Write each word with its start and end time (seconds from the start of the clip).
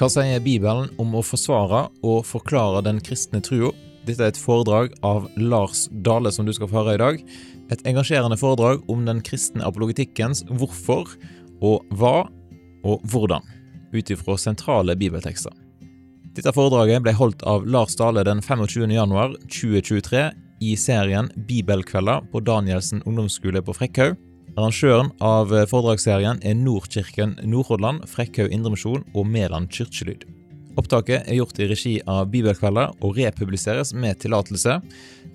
Hva 0.00 0.06
sier 0.08 0.40
Bibelen 0.40 0.86
om 0.96 1.10
å 1.12 1.20
forsvare 1.20 1.82
og 2.08 2.22
forklare 2.24 2.80
den 2.86 3.02
kristne 3.04 3.42
trua? 3.44 3.68
Dette 4.08 4.24
er 4.24 4.30
et 4.32 4.38
foredrag 4.40 4.94
av 5.04 5.26
Lars 5.36 5.82
Dale 5.92 6.30
som 6.32 6.46
du 6.48 6.54
skal 6.56 6.70
få 6.70 6.78
høre 6.78 6.94
i 6.96 7.00
dag. 7.02 7.18
Et 7.68 7.82
engasjerende 7.84 8.38
foredrag 8.40 8.80
om 8.88 9.02
den 9.04 9.20
kristne 9.20 9.60
apologetikkens 9.68 10.40
hvorfor 10.48 11.12
og 11.60 11.84
hva 12.00 12.14
og 12.80 13.04
hvordan, 13.12 13.44
ut 13.92 14.14
ifra 14.16 14.38
sentrale 14.40 14.96
bibeltekster. 14.96 15.52
Dette 16.32 16.56
foredraget 16.56 17.04
ble 17.04 17.12
holdt 17.20 17.44
av 17.44 17.68
Lars 17.68 17.92
Dale 18.00 18.24
den 18.24 18.40
25. 18.40 18.88
januar 18.96 19.36
2023 19.52 20.24
i 20.64 20.72
serien 20.80 21.28
Bibelkvelder 21.44 22.24
på 22.32 22.40
Danielsen 22.48 23.04
ungdomsskole 23.04 23.60
på 23.60 23.76
Frekkhaug. 23.76 24.16
Arrangøren 24.58 25.12
av 25.22 25.52
foredragsserien 25.70 26.40
er 26.42 26.56
Nordkirken 26.58 27.36
Nordhordland, 27.46 28.02
Frekkhaug 28.10 28.50
Indremisjon 28.50 29.04
og 29.14 29.26
Mæland 29.30 29.70
kirkelyd. 29.74 30.26
Opptaket 30.80 31.26
er 31.28 31.38
gjort 31.38 31.58
i 31.60 31.68
regi 31.70 31.92
av 32.08 32.28
Bibelkvelder 32.32 32.94
og 33.04 33.18
republiseres 33.18 33.92
med 33.94 34.18
tillatelse. 34.22 34.78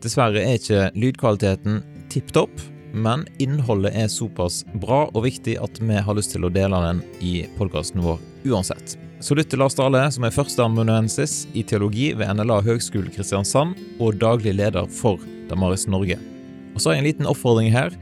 Dessverre 0.03 0.43
er 0.43 0.59
ikke 0.59 0.89
lydkvaliteten 0.95 1.81
tipp 2.11 2.31
topp, 2.35 2.53
men 2.95 3.25
innholdet 3.43 3.95
er 3.95 4.11
såpass 4.11 4.63
bra 4.79 5.05
og 5.11 5.25
viktig 5.25 5.57
at 5.63 5.79
vi 5.83 5.99
har 6.07 6.17
lyst 6.17 6.35
til 6.35 6.47
å 6.47 6.51
dele 6.53 6.79
den 6.87 7.01
i 7.23 7.33
podkasten 7.57 8.03
vår 8.03 8.21
uansett. 8.47 8.97
Så 9.23 9.35
lytt 9.35 9.49
til 9.51 9.61
Lars 9.63 9.75
Dale, 9.75 10.03
som 10.11 10.27
er 10.27 10.35
førsteamanuensis 10.35 11.45
i 11.55 11.63
teologi 11.67 12.11
ved 12.19 12.35
NLA 12.35 12.59
Høgskole 12.65 13.11
Kristiansand 13.15 13.79
og 14.03 14.19
daglig 14.21 14.55
leder 14.59 14.87
for 14.91 15.23
Damaris 15.49 15.87
Norge. 15.91 16.19
Og 16.75 16.81
så 16.81 16.91
har 16.91 16.97
jeg 16.97 17.03
en 17.03 17.09
liten 17.09 17.29
oppfordring 17.31 17.71
her. 17.73 17.95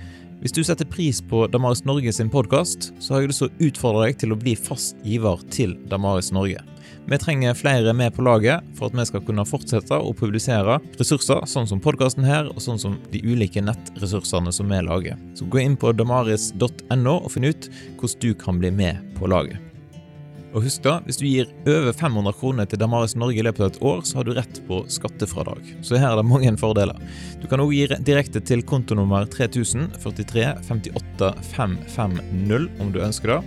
Hvis 0.43 0.51
du 0.51 0.59
setter 0.67 0.83
pris 0.91 1.21
på 1.23 1.45
Damaris 1.47 1.85
Norge 1.87 2.11
sin 2.11 2.27
podkast, 2.27 2.89
så 2.99 3.13
har 3.13 3.21
jeg 3.23 3.29
lyst 3.31 3.39
til 3.45 3.47
å 3.47 3.67
utfordre 3.69 4.09
deg 4.09 4.17
til 4.19 4.33
å 4.35 4.37
bli 4.41 4.57
fast 4.59 4.99
giver 5.07 5.39
til 5.55 5.77
Damaris 5.87 6.33
Norge. 6.35 6.59
Vi 7.07 7.19
trenger 7.23 7.55
flere 7.55 7.93
med 7.95 8.11
på 8.11 8.25
laget 8.27 8.67
for 8.75 8.91
at 8.91 8.99
vi 8.99 9.07
skal 9.07 9.23
kunne 9.23 9.47
fortsette 9.47 9.95
å 9.95 10.11
publisere 10.19 10.81
ressurser, 10.99 11.47
sånn 11.47 11.71
som 11.71 11.79
podkasten 11.79 12.27
her, 12.27 12.51
og 12.51 12.59
sånn 12.59 12.81
som 12.81 12.99
de 13.15 13.23
ulike 13.23 13.63
nettressursene 13.63 14.51
som 14.51 14.67
vi 14.67 14.83
lager. 14.83 15.19
Så 15.39 15.47
gå 15.47 15.63
inn 15.63 15.79
på 15.79 15.95
damaris.no 15.95 17.19
og 17.21 17.31
finn 17.31 17.47
ut 17.47 17.71
hvordan 18.01 18.25
du 18.27 18.33
kan 18.35 18.59
bli 18.59 18.75
med 18.83 18.99
på 19.15 19.31
laget. 19.31 19.72
Og 20.53 20.67
husk 20.67 20.83
da, 20.85 20.99
hvis 21.07 21.17
du 21.17 21.25
gir 21.25 21.49
over 21.65 21.95
500 21.97 22.35
kroner 22.37 22.67
til 22.69 22.79
Damaris 22.81 23.15
Norge 23.17 23.41
i 23.41 23.45
løpet 23.45 23.63
av 23.63 23.71
et 23.71 23.79
år, 23.89 24.03
så 24.05 24.19
har 24.19 24.27
du 24.27 24.35
rett 24.37 24.59
på 24.67 24.83
skattefradrag. 24.91 25.71
Så 25.81 25.97
her 25.97 26.11
er 26.11 26.21
det 26.21 26.27
mange 26.29 26.53
fordeler. 26.61 26.99
Du 27.41 27.47
kan 27.49 27.63
òg 27.63 27.73
gi 27.73 27.87
direkte 28.05 28.43
til 28.45 28.61
kontonummer 28.61 29.25
3000 29.33 29.89
43 30.03 30.45
58 30.69 31.33
550 31.55 32.69
om 32.83 32.93
du 32.93 33.01
ønsker 33.01 33.33
det. 33.33 33.41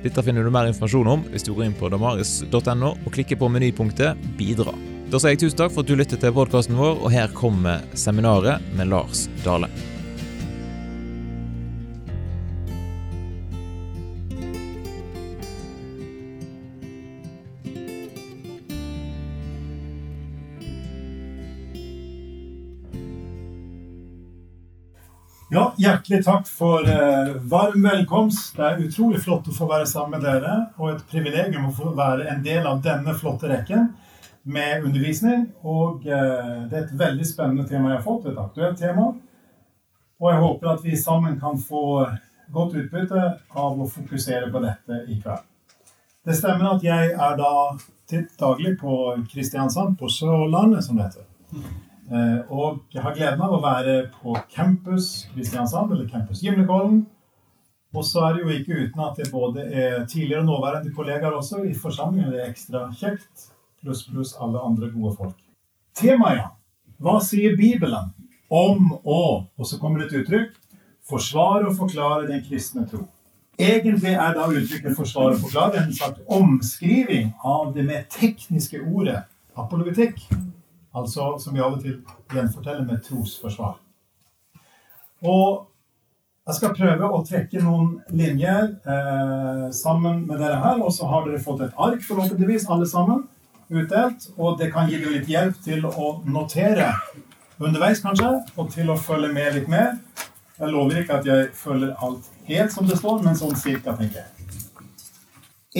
Dette 0.00 0.24
finner 0.24 0.46
du 0.46 0.52
mer 0.52 0.70
informasjon 0.70 1.12
om 1.12 1.28
hvis 1.28 1.44
du 1.44 1.52
går 1.52 1.68
inn 1.68 1.76
på 1.76 1.92
damaris.no 1.92 2.94
og 2.94 3.12
klikker 3.12 3.36
på 3.36 3.52
menypunktet 3.52 4.16
'Bidra'. 4.38 4.76
Da 5.12 5.18
sier 5.18 5.34
jeg 5.34 5.44
tusen 5.44 5.58
takk 5.58 5.74
for 5.74 5.84
at 5.84 5.90
du 5.90 5.98
lyttet 5.98 6.22
til 6.22 6.32
podkasten 6.32 6.78
vår, 6.78 7.00
og 7.02 7.10
her 7.12 7.32
kommer 7.36 7.82
seminaret 7.98 8.62
med 8.78 8.94
Lars 8.94 9.26
Dale. 9.44 9.68
Ja, 25.52 25.72
Hjertelig 25.76 26.20
takk 26.24 26.46
for 26.46 26.86
eh, 26.86 27.30
varm 27.50 27.82
velkomst. 27.82 28.52
Det 28.54 28.62
er 28.62 28.82
utrolig 28.84 29.18
flott 29.24 29.48
å 29.50 29.54
få 29.54 29.66
være 29.66 29.88
sammen 29.90 30.20
med 30.20 30.22
dere, 30.22 30.52
og 30.78 30.92
et 30.92 31.00
privilegium 31.10 31.64
å 31.66 31.72
få 31.74 31.90
være 31.98 32.28
en 32.30 32.44
del 32.44 32.68
av 32.70 32.78
denne 32.84 33.16
flotte 33.18 33.50
rekken 33.50 33.88
med 34.46 34.86
undervisning. 34.86 35.48
Og 35.66 36.06
eh, 36.06 36.54
det 36.70 36.78
er 36.78 36.84
et 36.84 36.94
veldig 37.02 37.26
spennende 37.26 37.66
tema 37.66 37.90
jeg 37.90 37.98
har 37.98 38.06
fått, 38.06 38.30
et 38.30 38.38
aktuelt 38.38 38.78
tema. 38.78 39.08
Og 40.22 40.30
jeg 40.30 40.42
håper 40.46 40.72
at 40.76 40.86
vi 40.86 41.02
sammen 41.02 41.34
kan 41.42 41.58
få 41.58 41.84
godt 42.54 42.78
utbytte 42.84 43.26
av 43.50 43.82
å 43.82 43.90
fokusere 43.90 44.54
på 44.54 44.62
dette 44.62 45.02
i 45.10 45.18
kveld. 45.18 45.50
Det 46.30 46.38
stemmer 46.38 46.76
at 46.76 46.86
jeg 46.86 47.10
er 47.10 47.38
da 47.42 47.54
til 48.06 48.28
daglig 48.38 48.76
på 48.78 49.02
Kristiansand, 49.34 49.98
på 49.98 50.14
Sørlandet, 50.14 50.86
som 50.86 51.02
det 51.02 51.10
heter. 51.10 51.26
Eh, 52.10 52.38
og 52.50 52.80
jeg 52.90 53.04
har 53.04 53.14
gleden 53.14 53.42
av 53.46 53.52
å 53.54 53.62
være 53.62 53.96
på 54.16 54.34
campus 54.50 55.28
Kristiansand, 55.30 55.92
eller 55.94 56.08
campus 56.10 56.42
Gimlekollen. 56.42 57.04
Og 57.94 58.06
så 58.06 58.24
er 58.26 58.34
det 58.34 58.42
jo 58.42 58.54
ikke 58.54 58.78
uten 58.84 59.02
at 59.02 59.18
det 59.18 59.30
både 59.30 59.66
er 59.66 60.04
tidligere 60.06 60.42
og 60.42 60.48
nåværende 60.50 60.94
kollegaer 60.94 61.34
også 61.38 61.64
i 61.66 61.74
forsamlingen. 61.74 62.32
Det 62.32 62.42
er 62.42 62.50
ekstra 62.50 62.88
kjekt. 62.98 63.50
Pluss 63.82 64.04
pluss 64.06 64.34
alle 64.38 64.62
andre 64.62 64.90
gode 64.94 65.14
folk. 65.16 65.38
Temaet. 65.98 66.50
Hva 67.00 67.16
sier 67.24 67.56
Bibelen 67.56 68.12
om 68.50 68.92
å 69.04 69.46
Og 69.56 69.66
så 69.66 69.78
kommer 69.78 70.02
det 70.02 70.10
et 70.10 70.22
uttrykk. 70.22 70.54
Forsvare 71.10 71.70
og 71.70 71.76
forklare 71.78 72.28
den 72.28 72.42
kristne 72.44 72.86
tro. 72.90 73.06
Egentlig 73.60 74.12
er 74.14 74.34
da 74.34 74.46
uttrykket 74.46 74.96
'forsvare 74.96 75.34
og 75.34 75.42
forklare' 75.42 75.82
en 75.82 75.92
slags 75.92 76.20
omskriving 76.26 77.34
av 77.44 77.74
det 77.74 77.84
mer 77.84 78.02
tekniske 78.08 78.80
ordet 78.80 79.22
apologetikk. 79.56 80.16
Altså 80.96 81.36
som 81.38 81.54
vi 81.54 81.62
av 81.62 81.76
og 81.76 81.82
til 81.84 82.00
gjenforteller 82.34 82.86
med 82.86 83.02
trosforsvar. 83.06 83.76
Og 85.20 85.66
jeg 86.48 86.56
skal 86.56 86.72
prøve 86.74 87.08
å 87.14 87.20
trekke 87.22 87.60
noen 87.62 87.90
linjer 88.16 88.72
eh, 88.88 89.66
sammen 89.76 90.24
med 90.26 90.40
dere 90.40 90.58
her. 90.64 90.80
Og 90.82 90.90
så 90.96 91.06
har 91.06 91.26
dere 91.26 91.42
fått 91.42 91.62
et 91.66 91.76
ark, 91.78 92.02
forhåpentligvis, 92.02 92.66
alle 92.72 92.88
sammen, 92.90 93.26
utdelt. 93.70 94.30
Og 94.34 94.58
det 94.58 94.72
kan 94.74 94.90
gi 94.90 94.98
dere 94.98 95.18
litt 95.18 95.30
hjelp 95.30 95.60
til 95.62 95.86
å 95.86 96.14
notere 96.26 96.90
underveis, 97.60 98.00
kanskje, 98.02 98.32
og 98.56 98.72
til 98.72 98.90
å 98.90 98.98
følge 98.98 99.30
med 99.36 99.60
litt 99.60 99.70
mer. 99.70 99.98
Jeg 100.56 100.72
lover 100.72 101.02
ikke 101.02 101.20
at 101.20 101.28
jeg 101.28 101.50
følger 101.56 101.92
alt 102.02 102.26
helt 102.48 102.74
som 102.74 102.88
det 102.88 102.98
står, 102.98 103.22
men 103.24 103.38
sånn 103.38 103.54
cirka, 103.56 103.94
tenker 104.00 104.24
jeg. 104.24 104.64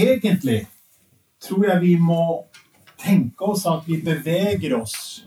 Egentlig 0.06 0.60
tror 1.42 1.66
jeg 1.66 1.82
vi 1.82 1.96
må 1.98 2.22
tenke 3.00 3.44
oss 3.44 3.66
at 3.66 3.88
vi 3.88 4.00
beveger 4.04 4.76
oss 4.80 5.24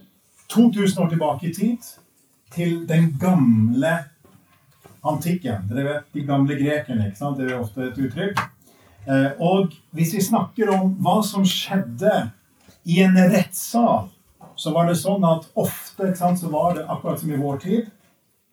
2000 0.53 1.03
år 1.03 1.09
tilbake 1.09 1.49
i 1.49 1.53
tid, 1.53 1.93
til 2.53 2.83
den 2.87 3.15
gamle 3.19 3.93
antikken. 5.03 5.65
Dere 5.69 5.85
vet 5.87 6.13
de 6.13 6.25
gamle 6.27 6.57
grekerne. 6.59 7.07
ikke 7.07 7.17
sant? 7.17 7.39
Det 7.39 7.49
er 7.49 7.59
ofte 7.59 7.87
et 7.87 7.97
uttrykk. 7.97 8.41
Eh, 9.07 9.31
og 9.41 9.73
hvis 9.91 10.13
vi 10.15 10.21
snakker 10.23 10.69
om 10.71 10.93
hva 11.03 11.17
som 11.25 11.45
skjedde 11.47 12.13
i 12.85 13.01
en 13.03 13.17
rettssal, 13.17 14.11
så 14.55 14.71
var 14.71 14.87
det 14.87 14.99
sånn 15.01 15.25
at 15.25 15.49
ofte 15.57 16.11
ikke 16.11 16.19
sant, 16.19 16.39
så 16.39 16.51
var 16.53 16.77
det 16.77 16.85
akkurat 16.85 17.19
som 17.19 17.33
i 17.33 17.41
vår 17.41 17.59
tid. 17.63 17.89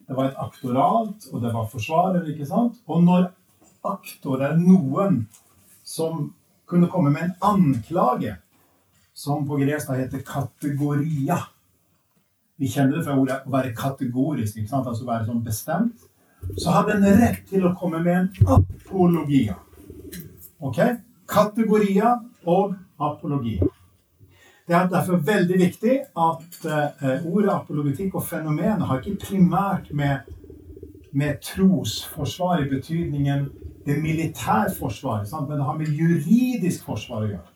Det 0.09 0.17
var 0.17 0.31
et 0.31 0.41
aktorat, 0.43 1.29
og 1.31 1.43
det 1.45 1.53
var 1.55 1.69
forsvarer. 1.71 2.25
ikke 2.33 2.49
sant? 2.49 2.81
Og 2.89 3.05
når 3.05 3.29
aktor 3.87 4.43
er 4.43 4.57
noen 4.59 5.27
som 5.85 6.33
kunne 6.71 6.89
komme 6.91 7.13
med 7.13 7.29
en 7.29 7.37
anklage 7.53 8.39
som 9.21 9.47
på 9.47 9.59
gresk 9.61 9.91
heter 9.93 10.23
kategoria. 10.25 11.37
Vi 12.57 12.69
kjenner 12.69 12.99
det 12.99 13.05
fra 13.05 13.17
ordet 13.21 13.41
å 13.45 13.53
være 13.53 13.75
kategorisk, 13.77 14.57
ikke 14.57 14.73
sant? 14.73 14.89
altså 14.89 15.09
være 15.09 15.27
sånn 15.29 15.43
bestemt. 15.45 16.07
Så 16.57 16.73
hadde 16.73 16.97
en 16.97 17.21
rett 17.21 17.43
til 17.49 17.67
å 17.69 17.75
komme 17.77 18.01
med 18.05 18.17
en 18.17 18.55
apologia. 18.57 19.59
Ok? 20.61 20.81
Kategoria 21.29 22.15
og 22.49 22.75
apologia. 23.01 23.69
Det 24.69 24.77
er 24.77 24.89
derfor 24.89 25.21
veldig 25.27 25.57
viktig 25.59 25.95
at 26.25 26.59
uh, 26.65 27.25
ordet 27.27 27.53
apologetikk 27.53 28.17
og 28.17 28.25
fenomenet 28.25 28.87
har 28.87 29.01
ikke 29.01 29.27
primært 29.27 29.91
med, 29.93 30.29
med 31.13 31.41
trosforsvar 31.45 32.63
i 32.65 32.69
betydningen 32.71 33.49
det 33.85 33.97
militærforsvaret, 34.01 35.33
men 35.49 35.57
det 35.59 35.65
har 35.67 35.81
med 35.81 35.97
juridisk 35.97 36.85
forsvar 36.87 37.25
å 37.25 37.33
gjøre. 37.35 37.50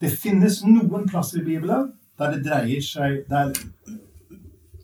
Det 0.00 0.10
finnes 0.14 0.60
noen 0.66 1.08
plasser 1.10 1.40
i 1.40 1.46
Bibelen 1.46 1.92
der 2.18 2.34
det 2.34 2.44
dreier 2.46 2.82
seg 2.82 3.24
Der 3.30 3.52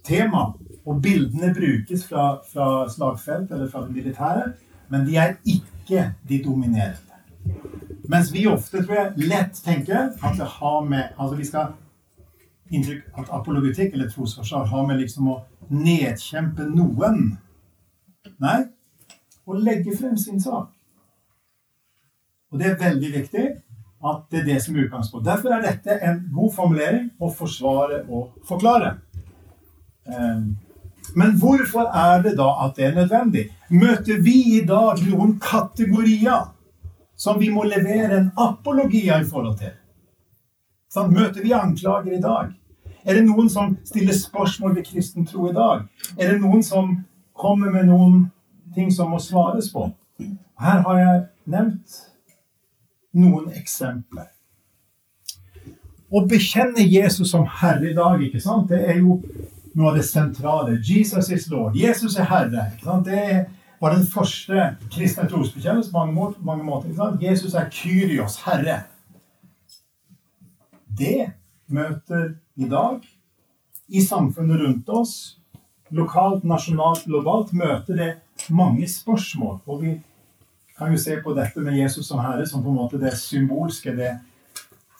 tema 0.05 0.52
og 0.84 1.00
bildene 1.02 1.49
brukes 1.55 2.05
fra, 2.06 2.40
fra 2.52 2.88
slagfelt 2.93 3.52
eller 3.55 3.70
fra 3.72 3.87
det 3.87 3.94
militære, 3.94 4.50
men 4.93 5.06
de 5.06 5.16
er 5.16 5.38
ikke 5.49 6.11
de 6.28 6.43
dominerende. 6.44 7.16
Mens 8.08 8.28
vi 8.34 8.44
ofte 8.46 8.82
tror 8.82 8.99
jeg, 8.99 9.28
lett 9.31 9.62
tenker 9.64 10.11
at 10.12 10.37
det 10.37 10.50
har 10.58 10.84
med 10.84 11.16
Altså 11.16 11.38
vi 11.38 11.46
skal 11.49 11.72
inntrykk 12.69 13.19
at 13.19 13.32
apologetikk 13.32 13.94
eller 13.94 14.11
trosforsvar 14.11 14.69
har 14.69 14.87
med 14.87 15.00
liksom 15.00 15.31
å 15.32 15.38
nedkjempe 15.72 16.69
noen. 16.69 17.38
Nei, 18.44 18.58
å 19.46 19.56
legge 19.56 19.96
frem 19.96 20.16
sin 20.20 20.40
sak. 20.40 20.69
Og 22.52 22.61
det 22.61 22.70
er 22.70 22.81
veldig 22.81 23.12
viktig 23.14 23.46
at 24.05 24.27
det 24.31 24.43
er 24.43 24.49
det 24.53 24.59
som 24.62 24.77
er 24.77 24.87
utgangspunktet. 24.87 25.31
Derfor 25.31 25.55
er 25.55 25.65
dette 25.65 25.97
en 26.05 26.21
god 26.35 26.53
formulering 26.55 27.09
å 27.21 27.31
forsvare 27.33 28.03
og 28.09 28.35
forklare. 28.49 28.97
Ehm, 30.09 30.56
men 31.15 31.37
hvorfor 31.41 31.89
er 31.89 32.23
det 32.25 32.35
da 32.39 32.49
at 32.67 32.77
det 32.77 32.89
er 32.89 32.99
nødvendig? 32.99 33.47
Møter 33.71 34.21
vi 34.21 34.59
i 34.59 34.65
dag 34.67 35.01
noen 35.09 35.39
kategorier 35.41 36.51
som 37.17 37.39
vi 37.41 37.51
må 37.55 37.65
levere 37.69 38.19
en 38.19 38.31
apologi 38.41 39.06
i 39.09 39.25
forhold 39.25 39.59
til. 39.62 39.75
Sånn, 40.91 41.12
møter 41.15 41.43
vi 41.43 41.55
anklager 41.57 42.15
i 42.15 42.23
dag? 42.23 42.53
Er 43.05 43.19
det 43.19 43.27
noen 43.27 43.50
som 43.50 43.77
stiller 43.85 44.17
spørsmål 44.17 44.77
ved 44.79 44.87
kristen 44.89 45.27
tro 45.29 45.49
i 45.50 45.55
dag? 45.57 45.85
Er 46.19 46.33
det 46.33 46.41
noen 46.43 46.62
som 46.65 46.97
kommer 47.33 47.73
med 47.75 47.89
noen 47.91 48.25
ting 48.75 48.91
som 48.93 49.12
må 49.12 49.21
svares 49.23 49.71
på? 49.73 49.89
Her 50.61 50.83
har 50.87 50.99
jeg 51.00 51.23
nevnt 51.50 52.00
noen 53.14 53.50
eksempler. 53.55 54.31
Å 56.14 56.22
bekjenne 56.31 56.84
Jesus 56.84 57.32
som 57.32 57.46
Herre 57.61 57.90
i 57.90 57.96
dag, 57.96 58.22
ikke 58.22 58.43
sant? 58.43 58.69
det 58.70 58.84
er 58.87 59.00
jo 59.00 59.19
noe 59.75 59.90
av 59.90 59.99
det 59.99 60.06
sentrale. 60.06 60.78
Jesus 60.78 61.31
is 61.34 61.49
Lord. 61.50 61.75
Jesus 61.76 62.16
er 62.20 62.28
Herre. 62.31 62.69
ikke 62.75 62.87
sant? 62.87 63.08
Det 63.08 63.46
var 63.81 63.96
den 63.96 64.06
første 64.06 64.69
kristne 64.93 65.26
trosbekjennelse 65.31 65.90
på 65.90 65.99
mange, 65.99 66.14
måter. 66.14 66.44
Mange 66.46 66.66
måter 66.66 66.90
ikke 66.90 67.00
sant? 67.00 67.22
Jesus 67.25 67.56
er 67.58 67.70
Kyrios, 67.75 68.38
Herre. 68.46 68.84
Det 70.94 71.32
møter 71.66 72.37
i 72.55 72.69
dag, 72.70 73.02
i 73.88 74.00
samfunnet 74.00 74.61
rundt 74.62 74.88
oss, 74.94 75.14
lokalt, 75.94 76.44
nasjonalt, 76.46 77.05
globalt, 77.08 77.50
møter 77.52 77.99
det 77.99 78.11
mange 78.55 78.87
spørsmål. 78.88 79.58
Og 79.66 79.82
vi 79.82 79.96
kan 80.79 80.93
jo 80.93 80.99
se 80.99 81.17
på 81.23 81.35
dette 81.35 81.61
med 81.61 81.76
Jesus 81.79 82.09
som 82.09 82.23
Herre 82.23 82.47
som 82.47 82.62
på 82.62 82.73
en 82.73 82.81
måte 82.81 82.99
det 82.99 83.17
symbolske. 83.19 83.94
det 83.97 84.19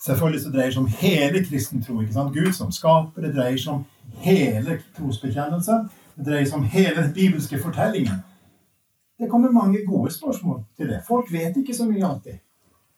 Selvfølgelig 0.05 0.41
så 0.41 0.49
dreier 0.53 0.71
seg 0.71 0.83
om 0.83 0.91
hele 0.99 1.41
kristen 1.45 1.83
tro. 1.83 2.01
Gud 2.33 2.53
som 2.53 2.71
skaper. 2.71 3.21
Det 3.21 3.33
dreier 3.35 3.57
seg 3.57 3.73
om 3.73 3.85
hele 4.21 4.79
trosbekjennelsen. 4.97 5.89
Det 6.15 6.25
dreier 6.27 6.45
seg 6.45 6.59
om 6.59 6.69
hele 6.69 7.01
den 7.01 7.13
bibelske 7.13 7.59
fortellingen. 7.59 8.21
Det 9.19 9.29
kommer 9.31 9.51
mange 9.51 9.85
gode 9.87 10.11
spørsmål 10.11 10.63
til 10.77 10.89
det. 10.89 11.01
Folk 11.07 11.31
vet 11.33 11.57
ikke 11.57 11.73
så 11.73 11.87
mye 11.89 12.05
alltid. 12.05 12.39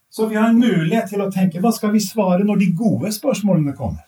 Så 0.10 0.28
vi 0.28 0.36
har 0.36 0.50
en 0.50 0.60
mulighet 0.60 1.10
til 1.10 1.22
å 1.22 1.32
tenke 1.32 1.62
hva 1.62 1.72
skal 1.72 1.92
vi 1.94 2.02
svare 2.02 2.46
når 2.46 2.62
de 2.62 2.72
gode 2.78 3.12
spørsmålene 3.14 3.74
kommer? 3.78 4.06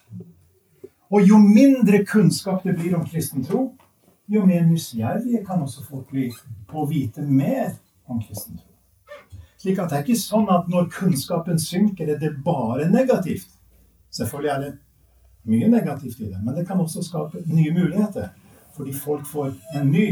Og 1.10 1.26
jo 1.28 1.38
mindre 1.38 2.04
kunnskap 2.06 2.64
det 2.64 2.76
blir 2.78 2.96
om 2.98 3.06
kristen 3.06 3.46
tro, 3.46 3.72
jo 4.30 4.46
mer 4.46 4.66
nysgjerrige 4.66 5.44
kan 5.46 5.62
også 5.62 5.84
folk 5.86 6.10
bli 6.12 6.28
på 6.70 6.84
å 6.84 6.90
vite 6.90 7.26
mer 7.26 7.72
om 8.10 8.22
kristen 8.22 8.58
tro. 8.58 8.68
Slik 9.60 9.80
at 9.80 9.92
det 9.92 9.98
er 9.98 10.06
ikke 10.06 10.20
sånn 10.20 10.48
at 10.52 10.70
når 10.72 10.88
kunnskapen 10.94 11.60
synker, 11.60 12.08
er 12.08 12.20
det 12.22 12.38
bare 12.46 12.88
negativt. 12.90 13.50
Selvfølgelig 14.16 14.52
er 14.54 14.62
det 14.64 14.74
mye 15.50 15.68
negativt 15.72 16.20
i 16.22 16.30
det, 16.30 16.40
men 16.44 16.56
det 16.56 16.66
kan 16.68 16.80
også 16.80 17.04
skape 17.04 17.44
nye 17.48 17.74
muligheter. 17.76 18.32
Fordi 18.76 18.94
folk 18.96 19.28
får 19.28 19.54
en 19.76 19.92
ny 19.92 20.08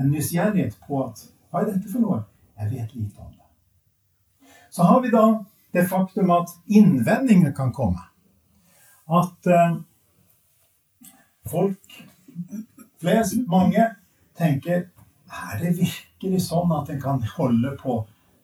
en 0.00 0.10
nysgjerrighet 0.10 0.78
på 0.88 1.02
at 1.06 1.26
Hva 1.50 1.62
er 1.62 1.68
dette 1.70 1.86
for 1.86 2.02
noe? 2.02 2.16
Jeg 2.58 2.70
vet 2.72 2.94
lite 2.96 3.20
om 3.22 3.30
det. 3.30 4.48
Så 4.74 4.82
har 4.82 5.02
vi 5.04 5.10
da 5.12 5.22
det 5.74 5.84
faktum 5.86 6.32
at 6.34 6.50
innvendinger 6.66 7.52
kan 7.54 7.70
komme. 7.72 8.02
At 9.06 9.46
eh, 9.46 9.76
folk 11.46 11.98
flest, 12.98 13.38
mange, 13.46 13.86
tenker 14.34 14.88
Er 15.34 15.60
det 15.60 15.76
virkelig 15.78 16.44
sånn 16.46 16.72
at 16.76 16.90
en 16.92 17.00
kan 17.02 17.22
holde 17.36 17.74
på 17.80 18.02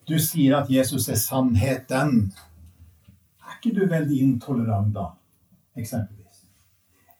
Du 0.09 0.17
sier 0.19 0.57
at 0.57 0.69
Jesus 0.69 1.05
er 1.13 1.19
sannheten. 1.19 2.31
Er 3.45 3.59
ikke 3.59 3.75
du 3.77 3.83
veldig 3.87 4.17
intolerant 4.25 4.89
da? 4.95 5.05
Eksempelvis. 5.77 6.41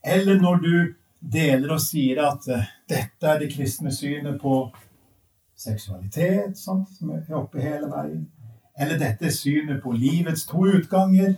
Eller 0.04 0.42
når 0.42 0.64
du 0.64 0.74
deler 1.22 1.76
og 1.76 1.82
sier 1.84 2.24
at 2.26 2.48
uh, 2.50 2.66
dette 2.90 3.30
er 3.30 3.44
det 3.44 3.52
kristne 3.54 3.94
synet 3.94 4.40
på 4.42 4.56
seksualitet, 5.62 6.58
sant, 6.58 6.90
som 6.98 7.14
er 7.14 7.38
oppe 7.38 7.62
hele 7.62 7.88
veien. 7.92 8.26
Eller 8.82 8.98
dette 8.98 9.30
er 9.30 9.36
synet 9.36 9.82
på 9.84 9.94
livets 9.94 10.48
to 10.50 10.66
utganger. 10.66 11.36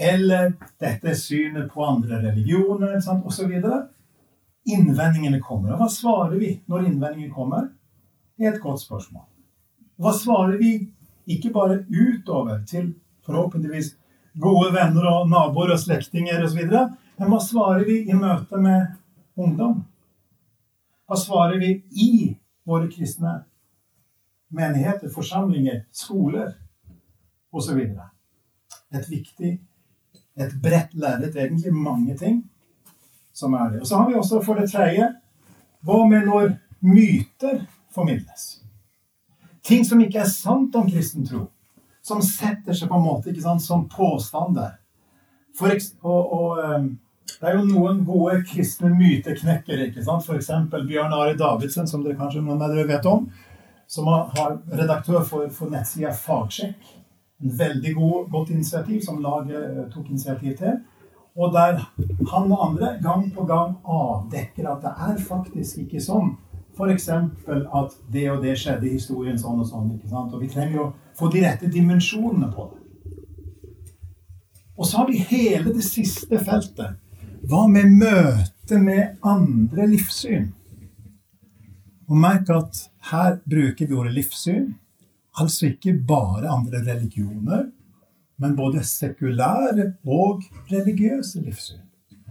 Eller 0.00 0.52
dette 0.80 1.12
er 1.12 1.18
synet 1.18 1.70
på 1.70 1.84
andre 1.86 2.18
religioner, 2.24 2.98
sant, 3.04 3.24
osv. 3.26 3.54
Innvendingene 4.68 5.40
kommer. 5.40 5.72
Og 5.72 5.80
hva 5.80 5.88
svarer 5.92 6.36
vi 6.40 6.54
når 6.68 6.88
innvendingene 6.90 7.34
kommer? 7.34 7.68
Det 8.36 8.46
er 8.46 8.54
et 8.54 8.62
godt 8.62 8.82
spørsmål. 8.82 9.24
Hva 10.00 10.12
svarer 10.16 10.58
vi 10.60 10.74
ikke 11.30 11.52
bare 11.54 11.82
utover 11.88 12.62
til 12.68 12.92
forhåpentligvis 13.26 13.94
gode 14.40 14.72
venner 14.74 15.06
og 15.10 15.30
naboer 15.30 15.74
og 15.74 15.80
slektninger 15.80 16.44
osv., 16.44 16.62
men 17.20 17.28
hva 17.28 17.40
svarer 17.44 17.84
vi 17.84 17.98
i 18.08 18.16
møte 18.16 18.56
med 18.56 18.94
ungdom? 19.36 19.82
Hva 21.04 21.18
svarer 21.20 21.60
vi 21.60 21.74
i 21.90 22.12
våre 22.64 22.88
kristne 22.88 23.42
menigheter, 24.56 25.10
forsamlinger, 25.12 25.82
skoler 25.92 26.54
osv.? 27.52 27.82
Et 28.90 29.10
viktig, 29.10 29.52
et 30.40 30.56
bredt 30.62 30.96
lerret, 30.96 31.36
egentlig 31.36 31.74
mange 31.76 32.16
ting 32.18 32.40
som 33.40 33.56
er 33.56 33.74
det. 33.74 33.82
Og 33.82 33.88
så 33.88 34.00
har 34.00 34.08
vi 34.08 34.18
også 34.20 34.42
for 34.44 34.60
det 34.60 34.70
tredje 34.72 35.08
hva 35.86 36.00
med 36.08 36.28
når 36.28 36.52
myter 36.84 37.62
formidles? 37.94 38.60
Ting 39.64 39.84
som 39.86 40.00
ikke 40.00 40.22
er 40.22 40.28
sant 40.28 40.76
om 40.76 40.88
kristen 40.88 41.26
tro. 41.28 41.46
Som 42.04 42.22
setter 42.24 42.76
seg 42.76 42.88
på 42.90 42.96
en 42.96 43.06
måte 43.06 43.30
ikke 43.32 43.44
sant, 43.44 43.64
som 43.64 43.86
påstander. 43.88 44.76
For, 45.56 45.72
og, 46.02 46.32
og 46.32 46.60
um, 46.64 46.90
det 47.40 47.48
er 47.48 47.56
jo 47.56 47.66
noen 47.68 48.02
gode 48.04 48.40
kristne 48.48 48.90
myteknekkere. 48.92 49.88
ikke 49.88 50.04
sant? 50.04 50.24
F.eks. 50.26 50.50
Bjørn 50.72 51.14
Are 51.16 51.36
Davidsen, 51.38 51.88
som 51.88 52.04
dere 52.04 52.18
kanskje 52.18 52.42
noen 52.44 52.60
av 52.60 52.72
dere 52.74 52.88
vet 52.88 53.08
om. 53.08 53.28
Som 53.90 54.08
har 54.08 54.58
redaktør 54.68 55.24
for, 55.26 55.48
for 55.54 55.72
nettsida 55.72 56.12
Fagsjekk. 56.16 56.96
En 57.40 57.54
veldig 57.58 57.94
god, 57.96 58.30
godt 58.32 58.50
initiativ 58.52 59.00
som 59.04 59.22
laget 59.24 59.60
eh, 59.60 59.84
tok 59.92 60.10
initiativ 60.12 60.58
til. 60.58 60.80
Og 61.40 61.54
der 61.54 61.78
han 62.30 62.52
og 62.52 62.64
andre 62.66 62.94
gang 63.02 63.30
på 63.32 63.46
gang 63.48 63.78
avdekker 63.88 64.68
at 64.68 64.82
det 64.84 64.92
er 65.08 65.20
faktisk 65.24 65.80
ikke 65.86 66.02
sånn. 66.04 66.34
F.eks. 66.76 67.08
at 67.08 67.96
det 68.12 68.26
og 68.32 68.42
det 68.44 68.56
skjedde 68.60 68.88
i 68.88 68.94
historien 68.96 69.38
sånn 69.40 69.62
og 69.62 69.68
sånn. 69.68 69.94
ikke 69.96 70.10
sant? 70.12 70.34
Og 70.36 70.44
vi 70.44 70.50
trenger 70.52 70.76
jo 70.76 70.86
få 71.16 71.30
de 71.32 71.42
rette 71.44 71.70
dimensjonene 71.72 72.50
på 72.52 72.68
det. 72.70 72.78
Og 74.80 74.86
så 74.88 75.00
har 75.00 75.10
vi 75.10 75.20
hele 75.28 75.72
det 75.74 75.84
siste 75.84 76.40
feltet 76.40 76.96
hva 77.48 77.64
med 77.72 77.88
møtet 77.96 78.80
med 78.84 79.16
andre 79.24 79.86
livssyn? 79.88 80.50
Og 82.10 82.16
merk 82.20 82.50
at 82.52 82.82
her 83.10 83.38
bruker 83.48 83.88
vi 83.88 83.96
ordet 83.96 84.12
livssyn. 84.16 84.74
Altså 85.40 85.70
ikke 85.70 85.94
bare 86.06 86.50
andre 86.52 86.82
religioner, 86.84 87.68
men 88.40 88.56
både 88.56 88.82
sekulære 88.86 89.92
og 90.08 90.42
religiøse 90.72 91.42
livssyn. 91.44 91.82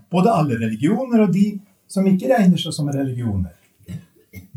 Både 0.10 0.34
alle 0.34 0.58
religioner 0.58 1.26
og 1.28 1.34
de 1.34 1.60
som 1.90 2.08
ikke 2.10 2.30
regner 2.32 2.58
seg 2.62 2.74
som 2.74 2.90
religioner, 2.94 3.54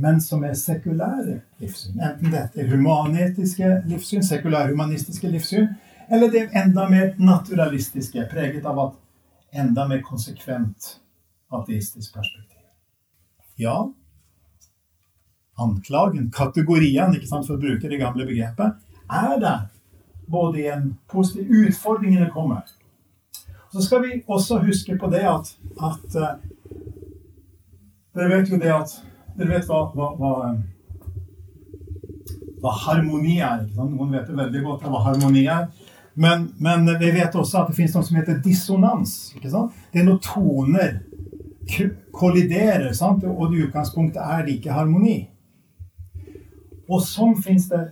men 0.00 0.20
som 0.20 0.44
er 0.44 0.56
sekulære 0.58 1.38
livssyn. 1.60 2.00
Enten 2.00 2.32
dette 2.32 2.60
er 2.60 2.70
humanetiske 2.72 3.78
livssyn, 3.88 4.24
sekulærhumanistiske 4.24 5.28
livssyn, 5.32 5.68
eller 6.12 6.32
det 6.32 6.42
er 6.46 6.64
enda 6.64 6.88
mer 6.90 7.14
naturalistiske, 7.20 8.26
preget 8.32 8.66
av 8.68 8.80
at 8.86 9.60
enda 9.62 9.86
mer 9.88 10.02
konsekvent 10.04 10.96
ateistisk 11.52 12.14
perspektiv. 12.16 12.60
Ja, 13.60 13.76
anklagen, 15.60 16.30
kategorien, 16.32 17.14
ikke 17.16 17.28
sant, 17.28 17.46
for 17.46 17.56
å 17.56 17.62
bruke 17.62 17.88
det 17.88 18.00
gamle 18.00 18.26
begrepet, 18.28 18.80
er 19.12 19.36
der 19.40 19.68
både 20.32 20.62
i 20.62 20.68
en 20.72 20.94
positiv 21.12 21.50
Utfordringene 21.50 22.30
kommer. 22.32 22.64
Så 23.72 23.82
skal 23.84 24.02
vi 24.02 24.22
også 24.26 24.58
huske 24.64 24.96
på 24.98 25.08
det 25.12 25.22
at, 25.28 25.54
at 25.80 26.16
uh, 26.16 26.34
Dere 28.12 28.28
vet 28.28 28.50
jo 28.52 28.58
det 28.60 28.72
at 28.72 28.92
Dere 29.38 29.54
vet 29.54 29.68
hva, 29.68 29.86
hva, 29.96 30.10
hva, 30.18 30.32
hva 32.60 32.74
harmoni 32.86 33.38
er. 33.40 33.64
Noen 33.76 34.12
vet 34.12 34.28
det 34.28 34.36
veldig 34.36 34.64
godt 34.66 34.84
hva 34.88 35.06
harmoni 35.06 35.46
er. 35.48 35.70
Men, 36.14 36.50
men, 36.60 36.84
vi 37.00 37.10
vet 37.10 37.34
også 37.34 37.62
at 37.62 37.70
det 37.70 37.78
fins 37.78 37.94
noe 37.96 38.04
som 38.04 38.18
heter 38.20 38.40
dissonans. 38.44 39.32
ikke 39.36 39.52
sant? 39.52 39.76
Det 39.92 40.02
er 40.02 40.08
når 40.10 40.20
toner 40.26 41.00
kolliderer, 42.12 42.92
sant? 42.92 43.24
og 43.24 43.54
i 43.54 43.62
utgangspunktet 43.64 44.20
er 44.20 44.44
det 44.44 44.58
ikke 44.58 44.76
harmoni. 44.76 45.18
Og 46.90 47.00
sånn 47.06 47.38
fins 47.40 47.70
det 47.70 47.86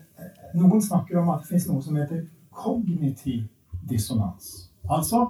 Noen 0.54 0.82
snakker 0.82 1.20
om 1.20 1.30
at 1.34 1.44
det 1.44 1.52
fins 1.52 1.68
noe 1.68 1.82
som 1.82 1.96
heter 1.96 2.24
kognitiv 2.50 3.44
dissonans. 3.88 4.70
Altså 4.90 5.28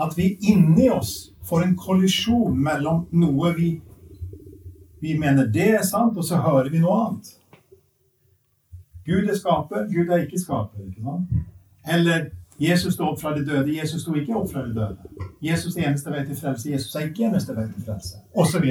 at 0.00 0.16
vi 0.16 0.36
inni 0.40 0.88
oss 0.90 1.32
får 1.44 1.66
en 1.66 1.76
kollisjon 1.76 2.56
mellom 2.58 3.06
noe 3.12 3.52
vi, 3.56 3.70
vi 5.00 5.16
mener 5.18 5.50
det 5.52 5.68
er 5.76 5.86
sant, 5.86 6.16
og 6.16 6.24
så 6.24 6.40
hører 6.40 6.70
vi 6.72 6.80
noe 6.82 6.98
annet. 7.06 7.32
Gud 9.06 9.28
er 9.28 9.36
skaper, 9.36 9.88
Gud 9.90 10.08
er 10.08 10.24
ikke 10.24 10.40
skaper. 10.40 10.86
ikke 10.86 11.02
sant? 11.02 11.42
Eller 11.86 12.30
Jesus 12.60 12.94
sto 12.94 13.08
opp 13.10 13.20
fra 13.20 13.32
de 13.34 13.42
døde, 13.46 13.74
Jesus 13.74 14.02
sto 14.02 14.14
ikke 14.14 14.36
opp 14.38 14.50
fra 14.52 14.62
de 14.66 14.74
døde. 14.74 14.96
Jesus 15.42 15.76
er 15.76 15.88
eneste 15.88 16.12
vei 16.12 16.24
til 16.26 16.38
frelse, 16.38 16.70
Jesus 16.70 16.94
er 16.94 17.08
ikke 17.08 17.26
eneste 17.26 17.56
vei 17.56 17.66
til 17.72 17.86
frelse. 17.86 18.20
Osv. 18.38 18.68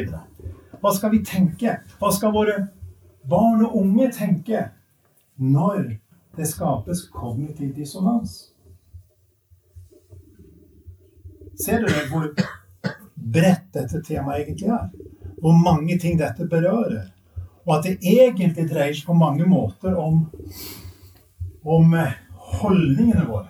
Hva 0.82 0.94
skal 0.96 1.12
vi 1.12 1.20
tenke? 1.28 1.76
Hva 2.00 2.12
skal 2.16 2.32
våre 2.34 2.56
barn 3.30 3.66
og 3.66 3.76
unge 3.82 4.08
tenke 4.16 4.64
når 5.42 5.98
det 6.38 6.48
skapes 6.48 7.08
kognitiv 7.10 7.74
dissonans. 7.76 8.52
Ser 11.60 11.84
dere 11.84 12.06
hvor 12.10 12.30
bredt 13.16 13.68
dette 13.74 14.02
temaet 14.06 14.46
egentlig 14.46 14.70
er? 14.74 14.88
Hvor 15.42 15.58
mange 15.58 15.98
ting 16.00 16.20
dette 16.20 16.48
berører? 16.50 17.10
Og 17.66 17.78
at 17.78 17.88
det 17.88 17.98
egentlig 18.02 18.68
dreier 18.70 18.94
seg 18.98 19.10
på 19.10 19.18
mange 19.18 19.46
måter 19.50 19.98
om, 19.98 20.24
om 21.66 21.94
eh, 21.98 22.16
holdningene 22.62 23.26
våre. 23.30 23.50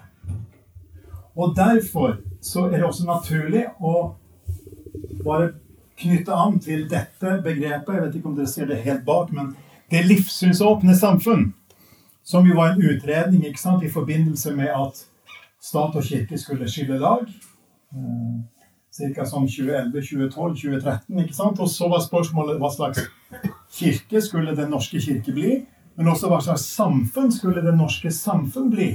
Og 1.35 1.55
derfor 1.55 2.17
så 2.43 2.67
er 2.67 2.79
det 2.79 2.87
også 2.87 3.07
naturlig 3.07 3.65
å 3.79 4.15
bare 5.23 5.53
knytte 6.01 6.35
an 6.35 6.59
til 6.59 6.87
dette 6.89 7.37
begrepet. 7.43 7.95
Jeg 7.95 8.03
vet 8.03 8.17
ikke 8.19 8.31
om 8.31 8.37
dere 8.37 8.51
ser 8.51 8.67
det 8.71 8.81
helt 8.83 9.05
bak, 9.07 9.31
men 9.35 9.53
det 9.91 10.03
livssynsåpne 10.07 10.95
samfunn. 10.97 11.51
Som 12.31 12.47
jo 12.47 12.55
var 12.55 12.71
en 12.71 12.83
utredning 12.87 13.57
sant, 13.59 13.83
i 13.83 13.91
forbindelse 13.91 14.53
med 14.55 14.69
at 14.71 15.01
stat 15.59 15.95
og 15.99 16.03
kirke 16.03 16.37
skulle 16.39 16.69
skille 16.71 16.99
lag. 16.99 17.25
Eh, 17.91 18.37
Ca. 18.91 19.25
som 19.25 19.47
2011, 19.47 19.91
2012, 20.01 20.55
2013. 20.55 21.19
ikke 21.19 21.35
sant? 21.35 21.59
Og 21.59 21.69
så 21.69 21.89
var 21.91 21.99
spørsmålet 22.03 22.59
hva 22.59 22.69
slags 22.71 23.03
kirke 23.75 24.21
skulle 24.21 24.55
Den 24.55 24.71
norske 24.71 24.99
kirke 24.99 25.31
bli? 25.35 25.65
Men 25.95 26.07
også 26.07 26.29
hva 26.31 26.39
slags 26.43 26.69
samfunn 26.71 27.31
skulle 27.31 27.63
Det 27.65 27.75
norske 27.75 28.11
samfunn 28.11 28.71
bli? 28.71 28.93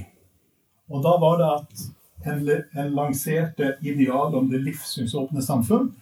Og 0.88 1.02
da 1.04 1.12
var 1.20 1.36
det 1.40 1.50
at 1.58 1.84
en 2.26 2.94
lanserte 2.94 3.74
ideal 3.82 4.34
om 4.34 4.48
det 4.50 4.62
livssynsåpne 4.64 5.42
samfunn, 5.42 5.92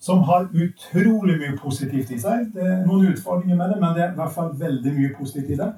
som 0.00 0.22
har 0.22 0.48
utrolig 0.54 1.36
mye 1.38 1.58
positivt 1.58 2.10
i 2.10 2.18
seg. 2.18 2.48
Det 2.54 2.64
er 2.64 2.86
noen 2.86 3.12
utfordringer 3.12 3.56
med 3.56 3.74
det, 3.74 3.78
men 3.82 3.94
det 3.94 4.04
er 4.06 4.12
i 4.12 4.18
hvert 4.18 4.34
fall 4.34 4.50
veldig 4.58 4.94
mye 4.96 5.12
positivt 5.18 5.52
i 5.52 5.60
det. 5.60 5.68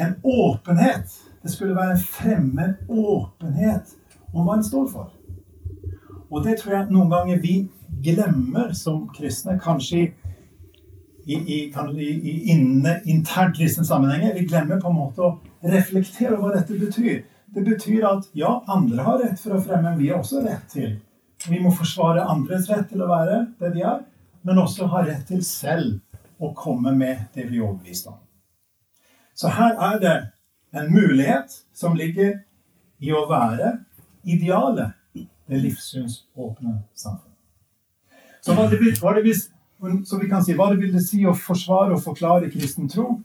En 0.00 0.14
åpenhet. 0.22 1.12
Det 1.42 1.52
skulle 1.52 1.76
være 1.76 1.96
en 1.96 2.04
fremmed 2.04 2.88
åpenhet 2.88 3.96
om 4.32 4.46
hva 4.46 4.58
en 4.58 4.64
står 4.64 4.88
for. 4.92 5.10
Og 6.30 6.44
det 6.44 6.60
tror 6.60 6.76
jeg 6.76 6.94
noen 6.94 7.10
ganger 7.10 7.40
vi 7.42 7.54
glemmer 8.04 8.72
som 8.76 9.06
kristne, 9.12 9.58
kanskje 9.60 10.10
i, 11.26 11.36
i, 11.36 11.58
i, 11.68 12.36
inne, 12.52 13.00
internt 13.04 13.56
kristne 13.58 13.84
sammenhenger. 13.84 14.34
Vi 14.38 14.46
glemmer 14.46 14.80
på 14.80 14.92
en 14.92 14.98
måte 15.00 15.26
å 15.26 15.32
reflektere 15.66 16.36
over 16.36 16.48
hva 16.48 16.60
dette 16.60 16.78
betyr. 16.80 17.22
Det 17.50 17.64
betyr 17.66 18.06
at 18.06 18.28
ja, 18.38 18.60
andre 18.70 19.04
har 19.04 19.18
rett 19.24 19.40
for 19.42 19.56
å 19.56 19.62
fremme, 19.62 19.90
men 19.90 19.98
vi 19.98 20.12
har 20.12 20.20
også 20.20 20.44
rett 20.44 20.68
til. 20.70 20.94
Vi 21.48 21.58
må 21.60 21.72
forsvare 21.74 22.28
andres 22.30 22.68
rett 22.70 22.88
til 22.92 23.02
å 23.02 23.10
være 23.10 23.42
det 23.60 23.74
de 23.74 23.84
er, 23.88 24.02
men 24.46 24.60
også 24.62 24.88
ha 24.92 25.02
rett 25.06 25.26
til 25.28 25.42
selv 25.44 25.98
å 26.40 26.52
komme 26.56 26.92
med 26.96 27.26
det 27.34 27.48
vi 27.50 27.58
er 27.58 27.66
overbevist 27.66 28.10
om. 28.12 28.20
Så 29.40 29.48
her 29.48 29.78
er 29.80 29.98
det 30.02 30.16
en 30.76 30.92
mulighet 30.92 31.54
som 31.72 31.94
ligger 31.96 32.34
i 33.00 33.12
å 33.16 33.24
være 33.30 33.78
idealet 34.28 34.92
det 35.50 35.60
livssynsåpne 35.62 36.74
samfunn. 36.94 37.32
Så 38.44 38.54
hva 38.56 38.66
det 38.70 38.78
vil, 38.82 38.92
hva 39.00 39.14
det 39.16 39.24
vil, 39.24 39.40
så 40.06 40.20
vi 40.20 40.28
kan 40.28 40.44
si, 40.44 40.54
hva 40.58 40.68
det 40.70 40.80
vil 40.82 40.92
det 40.92 41.02
si 41.06 41.22
å 41.24 41.34
forsvare 41.36 41.96
og 41.96 42.04
forklare 42.04 42.52
kristen 42.52 42.88
tro 42.92 43.16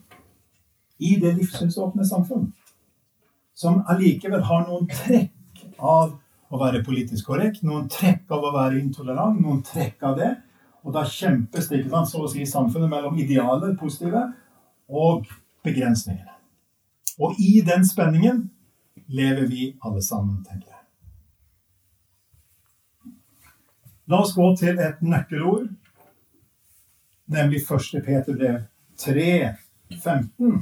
i 1.03 1.17
det 1.19 1.35
livssynsåpne 1.35 2.07
samfunn? 2.07 2.49
Som 3.55 3.83
allikevel 3.91 4.43
har 4.47 4.65
noen 4.69 4.87
trekk 4.91 5.67
av 5.77 6.15
å 6.47 6.59
være 6.61 6.83
politisk 6.87 7.27
korrekt, 7.27 7.63
noen 7.67 7.89
trekk 7.91 8.31
av 8.31 8.43
å 8.43 8.55
være 8.55 8.79
intolerant, 8.79 9.39
noen 9.41 9.61
trekk 9.67 10.03
av 10.07 10.19
det. 10.19 10.33
Og 10.85 10.95
da 10.95 11.03
kjempes 11.07 11.67
det 11.69 11.81
ikke 11.81 11.93
sant, 11.93 12.11
så 12.11 12.23
å 12.23 12.31
si 12.31 12.45
samfunnet 12.47 12.91
mellom 12.91 13.17
idealer, 13.19 13.75
positive, 13.79 14.29
og 14.87 15.27
begrensningene. 15.65 16.31
Og 17.19 17.35
i 17.39 17.61
den 17.65 17.85
spenningen 17.87 18.49
lever 19.07 19.47
vi 19.47 19.69
alle 19.85 20.03
sammen, 20.03 20.43
tenker 20.45 20.69
jeg. 20.69 20.81
La 24.11 24.21
oss 24.21 24.35
gå 24.37 24.51
til 24.59 24.77
et 24.79 25.01
nøkkelord, 25.01 25.69
nemlig 27.33 27.63
1. 27.63 28.03
Peter 28.05 28.37
brev 28.37 28.59
3, 29.01 29.55
15. 30.03 30.59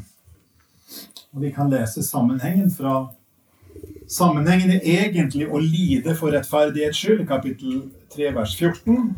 Og 1.33 1.41
vi 1.41 1.51
kan 1.51 1.69
lese 1.71 2.03
sammenhengen 2.05 2.71
fra 2.71 3.11
Sammenhengen 4.13 4.69
er 4.75 5.07
egentlig 5.07 5.47
å 5.47 5.57
lide 5.57 6.13
for 6.19 6.33
rettferdighets 6.35 6.99
skyld, 6.99 7.23
kapittel 7.25 7.79
3, 8.13 8.33
vers 8.35 8.51
14. 8.59 9.13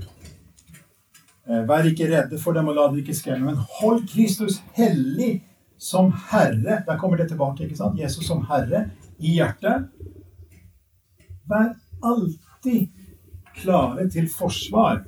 Eh, 1.49 1.63
vær 1.67 1.89
ikke 1.89 2.07
redde 2.11 2.39
for 2.39 2.55
dem 2.55 2.69
og 2.69 2.77
la 2.77 2.85
dere 2.91 3.01
ikke 3.01 3.17
skremme, 3.17 3.49
men 3.49 3.65
hold 3.79 4.05
Kristus 4.11 4.61
hellig 4.77 5.41
som 5.85 6.11
Herre. 6.31 6.81
Der 6.87 6.97
kommer 6.97 7.17
det 7.17 7.29
tilbake, 7.29 7.65
ikke 7.65 7.77
sant? 7.77 7.99
Jesus 7.99 8.25
som 8.25 8.45
Herre 8.49 8.87
i 9.19 9.37
hjertet. 9.37 9.89
Vær 11.45 11.75
alltid 12.01 12.87
klare 13.55 14.07
til 14.11 14.27
forsvar 14.31 15.03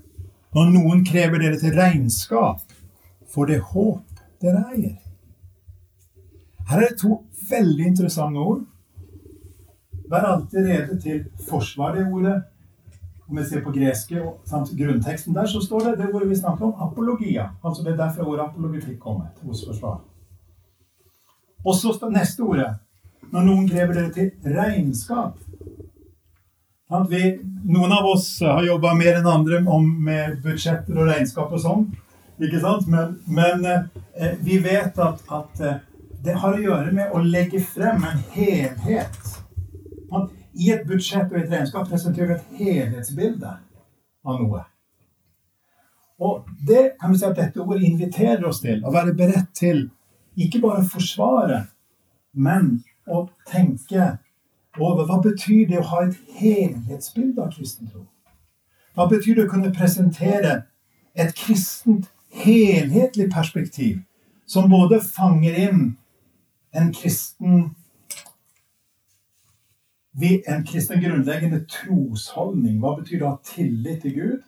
når 0.56 0.70
noen 0.74 1.04
krever 1.06 1.42
dere 1.42 1.58
til 1.60 1.74
regnskap 1.76 2.62
for 3.30 3.50
det 3.50 3.60
håp 3.74 4.22
dere 4.42 4.64
eier. 4.74 4.98
Her 6.68 6.84
er 6.84 6.92
det 6.92 7.00
to 7.02 7.22
veldig 7.50 7.88
interessante 7.94 8.44
ord. 8.44 8.62
Vær 10.12 10.28
alltid 10.30 10.68
rede 10.68 11.00
til 11.02 11.26
forsvar, 11.50 11.96
det 11.96 12.06
ordet. 12.12 12.38
Om 13.28 13.40
vi 13.42 13.44
ser 13.44 13.64
på 13.64 13.74
greske 13.76 14.22
og 14.24 14.46
samt 14.48 14.72
grunnteksten 14.78 15.36
der, 15.36 15.50
så 15.52 15.60
står 15.64 15.90
det 15.90 15.96
det 16.00 16.12
ordet 16.14 16.30
vi 16.30 16.38
snakker 16.40 16.70
om, 16.70 16.78
apologia. 16.92 17.50
Altså 17.64 17.84
Det 17.84 17.92
er 17.92 18.04
derfor 18.06 18.30
ordet 18.30 18.46
apologetikk 18.46 19.00
kommer. 19.00 19.34
Hos 19.44 19.66
forsvar. 19.68 20.00
Og 21.68 21.76
så 21.76 21.92
står 21.94 22.14
neste 22.16 22.46
ordet. 22.48 22.70
Når 23.28 23.44
noen 23.44 23.68
krever 23.68 23.98
dere 23.98 24.14
til 24.16 24.56
regnskap 24.56 25.36
vi, 27.10 27.40
noen 27.64 27.92
av 27.92 28.06
oss 28.06 28.40
har 28.42 28.64
jobba 28.64 28.94
mer 28.96 29.18
enn 29.20 29.28
andre 29.28 29.60
med 29.84 30.38
budsjetter 30.44 30.96
og 30.96 31.10
regnskap 31.10 31.52
og 31.52 31.60
sånn. 31.60 31.84
ikke 32.40 32.62
sant? 32.64 32.88
Men, 32.88 33.18
men 33.28 33.66
eh, 33.68 34.38
vi 34.40 34.60
vet 34.64 34.96
at, 34.96 35.20
at, 35.28 35.60
eh, 35.60 35.82
det 36.24 36.38
har 36.40 36.56
å 36.56 36.64
gjøre 36.64 36.94
med 36.96 37.12
å 37.12 37.20
legge 37.20 37.60
frem 37.60 38.04
en 38.08 38.24
helhet. 38.32 39.20
At 40.16 40.32
I 40.58 40.72
et 40.74 40.88
budsjett 40.88 41.28
og 41.28 41.42
et 41.42 41.52
regnskap 41.52 41.90
presenterer 41.92 42.32
vi 42.32 42.38
et 42.38 42.64
helhetsbilde 42.64 43.52
av 44.24 44.40
noe. 44.40 44.64
Og 46.18 46.48
det 46.66 46.96
kan 47.02 47.12
vi 47.12 47.20
si 47.20 47.28
at 47.28 47.38
dette 47.38 47.62
ordet 47.62 47.84
inviterer 47.86 48.48
oss 48.48 48.64
til 48.64 48.80
å 48.88 48.94
være 48.96 49.14
beredt 49.18 49.52
til 49.60 49.90
ikke 50.38 50.62
bare 50.62 50.86
forsvare, 50.86 51.66
men 52.34 52.84
å 53.10 53.26
tenke 53.50 54.18
over 54.78 55.08
hva 55.10 55.18
betyr 55.24 55.66
det 55.70 55.80
å 55.82 55.88
ha 55.92 56.04
et 56.06 56.18
helhetsbilde 56.38 57.42
av 57.42 57.54
kristen 57.56 57.90
tro? 57.90 58.06
Hva 58.94 59.08
betyr 59.10 59.38
det 59.38 59.48
å 59.48 59.52
kunne 59.52 59.74
presentere 59.74 60.60
et 61.18 61.34
kristent, 61.38 62.12
helhetlig 62.38 63.32
perspektiv 63.34 64.02
som 64.46 64.70
både 64.70 65.00
fanger 65.02 65.58
inn 65.68 65.82
en 66.76 66.92
kristen 66.94 67.72
en 70.22 70.64
kristen 70.66 71.02
grunnleggende 71.02 71.60
trosholdning. 71.70 72.80
Hva 72.82 72.96
betyr 72.98 73.20
det 73.20 73.26
å 73.28 73.34
ha 73.36 73.42
tillit 73.46 74.02
til 74.02 74.16
Gud? 74.16 74.46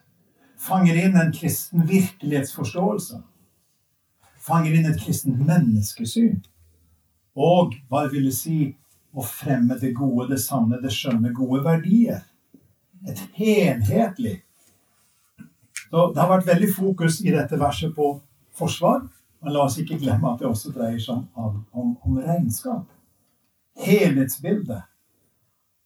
Fanger 0.60 0.98
inn 0.98 1.17
en 1.19 1.34
kristen 1.34 1.86
virkelighetsforståelse. 1.88 3.22
Fanger 4.50 4.75
inn 4.75 4.89
et 4.89 5.00
kristent 5.01 5.39
menneskesyn. 5.46 6.39
Og 7.39 7.75
hva 7.89 8.08
det 8.10 8.34
si 8.36 8.74
å 9.13 9.24
fremme 9.25 9.77
det 9.79 9.94
gode, 9.98 10.27
det 10.34 10.39
sanne, 10.41 10.82
det 10.82 10.91
skjønne, 10.94 11.32
gode 11.34 11.62
verdier. 11.65 12.24
Et 13.08 13.22
helhetlig. 13.38 14.39
Så 15.89 16.12
Det 16.13 16.22
har 16.22 16.29
vært 16.29 16.50
veldig 16.50 16.74
fokus 16.74 17.22
i 17.22 17.32
dette 17.34 17.58
verset 17.60 17.96
på 17.96 18.20
forsvar. 18.53 19.08
Men 19.41 19.53
la 19.56 19.65
oss 19.65 19.79
ikke 19.79 19.98
glemme 20.01 20.34
at 20.34 20.41
det 20.41 20.50
også 20.50 20.74
dreier 20.75 21.00
seg 21.00 21.24
om, 21.34 21.62
om, 21.72 21.96
om 22.03 22.18
regnskap. 22.20 22.86
Helhetsbildet. 23.79 24.84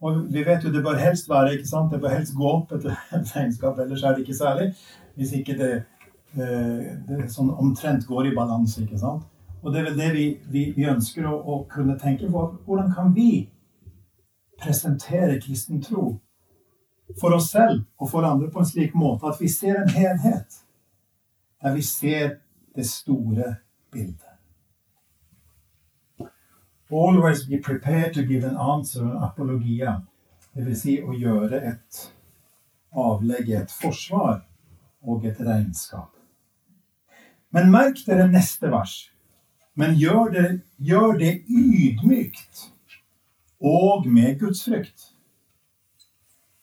Og 0.03 0.25
vi 0.34 0.43
vet 0.43 0.65
jo 0.65 0.72
det 0.74 0.84
bør 0.84 0.98
helst 1.00 1.29
være 1.29 1.53
ikke 1.55 1.70
sant? 1.70 1.93
Det 1.93 2.01
bør 2.01 2.15
helst 2.17 2.36
gå 2.36 2.50
opp 2.50 2.74
etter 2.75 2.98
et 3.15 3.29
regnskap, 3.38 3.77
ellers 3.79 4.03
er 4.03 4.15
det 4.15 4.25
ikke 4.25 4.39
særlig. 4.39 4.72
Hvis 5.15 5.32
ikke 5.38 5.55
det, 5.60 5.72
det 6.34 7.30
sånn 7.30 7.52
omtrent 7.54 8.08
går 8.10 8.32
i 8.32 8.36
balanse. 8.36 8.84
ikke 8.84 9.00
sant? 9.02 9.25
Og 9.63 9.72
det 9.72 9.80
er 9.80 9.88
vel 9.88 10.00
det 10.00 10.10
vi, 10.16 10.25
vi, 10.52 10.63
vi 10.75 10.88
ønsker 10.92 11.28
å, 11.30 11.38
å, 11.38 11.63
kunne 11.72 11.96
tenke 12.00 12.28
på. 12.32 12.44
Hvordan 12.66 12.92
kan 12.96 13.13
vi 13.16 13.48
presentere 14.60 15.40
kristen 15.42 15.82
tro 15.84 16.18
for 17.20 17.36
oss 17.36 17.52
selv 17.54 17.84
og 18.00 18.10
for 18.12 18.28
andre 18.28 18.50
på 18.52 18.62
en 18.62 18.68
slik 18.68 18.96
måte 18.98 19.30
at 19.30 19.40
vi 19.40 19.52
ser 19.52 19.80
en 19.80 19.94
helhet? 19.96 20.60
Der 21.63 21.75
vi 21.78 21.84
ser 21.88 22.40
det 22.75 22.86
store 22.90 23.56
bildet. 23.94 24.30
Always 26.94 27.46
be 27.48 27.58
prepared 27.58 28.13
to 28.13 28.22
give 28.22 28.44
an 28.44 28.58
answer, 28.58 29.08
apologia. 29.24 30.02
Vil 30.54 30.75
si 30.78 31.00
å 31.02 31.16
gjøre 31.18 31.63
et 31.66 32.02
avlegg, 32.94 33.50
et 33.50 33.72
forsvar 33.74 34.44
og 35.02 35.25
et 35.25 35.40
regnskap. 35.42 36.12
Men 37.53 37.72
merk 37.72 38.01
dere 38.07 38.27
neste 38.31 38.72
vers 38.72 39.10
Men 39.75 39.95
gjør 39.98 40.29
det, 40.33 40.48
gjør 40.77 41.17
det 41.17 41.33
ydmykt 41.50 42.69
og 43.63 44.07
med 44.12 44.36
gudsfrykt, 44.41 45.05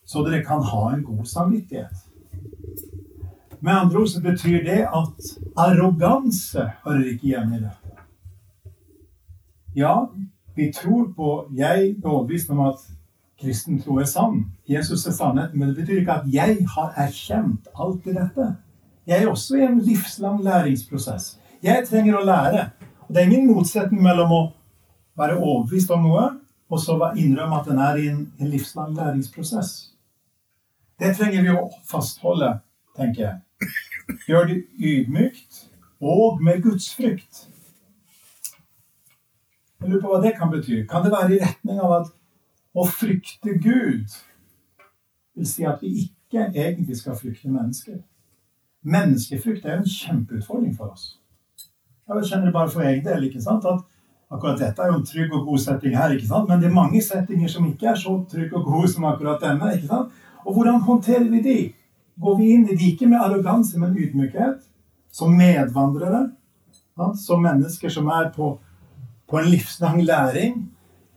så 0.05 0.21
dere 0.27 0.45
kan 0.45 0.61
ha 0.63 0.83
en 0.93 1.03
god 1.05 1.25
samvittighet. 1.25 2.05
Med 3.61 3.73
andre 3.73 4.03
ord 4.03 4.09
så 4.13 4.21
betyr 4.23 4.63
det 4.65 4.83
at 4.85 5.31
arroganse 5.57 6.71
hører 6.85 7.05
ikke 7.15 7.33
hjemme 7.33 7.57
i 7.57 7.63
dette. 7.65 7.91
Ja, 9.77 9.97
vi 10.55 10.73
tror 10.73 11.13
på 11.17 11.49
Jeg 11.57 11.89
er 11.89 12.09
overbevist 12.09 12.51
om 12.51 12.61
at 12.61 12.81
kristen 13.41 13.83
tro 13.83 13.97
er 13.99 14.05
sann. 14.05 14.53
Jesus 14.69 15.07
er 15.07 15.13
sannheten. 15.13 15.59
Men 15.59 15.69
det 15.69 15.77
betyr 15.77 16.01
ikke 16.01 16.13
at 16.13 16.33
jeg 16.33 16.67
har 16.75 16.93
erkjent 16.97 17.69
alt 17.75 18.07
i 18.07 18.15
dette. 18.17 18.57
Jeg 19.11 19.23
er 19.23 19.29
også 19.29 19.57
i 19.59 19.65
en 19.67 19.81
livslang 19.83 20.39
læringsprosess. 20.45 21.33
Jeg 21.63 21.83
trenger 21.89 22.21
å 22.21 22.25
lære. 22.25 22.69
Og 23.09 23.15
Det 23.15 23.23
er 23.23 23.27
ingen 23.27 23.49
motsetning 23.51 24.03
mellom 24.03 24.31
å 24.31 24.43
være 25.19 25.41
overbevist 25.41 25.91
om 25.91 26.05
noe 26.07 26.27
og 26.71 26.79
så 26.79 26.95
innrømme 27.19 27.59
at 27.59 27.67
den 27.67 27.81
er 27.83 27.99
i 27.99 28.05
en, 28.13 28.21
en 28.39 28.51
livslang 28.53 28.93
læringsprosess. 28.95 29.73
Det 31.01 31.17
trenger 31.17 31.43
vi 31.43 31.51
å 31.51 31.65
fastholde, 31.91 32.53
tenker 32.95 33.25
jeg. 33.25 33.73
Gjør 34.29 34.47
det 34.47 34.59
ydmykt 34.79 35.65
og 36.01 36.39
med 36.45 36.63
gudsfrykt. 36.63 37.49
Jeg 39.81 39.91
lurer 39.91 40.05
på 40.05 40.13
hva 40.13 40.23
det 40.23 40.37
kan 40.39 40.55
bety. 40.55 40.85
Kan 40.87 41.03
det 41.03 41.11
være 41.17 41.35
i 41.35 41.43
retning 41.43 41.83
av 41.83 41.97
at 41.99 42.15
å 42.79 42.87
frykte 42.87 43.59
Gud 43.59 44.15
vil 45.35 45.51
si 45.51 45.67
at 45.67 45.83
vi 45.83 46.05
ikke 46.05 46.47
egentlig 46.55 47.01
skal 47.03 47.19
frykte 47.19 47.51
mennesker? 47.51 47.99
Menneskefrykt 48.83 49.65
er 49.65 49.77
jo 49.77 49.83
en 49.83 49.95
kjempeutfordring 49.95 50.77
for 50.77 50.95
oss. 50.95 51.17
Jeg 52.09 52.27
kjenner 52.27 52.49
det 52.49 52.55
bare 52.55 52.71
for 52.71 52.83
egen 52.83 53.05
del. 53.05 53.25
ikke 53.25 53.43
sant? 53.43 53.65
At 53.65 53.85
akkurat 54.31 54.59
dette 54.59 54.83
er 54.83 54.91
jo 54.91 54.99
en 54.99 55.07
trygg 55.07 55.35
og 55.35 55.45
god 55.47 55.59
setting 55.59 55.97
her, 55.97 56.15
ikke 56.15 56.27
sant? 56.27 56.49
men 56.49 56.61
det 56.61 56.71
er 56.71 56.75
mange 56.75 57.03
settinger 57.03 57.49
som 57.49 57.67
ikke 57.67 57.91
er 57.93 57.99
så 57.99 58.17
trygge 58.31 58.57
og 58.57 58.65
gode 58.65 58.89
som 58.89 59.05
akkurat 59.05 59.43
denne. 59.43 59.75
ikke 59.75 59.87
sant? 59.87 60.17
Og 60.45 60.55
hvordan 60.55 60.81
håndterer 60.81 61.29
vi 61.31 61.43
de? 61.43 61.59
Går 62.21 62.37
vi 62.39 62.51
inn 62.55 62.67
i 62.69 62.77
de 62.77 62.91
ikke 62.93 63.07
med 63.09 63.21
arroganse, 63.21 63.79
men 63.79 63.97
ydmykhet? 63.97 64.61
Som 65.13 65.37
medvandrere? 65.37 66.31
Som 67.17 67.43
mennesker 67.43 67.89
som 67.89 68.09
er 68.09 68.31
på, 68.35 68.59
på 69.29 69.39
en 69.39 69.49
livslang 69.49 70.03
læring 70.03 70.71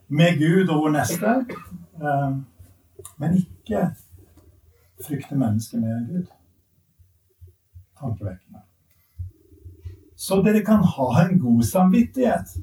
med 0.07 0.39
Gud 0.39 0.69
og 0.69 0.83
vår 0.83 0.95
neste. 0.99 1.33
Eh, 2.03 2.37
men 3.17 3.35
ikke 3.37 3.89
frykte 5.03 5.35
mennesker 5.35 5.81
mer 5.81 5.97
enn 5.97 6.07
Gud. 6.11 6.31
Tankevekkende. 8.03 8.59
Så 10.15 10.41
dere 10.43 10.61
kan 10.65 10.83
ha 10.83 11.07
en 11.21 11.39
god 11.39 11.63
samvittighet. 11.63 12.57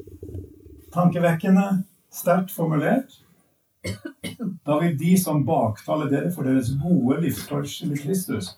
Tankevekkende, 0.92 1.82
sterkt 2.12 2.52
formulert. 2.52 3.22
Da 4.66 4.76
vil 4.82 4.98
de 4.98 5.14
som 5.18 5.44
baktaler 5.46 6.10
dere 6.12 6.32
for 6.34 6.44
deres 6.44 6.68
gode 6.82 7.22
livsførsel 7.22 7.94
i 7.94 8.00
Kristus, 8.02 8.52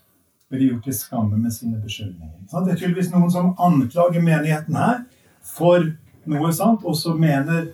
bli 0.51 0.69
gjort 0.69 0.85
til 0.85 0.97
skamme 0.97 1.39
med 1.39 1.55
sine 1.55 1.79
beskyldninger. 1.81 2.43
Det 2.51 2.73
er 2.73 2.81
tydeligvis 2.81 3.13
noen 3.13 3.31
som 3.31 3.55
anklager 3.63 4.21
menigheten 4.21 4.77
her 4.77 5.05
for 5.55 5.87
noe 6.29 6.51
sant, 6.53 6.83
og 6.85 6.99
så 6.99 7.15
mener 7.17 7.71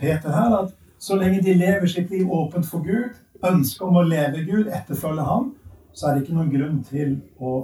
Peter 0.00 0.32
her 0.32 0.56
at 0.62 0.72
så 0.98 1.20
lenge 1.20 1.44
de 1.44 1.54
lever 1.54 1.86
sitt 1.86 2.10
liv 2.10 2.32
åpent 2.32 2.66
for 2.66 2.82
Gud, 2.82 3.14
ønsket 3.44 3.84
om 3.84 4.00
å 4.00 4.08
leve 4.08 4.42
Gud, 4.48 4.72
etterfølge 4.72 5.28
Ham, 5.28 5.52
så 5.92 6.08
er 6.08 6.16
det 6.16 6.24
ikke 6.24 6.38
noen 6.40 6.52
grunn 6.52 6.80
til 6.88 7.18
å 7.38 7.58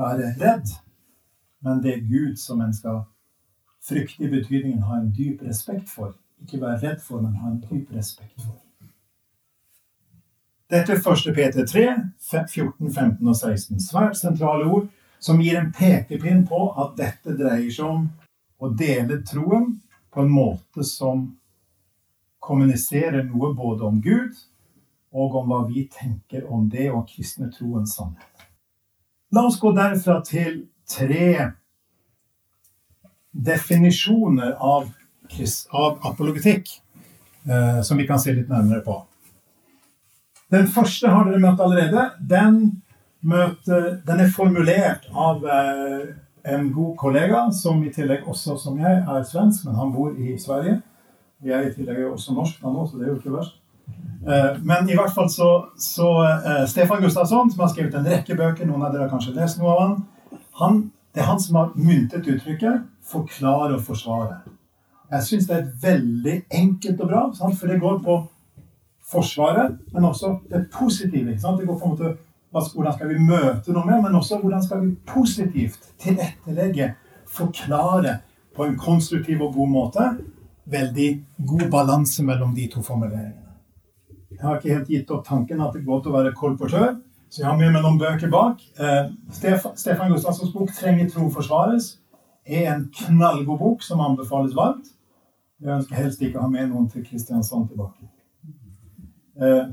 være 0.00 0.32
redd. 0.40 0.72
Men 1.60 1.82
det 1.84 1.94
er 1.94 2.08
Gud 2.08 2.36
som 2.40 2.60
en 2.64 2.74
skal 2.74 3.02
frykte 3.84 4.24
i 4.24 4.32
betydningen 4.32 4.82
ha 4.88 5.00
en 5.00 5.12
dyp 5.16 5.42
respekt 5.44 5.90
for. 5.90 6.14
Ikke 6.42 6.60
være 6.60 6.80
redd 6.88 7.00
for, 7.04 7.20
men 7.20 7.36
ha 7.40 7.52
en 7.52 7.62
dyp 7.70 7.92
respekt 7.96 8.40
for. 8.42 8.56
Dette 10.70 10.92
er 10.92 11.02
1. 11.02 11.34
Peter 11.34 11.66
3, 11.66 11.86
14, 12.48 12.92
15 12.94 13.28
og 13.28 13.36
16. 13.36 13.80
Svært 13.80 14.16
sentrale 14.16 14.68
ord 14.70 14.86
som 15.20 15.40
gir 15.42 15.58
en 15.58 15.72
pekepinn 15.74 16.44
på 16.48 16.60
at 16.78 16.94
dette 16.98 17.34
dreier 17.36 17.72
seg 17.74 17.88
om 17.88 18.06
å 18.60 18.70
dele 18.78 19.18
troen 19.26 19.72
på 20.14 20.22
en 20.22 20.30
måte 20.30 20.86
som 20.86 21.26
kommuniserer 22.40 23.26
noe 23.26 23.52
både 23.56 23.88
om 23.88 23.98
Gud 24.04 24.38
og 25.10 25.34
om 25.40 25.50
hva 25.50 25.64
vi 25.68 25.88
tenker 25.90 26.46
om 26.46 26.68
det 26.70 26.88
og 26.92 27.08
kristne 27.10 27.50
troens 27.52 27.96
sannhet. 27.98 28.29
La 29.32 29.44
oss 29.46 29.60
gå 29.62 29.70
derfra 29.76 30.20
til 30.26 30.64
tre 30.90 31.50
definisjoner 33.30 34.56
av 34.58 34.88
av 35.70 36.00
apologetikk, 36.02 36.68
eh, 37.46 37.82
som 37.82 37.98
vi 37.98 38.06
kan 38.06 38.18
se 38.18 38.32
litt 38.34 38.48
nærmere 38.48 38.82
på. 38.82 38.96
Den 40.50 40.66
første 40.66 41.06
har 41.08 41.28
dere 41.28 41.38
møtt 41.38 41.60
allerede. 41.62 42.08
Den, 42.18 42.82
møter, 43.22 44.00
den 44.06 44.24
er 44.24 44.32
formulert 44.34 45.06
av 45.14 45.46
eh, 45.46 46.08
en 46.50 46.72
god 46.74 46.96
kollega, 46.98 47.44
som 47.54 47.84
i 47.84 47.92
tillegg 47.94 48.26
også 48.26 48.58
som 48.58 48.78
jeg 48.82 49.04
er 49.04 49.22
svensk, 49.28 49.68
men 49.68 49.78
han 49.78 49.94
bor 49.94 50.16
i 50.18 50.34
Sverige. 50.38 50.80
Jeg 51.44 51.56
er 51.60 51.70
i 51.70 51.74
tillegg 51.76 52.08
også 52.10 52.34
norsk, 52.34 52.58
han 52.64 52.74
også, 52.74 52.96
så 52.96 52.98
det 52.98 53.06
er 53.06 53.12
jo 53.12 53.20
ikke 53.20 53.36
verst. 53.36 53.59
Eh, 54.26 54.56
men 54.62 54.88
i 54.90 54.96
hvert 54.96 55.14
fall 55.14 55.30
så, 55.32 55.50
så 55.80 56.08
eh, 56.24 56.64
Stefan 56.68 57.02
Gustafsson, 57.02 57.50
som 57.50 57.60
har 57.64 57.70
skrevet 57.72 57.94
en 57.96 58.08
rekke 58.08 58.36
bøker, 58.36 58.68
noen 58.68 58.84
av 58.84 58.92
dere 58.92 59.06
har 59.06 59.12
kanskje 59.12 59.36
lest 59.38 59.60
noe 59.60 59.72
av 59.74 59.80
han, 59.84 59.94
han 60.60 60.80
det 61.14 61.22
er 61.24 61.26
han 61.26 61.40
som 61.42 61.56
har 61.58 61.70
myntet 61.74 62.28
uttrykket 62.28 62.84
'forklare 63.02 63.74
og 63.74 63.80
forsvare'. 63.82 64.36
Jeg 65.10 65.22
syns 65.26 65.46
det 65.46 65.56
er 65.56 65.70
veldig 65.82 66.42
enkelt 66.50 67.00
og 67.00 67.08
bra, 67.08 67.22
for 67.34 67.66
det 67.66 67.80
går 67.80 67.98
på 68.04 68.20
Forsvaret, 69.10 69.78
men 69.92 70.04
også 70.04 70.38
det 70.50 70.66
positive. 70.72 71.32
Det 71.34 71.66
går 71.66 71.78
på 71.78 71.84
en 71.84 71.90
måte 71.90 72.16
hvordan 72.50 72.94
skal 72.94 73.08
vi 73.08 73.18
møte 73.18 73.72
noe 73.72 73.86
med, 73.86 74.02
men 74.02 74.14
også 74.14 74.38
hvordan 74.38 74.62
skal 74.62 74.84
vi 74.84 74.94
positivt 75.06 75.88
tilrettelegge, 75.98 76.94
forklare 77.26 78.18
på 78.56 78.64
en 78.64 78.78
konstruktiv 78.78 79.42
og 79.42 79.54
god 79.54 79.68
måte. 79.68 80.06
Veldig 80.64 81.26
god 81.46 81.70
balanse 81.70 82.22
mellom 82.22 82.54
de 82.54 82.68
to 82.70 82.82
formuleringene. 82.82 83.49
Jeg 84.40 84.48
har 84.48 84.56
ikke 84.56 84.72
helt 84.72 84.88
gitt 84.88 85.10
opp 85.12 85.26
tanken 85.26 85.60
at 85.60 85.74
det 85.74 85.82
er 85.82 85.88
godt 85.90 86.06
å 86.08 86.14
være 86.14 86.30
kolportør, 86.32 86.94
så 87.28 87.42
jeg 87.42 87.46
har 87.46 87.58
med 87.60 87.74
meg 87.74 87.82
noen 87.84 87.98
bøker 88.00 88.30
bak. 88.32 88.62
Eh, 88.80 89.10
Stefan 89.36 90.08
Gustavssons 90.08 90.54
bok 90.54 90.70
'Trenger 90.72 91.10
tro 91.10 91.26
forsvares' 91.28 91.98
er 92.46 92.70
en 92.72 92.86
knallgod 92.88 93.58
bok 93.58 93.82
som 93.82 94.00
anbefales 94.00 94.56
varmt. 94.56 94.88
Jeg 95.60 95.74
ønsker 95.74 95.94
helst 95.94 96.22
ikke 96.22 96.38
å 96.38 96.46
ha 96.46 96.48
med 96.48 96.70
noen 96.70 96.88
til 96.88 97.04
Kristiansand 97.04 97.68
tilbake. 97.68 98.08
Eh, 99.42 99.68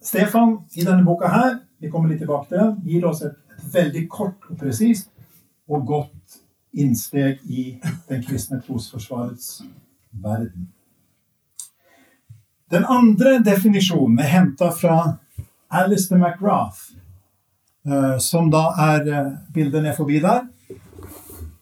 Stefan 0.00 0.58
i 0.72 0.84
denne 0.84 1.04
boka 1.04 1.28
her, 1.28 1.58
vi 1.78 1.90
kommer 1.90 2.08
litt 2.08 2.24
tilbake 2.24 2.48
til 2.48 2.58
den, 2.58 2.80
gir 2.88 3.04
oss 3.04 3.20
et, 3.22 3.36
et 3.52 3.68
veldig 3.74 4.08
kort 4.08 4.48
og 4.48 4.56
presist 4.56 5.10
og 5.68 5.84
godt 5.86 6.40
innsteg 6.72 7.44
i 7.44 7.78
den 8.08 8.24
kristne 8.24 8.62
trosforsvarets 8.64 9.60
verden. 10.24 10.72
Den 12.70 12.84
andre 12.84 13.38
definisjonen 13.46 14.18
er 14.18 14.30
henta 14.32 14.72
fra 14.74 15.18
Alistair 15.70 16.18
McGrath, 16.18 16.96
eh, 17.86 18.16
som 18.18 18.50
da 18.50 18.64
er 18.82 19.06
eh, 19.06 19.28
bildet 19.54 19.84
ned 19.84 19.94
forbi 19.94 20.18
der. 20.22 20.48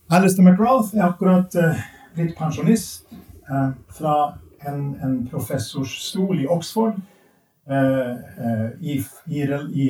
Alistair 0.09 0.47
McGrath 0.47 0.97
er 0.97 1.05
akkurat 1.11 1.55
eh, 1.61 1.83
blitt 2.17 2.33
pensjonist 2.39 3.05
fra 3.93 4.15
en, 4.65 4.95
en 5.05 5.17
professorsstol 5.29 6.39
i 6.41 6.47
Oxford 6.49 6.97
i, 8.81 8.95
i, 9.29 9.43
i, 9.43 9.89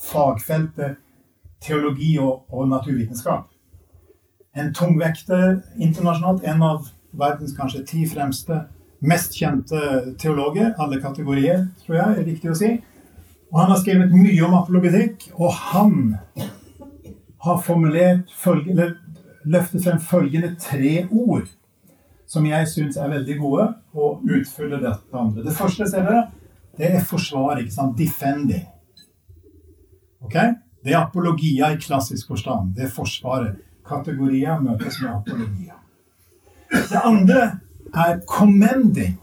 fagfeltet 0.00 0.96
teologi 1.60 2.14
og, 2.16 2.46
og, 2.48 2.64
naturvitenskap. 2.70 3.50
En 4.56 4.72
tungvekter 4.72 5.58
internasjonalt, 5.76 6.46
en 6.48 6.64
av 6.64 6.88
verdens 7.12 7.52
kanskje 7.58 7.84
ti 7.90 8.06
fremste, 8.08 8.62
mest 9.04 9.36
kjente 9.36 9.80
teologer, 10.20 10.72
alle 10.80 11.00
kategorier, 11.02 11.66
tror 11.84 11.98
jeg 11.98 12.18
er 12.18 12.28
riktig 12.28 12.52
å 12.52 12.58
si. 12.58 12.70
Og 13.52 13.60
han 13.60 13.70
har 13.70 13.80
skrevet 13.80 14.14
mye 14.14 14.46
om 14.46 14.56
apologetikk, 14.58 15.28
og 15.38 15.52
han 15.70 15.96
har 17.44 17.60
formulert 17.62 18.32
følge, 18.34 18.72
eller 18.72 18.96
løftet 19.44 19.84
frem 19.84 20.00
følgende 20.00 20.54
tre 20.60 21.04
ord 21.10 21.50
som 22.34 22.46
jeg 22.48 22.66
syns 22.70 22.96
er 22.98 23.12
veldig 23.12 23.36
gode, 23.38 23.66
og 23.94 24.24
utfyller 24.24 24.80
dette 24.82 25.18
andre. 25.18 25.44
Det 25.44 25.54
første 25.54 25.86
ser 25.86 26.06
dere, 26.08 26.24
det 26.74 26.88
er 26.96 27.04
forsvar, 27.06 27.60
ikke 27.60 27.74
sant? 27.76 27.94
Defending. 27.98 28.64
Ok? 30.24 30.34
Det 30.84 30.92
er 30.92 31.02
apologia 31.04 31.70
i 31.72 31.78
klassisk 31.80 32.32
forstand. 32.32 32.74
Det 32.76 32.88
er 32.88 32.92
forsvaret. 32.92 33.60
Kategorier 33.86 34.58
møtes 34.64 34.98
med 35.02 35.12
apologia. 35.12 35.76
Det 36.72 37.00
andre 37.04 37.42
er 37.96 38.20
commending. 38.26 39.18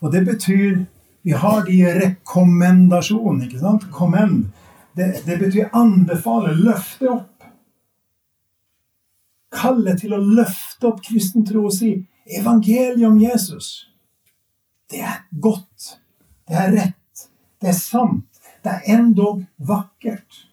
Og 0.00 0.12
det 0.12 0.24
betyr 0.26 0.84
Vi 1.24 1.32
har 1.32 1.62
de 1.64 1.78
rekommendasjonene, 1.88 3.46
ikke 3.46 3.58
sant? 3.58 3.86
Commend. 3.90 4.50
Det, 4.92 5.22
det 5.24 5.38
betyr 5.40 5.70
anbefale, 5.72 6.52
løfte 6.52 7.08
opp. 7.08 7.46
Kalle 9.54 9.94
til 9.96 10.12
å 10.12 10.20
løfte 10.20 10.90
opp 10.90 11.00
kristen 11.06 11.46
tro 11.48 11.62
og 11.70 11.72
si 11.72 11.94
evangeliet 12.28 13.08
om 13.08 13.16
Jesus. 13.22 13.88
Det 14.92 15.00
er 15.00 15.22
godt. 15.40 15.94
Det 16.44 16.60
er 16.60 16.72
rett. 16.76 17.24
Det 17.56 17.72
er 17.72 17.78
sant. 17.78 18.28
Det 18.60 18.76
er 18.76 18.98
endog 18.98 19.46
vakkert. 19.56 20.44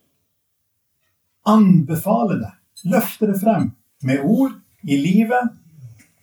Anbefale 1.51 2.39
det. 2.39 2.53
Løfte 2.87 3.27
det 3.27 3.41
frem. 3.43 3.73
Med 4.07 4.23
ord, 4.23 4.55
i 4.87 4.97
livet, 4.97 5.51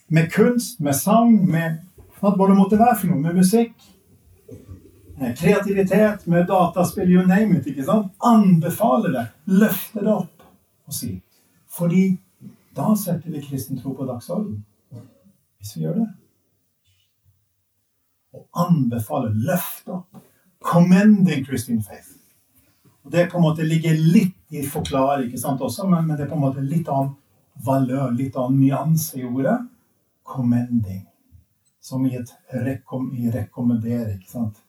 med 0.09 0.33
kunst, 0.33 0.81
med 0.81 0.97
sang, 0.97 1.35
med 1.47 1.79
hva 2.19 2.33
det 2.35 2.57
måtte 2.57 2.79
være 2.81 2.97
for 2.99 3.11
noe. 3.13 3.23
Med 3.23 3.39
musikk. 3.39 3.75
Med 5.19 5.35
kreativitet, 5.39 6.27
med 6.31 6.47
dataspill, 6.47 7.11
you 7.11 7.27
name 7.27 7.59
it. 7.59 7.67
ikke 7.67 7.85
sant? 7.85 8.13
Anbefale 8.25 9.13
det. 9.15 9.27
Løfte 9.51 10.05
det 10.05 10.15
opp 10.15 10.47
og 10.89 10.95
si. 10.95 11.17
Fordi 11.79 12.13
da 12.77 12.95
setter 12.97 13.31
vi 13.35 13.43
kristen 13.43 13.81
tro 13.81 13.93
på 13.99 14.07
dagsordenen. 14.07 14.65
Hvis 15.59 15.77
vi 15.77 15.85
gjør 15.85 16.01
det. 16.01 16.09
Og 18.39 18.65
anbefale, 18.67 19.33
løfte 19.35 19.99
opp. 19.99 20.23
Commending 20.63 21.45
Christian 21.47 21.83
faith. 21.83 22.15
Og 23.05 23.13
Det 23.13 23.31
på 23.31 23.39
en 23.39 23.43
måte 23.43 23.65
ligger 23.67 23.95
litt 23.95 24.37
i 24.53 24.63
forklaring, 24.67 25.29
ikke 25.29 25.41
sant, 25.41 25.61
også, 25.61 25.87
men, 25.89 26.07
men, 26.07 26.17
det 26.17 26.27
er 26.27 26.31
på 26.31 26.37
en 26.37 26.45
måte 26.45 26.65
litt 26.65 26.89
annen 26.93 27.15
valør, 27.65 28.11
litt 28.13 28.37
annen 28.37 28.61
nyanse 28.61 29.19
i 29.21 29.25
ordet. 29.25 29.59
Commending. 30.29 31.07
Som 31.81 32.05
i 32.07 32.15
et 32.19 32.31
rekom, 32.53 33.11
i 33.17 33.31
rekommendere, 33.33 34.19
ikke 34.19 34.31
sant. 34.31 34.61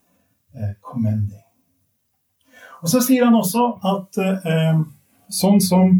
Eh, 0.56 0.72
commending. 0.82 1.44
Og 2.82 2.90
så 2.90 3.02
sier 3.04 3.28
han 3.28 3.36
også 3.36 3.66
at 3.86 4.18
eh, 4.24 4.80
sånn 5.30 5.60
som 5.62 5.92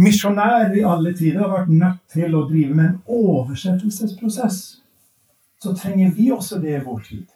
misjonærer 0.00 0.74
i 0.76 0.84
alle 0.84 1.12
tider 1.16 1.42
har 1.44 1.52
vært 1.52 1.72
nødt 1.72 2.00
til 2.12 2.34
å 2.36 2.44
drive 2.48 2.74
med 2.74 2.86
en 2.88 2.98
oversettelsesprosess, 3.18 4.58
så 5.62 5.74
trenger 5.76 6.12
vi 6.16 6.30
også 6.32 6.58
det 6.60 6.74
i 6.76 6.84
vår 6.84 7.00
tid. 7.06 7.26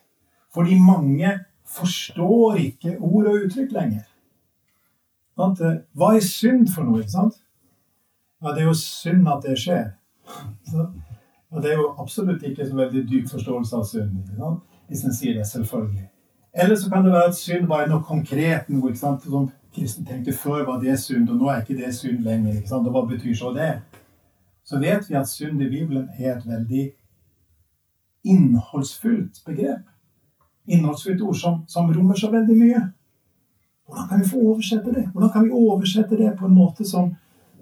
Fordi 0.55 0.77
mange 0.81 1.37
forstår 1.71 2.59
ikke 2.65 2.97
ord 2.99 3.31
og 3.31 3.45
uttrykk 3.45 3.77
lenger. 3.77 4.09
Hva 5.39 6.11
er 6.17 6.25
synd 6.25 6.69
for 6.75 6.85
noe? 6.85 7.01
ikke 7.01 7.15
sant? 7.15 7.39
Ja, 8.41 8.53
det 8.53 8.65
er 8.65 8.69
jo 8.69 8.77
synd 8.77 9.29
at 9.31 9.47
det 9.47 9.57
skjer. 9.61 9.93
Og 11.51 11.63
det 11.63 11.73
er 11.73 11.81
jo 11.81 11.95
absolutt 11.99 12.43
ikke 12.47 12.67
så 12.69 12.77
veldig 12.77 13.05
dyp 13.11 13.29
forståelse 13.31 13.77
av 13.77 13.85
synd. 13.85 14.17
Hvis 14.89 15.05
en 15.05 15.15
sier 15.15 15.35
det, 15.39 15.47
selvfølgelig. 15.47 16.07
Eller 16.55 16.77
så 16.77 16.91
kan 16.91 17.05
det 17.05 17.13
være 17.13 17.31
at 17.31 17.39
synd 17.39 17.73
er 17.73 17.89
noe 17.91 18.03
konkret. 18.03 18.69
noe? 18.69 18.95
Som 18.97 19.51
kristen 19.75 20.07
tenkte 20.07 20.33
før 20.33 20.65
var 20.67 20.81
det 20.83 20.99
synd, 20.99 21.29
og 21.31 21.37
nå 21.37 21.51
er 21.51 21.63
ikke 21.63 21.79
det 21.79 21.95
synd 21.95 22.25
lenger. 22.27 22.57
ikke 22.57 22.69
sant? 22.69 22.87
Og 22.87 22.95
hva 22.95 23.07
betyr 23.07 23.35
så 23.35 23.53
det? 23.55 23.73
Så 24.65 24.79
vet 24.79 25.11
vi 25.11 25.15
at 25.15 25.29
synd 25.29 25.63
i 25.63 25.69
Bibelen 25.69 26.09
er 26.19 26.37
et 26.37 26.47
veldig 26.47 26.91
innholdsfullt 28.25 29.41
begrep 29.47 29.87
Innholdsfullt 30.71 31.23
ord 31.25 31.37
som, 31.37 31.55
som, 31.67 31.89
rommer 31.91 32.15
så 32.15 32.29
veldig 32.31 32.55
mye. 32.55 32.81
Hvordan 33.89 34.09
kan 34.09 34.21
vi 34.21 34.29
få 34.29 34.43
oversette 34.53 34.93
det? 34.95 35.07
Hvordan 35.13 35.31
kan 35.33 35.45
vi 35.45 35.51
oversette 35.51 36.17
det 36.17 36.35
på 36.39 36.47
en 36.47 36.55
måte 36.55 36.85
som, 36.87 37.09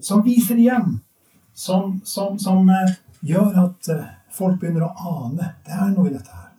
som 0.01 0.25
viser 0.25 0.59
igjen? 0.59 0.99
Som, 1.55 2.01
som 2.05 2.69
uh, 2.69 2.91
gjør 3.27 3.57
at 3.65 3.91
uh, 3.95 4.09
folk 4.35 4.59
begynner 4.61 4.87
å 4.87 5.13
ane 5.13 5.53
det 5.67 5.77
er 5.77 5.95
noe 5.95 6.11
i 6.11 6.15
dette 6.15 6.35
her. 6.35 6.51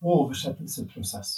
Oversettelsesprosess. 0.00 1.32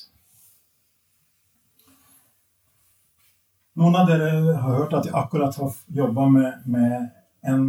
Noen 3.81 3.97
av 3.97 4.11
dere 4.11 4.29
har 4.61 4.77
hørt 4.77 4.93
at 4.99 5.07
jeg 5.09 5.17
akkurat 5.17 5.57
har 5.57 5.77
jobba 5.97 6.27
med, 6.29 6.67
med, 6.69 7.09
en, 7.49 7.65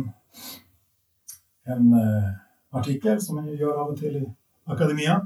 en 1.71 1.93
uh, 1.95 2.33
artikkel 2.75 3.21
som 3.23 3.39
jeg 3.39 3.61
gjør 3.61 3.79
av 3.85 3.93
og 3.93 4.01
til 4.01 4.19
i 4.19 4.25
akademia 4.67 5.21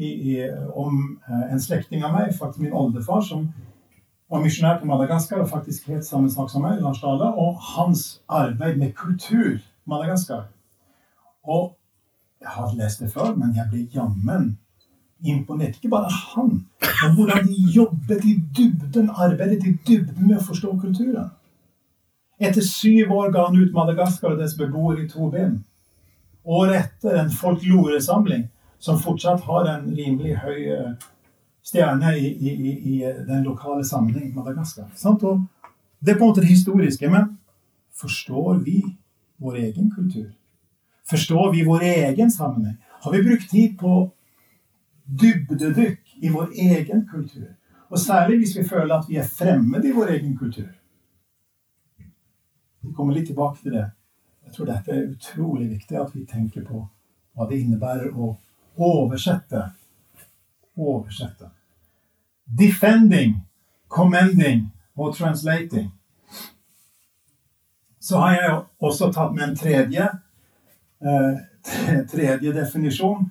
i, 0.00 0.08
i, 0.08 0.38
om 0.72 0.96
uh, 1.28 1.44
en 1.52 1.60
slektning 1.60 2.06
av 2.06 2.16
meg, 2.16 2.32
faktisk 2.38 2.64
min 2.64 2.74
oldefar, 2.74 3.20
som 3.26 3.50
var 4.32 4.42
misjonær 4.42 4.80
på 4.80 4.88
Madagaskar 4.88 5.44
og 5.44 5.52
faktisk 5.52 5.92
het 5.92 6.06
samme 6.08 6.32
sak 6.32 6.48
som 6.50 6.64
meg, 6.64 6.80
Lars 6.82 7.02
Dale, 7.04 7.28
og 7.28 7.60
hans 7.74 8.22
arbeid 8.26 8.80
med 8.80 8.96
kultur 8.96 9.60
Madagaskar. 9.86 10.46
Og 11.44 11.74
jeg 12.40 12.48
har 12.48 12.74
lest 12.76 13.00
det 13.00 13.10
før, 13.12 13.34
men 13.36 13.54
jeg 13.56 13.66
ble 13.70 13.86
jammen 13.94 14.58
imponert. 15.24 15.76
Ikke 15.76 15.92
bare 15.92 16.10
han, 16.10 16.50
men 17.02 17.14
hvordan 17.16 17.46
de 17.48 17.70
jobbet 17.76 18.24
i 18.24 18.34
dybden, 18.56 19.10
arbeidet 19.10 19.64
i 19.64 19.76
dybden 19.86 20.28
med 20.28 20.38
å 20.38 20.44
forstå 20.44 20.74
kulturen. 20.80 21.30
Etter 22.40 22.64
syv 22.66 23.12
år 23.14 23.30
ga 23.32 23.46
han 23.46 23.56
ut 23.56 23.72
Madagaskar 23.72 24.34
og 24.34 24.42
dets 24.42 24.56
beboere 24.58 25.04
i 25.04 25.08
to 25.08 25.30
bind. 25.30 25.62
Året 26.44 26.80
etter 26.80 27.20
en 27.22 27.30
folkloresamling 27.32 28.48
som 28.82 28.98
fortsatt 29.00 29.46
har 29.46 29.68
en 29.70 29.86
rimelig 29.96 30.34
høy 30.42 30.58
eh, 30.74 30.90
stjerne 31.64 32.10
i, 32.18 32.26
i, 32.34 32.74
i 32.74 32.96
den 33.28 33.46
lokale 33.46 33.84
sammenheng 33.86 34.34
Madagaskar. 34.34 34.90
Og 35.14 35.46
det 36.04 36.12
er 36.12 36.18
på 36.18 36.26
en 36.26 36.34
måte 36.34 36.44
det 36.44 36.50
historiske. 36.50 37.08
Men 37.08 37.38
forstår 37.96 38.60
vi 38.66 38.82
vår 39.44 39.56
egen 39.56 39.90
kultur? 39.90 40.30
Forstår 41.10 41.52
vi 41.52 41.64
vår 41.64 41.82
egen 41.82 42.30
sammenheng? 42.30 42.76
Har 43.00 43.12
vi 43.12 43.22
brukt 43.22 43.50
tid 43.50 43.78
på 43.78 44.10
dybdedykk 45.04 46.16
i 46.20 46.28
vår 46.28 46.52
egen 46.52 47.08
kultur? 47.08 47.50
Og 47.88 47.98
særlig 47.98 48.38
hvis 48.38 48.56
vi 48.56 48.64
føler 48.68 48.94
at 48.94 49.08
vi 49.08 49.16
er 49.20 49.28
fremmede 49.28 49.88
i 49.88 49.92
vår 49.92 50.14
egen 50.16 50.36
kultur. 50.38 50.70
Vi 52.80 52.92
kommer 52.92 53.14
litt 53.14 53.26
tilbake 53.26 53.60
til 53.62 53.72
det. 53.72 53.90
Jeg 54.44 54.52
tror 54.52 54.66
dette 54.66 54.92
er 54.92 55.10
utrolig 55.10 55.70
viktig 55.70 55.98
at 56.00 56.14
vi 56.14 56.24
tenker 56.28 56.64
på 56.64 56.86
hva 57.34 57.48
det 57.50 57.60
innebærer 57.60 58.16
å 58.16 58.34
oversette. 58.76 59.62
Oversette. 60.76 61.50
Defending, 62.44 63.36
commending 63.88 64.66
og 64.96 65.14
translating. 65.16 65.92
Så 68.04 68.20
har 68.20 68.34
jeg 68.36 68.60
også 68.84 69.08
tatt 69.12 69.32
med 69.32 69.48
en 69.48 69.56
tredje, 69.56 70.08
eh, 71.04 71.38
tredje 72.12 72.52
definisjon 72.52 73.30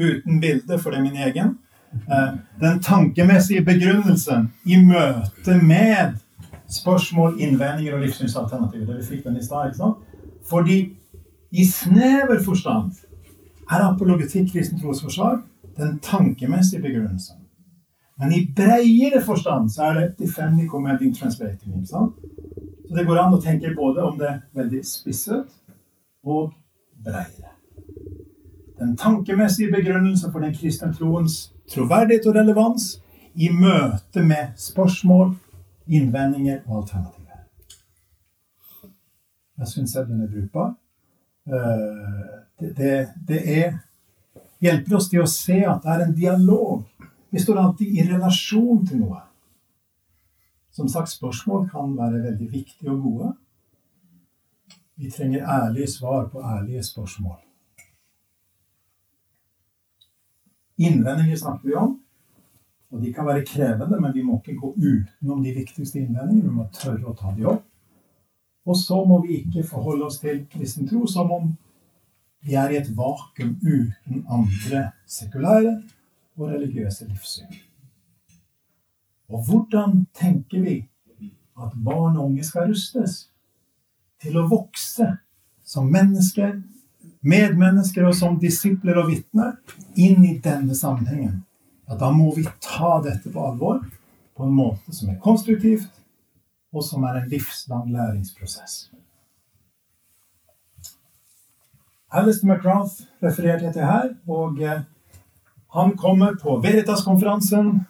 uten 0.00 0.40
bilde, 0.40 0.78
for 0.78 0.90
det 0.90 0.98
er 0.98 1.04
min 1.04 1.22
egen. 1.28 1.54
Eh, 1.94 2.34
den 2.60 2.80
tankemessige 2.82 3.64
begrunnelsen 3.64 4.48
i 4.64 4.80
møte 4.80 5.58
med 5.62 6.16
spørsmål, 6.68 7.36
innvendinger 7.40 7.94
og 7.94 8.00
livssynsalternativer. 8.00 8.96
Vi 8.96 9.08
fikk 9.08 9.24
den 9.24 9.36
i 9.36 9.44
stad. 9.44 9.92
Fordi 10.48 10.96
i 11.50 11.64
snever 11.64 12.40
forstand 12.44 12.92
er 13.70 13.84
apologetikk 13.84 14.52
kristen 14.52 14.80
trosforsvar 14.80 15.42
den 15.76 15.98
tankemessige 15.98 16.82
begrunnelsen. 16.82 17.36
Men 18.18 18.32
i 18.32 18.52
bredere 18.56 19.22
forstand 19.24 19.70
så 19.70 19.82
er 19.82 19.94
det 20.00 20.14
defending 20.18 20.70
commanding, 20.70 21.16
translating. 21.16 21.74
ikke 21.76 21.86
sant? 21.86 22.12
Så 22.94 23.00
det 23.00 23.08
går 23.08 23.18
an 23.18 23.32
å 23.34 23.40
tenke 23.42 23.72
både 23.74 24.02
om 24.06 24.18
det 24.20 24.28
veldig 24.54 24.80
spisset 24.86 25.48
og 26.22 26.52
bredere. 27.02 27.48
Den 28.78 28.92
tankemessige 28.94 29.72
begrunnelsen 29.72 30.30
for 30.30 30.44
den 30.44 30.54
kristne 30.54 30.92
troens 30.94 31.48
troverdighet 31.74 32.28
og 32.30 32.38
relevans 32.38 32.84
i 33.34 33.48
møte 33.50 34.22
med 34.22 34.54
spørsmål, 34.62 35.34
innvendinger 35.90 36.62
og 36.68 36.84
alternativer. 36.84 37.42
Jeg 39.58 39.72
syns 39.72 39.98
den 39.98 40.22
er 40.22 40.30
brukbar. 40.30 40.72
Det, 41.50 42.72
det, 42.78 42.94
det 43.26 43.44
er, 43.58 43.78
hjelper 44.62 45.00
oss 45.02 45.10
til 45.10 45.26
å 45.26 45.30
se 45.34 45.64
at 45.66 45.82
det 45.82 45.96
er 45.96 46.06
en 46.06 46.14
dialog. 46.22 46.86
Vi 47.34 47.42
står 47.42 47.58
alltid 47.58 47.90
i 47.90 48.06
relasjon 48.14 48.86
til 48.86 49.02
noe. 49.02 49.26
Som 50.74 50.88
sagt, 50.88 51.10
spørsmål 51.10 51.68
kan 51.70 51.96
være 51.96 52.22
veldig 52.22 52.52
viktige 52.52 52.90
og 52.90 53.02
gode. 53.02 53.32
Vi 54.96 55.10
trenger 55.10 55.46
ærlige 55.46 55.86
svar 55.90 56.28
på 56.28 56.42
ærlige 56.42 56.82
spørsmål. 56.82 57.36
Innvendinger 60.78 61.36
snakker 61.36 61.68
vi 61.68 61.74
om. 61.74 62.00
Og 62.90 63.02
de 63.02 63.12
kan 63.12 63.26
være 63.26 63.44
krevende, 63.46 64.00
men 64.00 64.14
vi 64.14 64.22
må 64.22 64.38
ikke 64.38 64.60
gå 64.60 64.74
utenom 64.78 65.42
de 65.44 65.54
viktigste 65.54 65.98
innvendingene. 65.98 66.48
Vi 66.48 66.54
må 66.54 66.66
tørre 66.72 67.10
å 67.10 67.14
ta 67.18 67.34
de 67.36 67.46
opp. 67.50 67.62
Og 68.66 68.76
så 68.76 68.98
må 69.04 69.20
vi 69.26 69.40
ikke 69.42 69.66
forholde 69.68 70.06
oss 70.06 70.18
til 70.22 70.44
kristen 70.50 70.88
tro 70.88 71.06
som 71.10 71.30
om 71.30 71.52
vi 72.44 72.54
er 72.60 72.70
i 72.70 72.78
et 72.80 72.90
vakuum 72.96 73.54
uten 73.62 74.24
andre 74.30 74.88
sekulære 75.06 75.78
og 76.36 76.50
religiøse 76.50 77.08
livssyn. 77.08 77.63
Og 79.34 79.42
hvordan 79.48 80.04
tenker 80.14 80.62
vi 80.62 80.76
at 81.58 81.74
barn 81.74 82.16
og 82.16 82.28
unge 82.28 82.44
skal 82.46 82.70
rustes 82.70 83.24
til 84.22 84.38
å 84.38 84.46
vokse 84.50 85.08
som 85.66 85.90
mennesker, 85.90 86.60
medmennesker 87.24 88.06
og 88.06 88.14
som 88.14 88.38
disipler 88.38 89.00
og 89.00 89.10
vitner 89.10 89.56
inn 89.98 90.22
i 90.28 90.36
denne 90.44 90.76
sammenhengen? 90.78 91.42
Ja, 91.88 91.98
da 91.98 92.12
må 92.14 92.30
vi 92.36 92.46
ta 92.62 93.00
dette 93.04 93.32
på 93.32 93.42
alvor 93.42 93.82
på 94.34 94.46
en 94.46 94.54
måte 94.54 94.94
som 94.94 95.10
er 95.10 95.20
konstruktivt, 95.22 95.90
og 96.74 96.82
som 96.82 97.04
er 97.06 97.20
en 97.20 97.28
livslang 97.30 97.90
læringsprosess. 97.94 98.88
Alistair 102.14 102.50
McGrath 102.50 103.04
refererte 103.22 103.72
til 103.74 103.86
her. 103.86 104.10
Og 104.30 104.62
eh, 104.62 104.82
han 105.74 105.96
kommer 105.98 106.34
på 106.42 106.56
Veritas-konferansen 106.62 107.80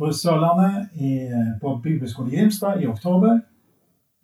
på 0.00 0.08
Sørlandet 0.16 0.88
i, 0.96 1.28
på 1.60 1.74
Bibelskolen 1.84 2.32
i 2.32 2.38
Grimstad 2.38 2.80
i 2.80 2.88
oktober. 2.88 3.40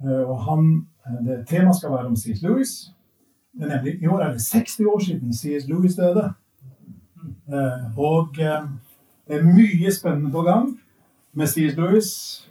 Eh, 0.05 0.23
og 0.31 0.41
han, 0.45 0.87
eh, 1.07 1.19
det 1.27 1.43
Temaet 1.49 1.77
skal 1.77 1.93
være 1.93 2.07
om 2.07 2.17
C.S. 2.17 2.43
Lewis. 2.43 2.93
I 3.57 4.07
år 4.07 4.21
er 4.21 4.33
det 4.33 4.43
60 4.43 4.81
år 4.81 4.99
siden 5.05 5.35
C.S. 5.35 5.69
Lewis 5.69 5.97
døde. 5.97 6.33
Eh, 7.53 7.99
og 7.99 8.37
det 8.37 9.37
er 9.37 9.45
mye 9.45 9.93
spennende 9.93 10.33
på 10.33 10.43
gang 10.43 10.79
med 11.33 11.47
C.S. 11.47 11.77
Lewis 11.77 12.11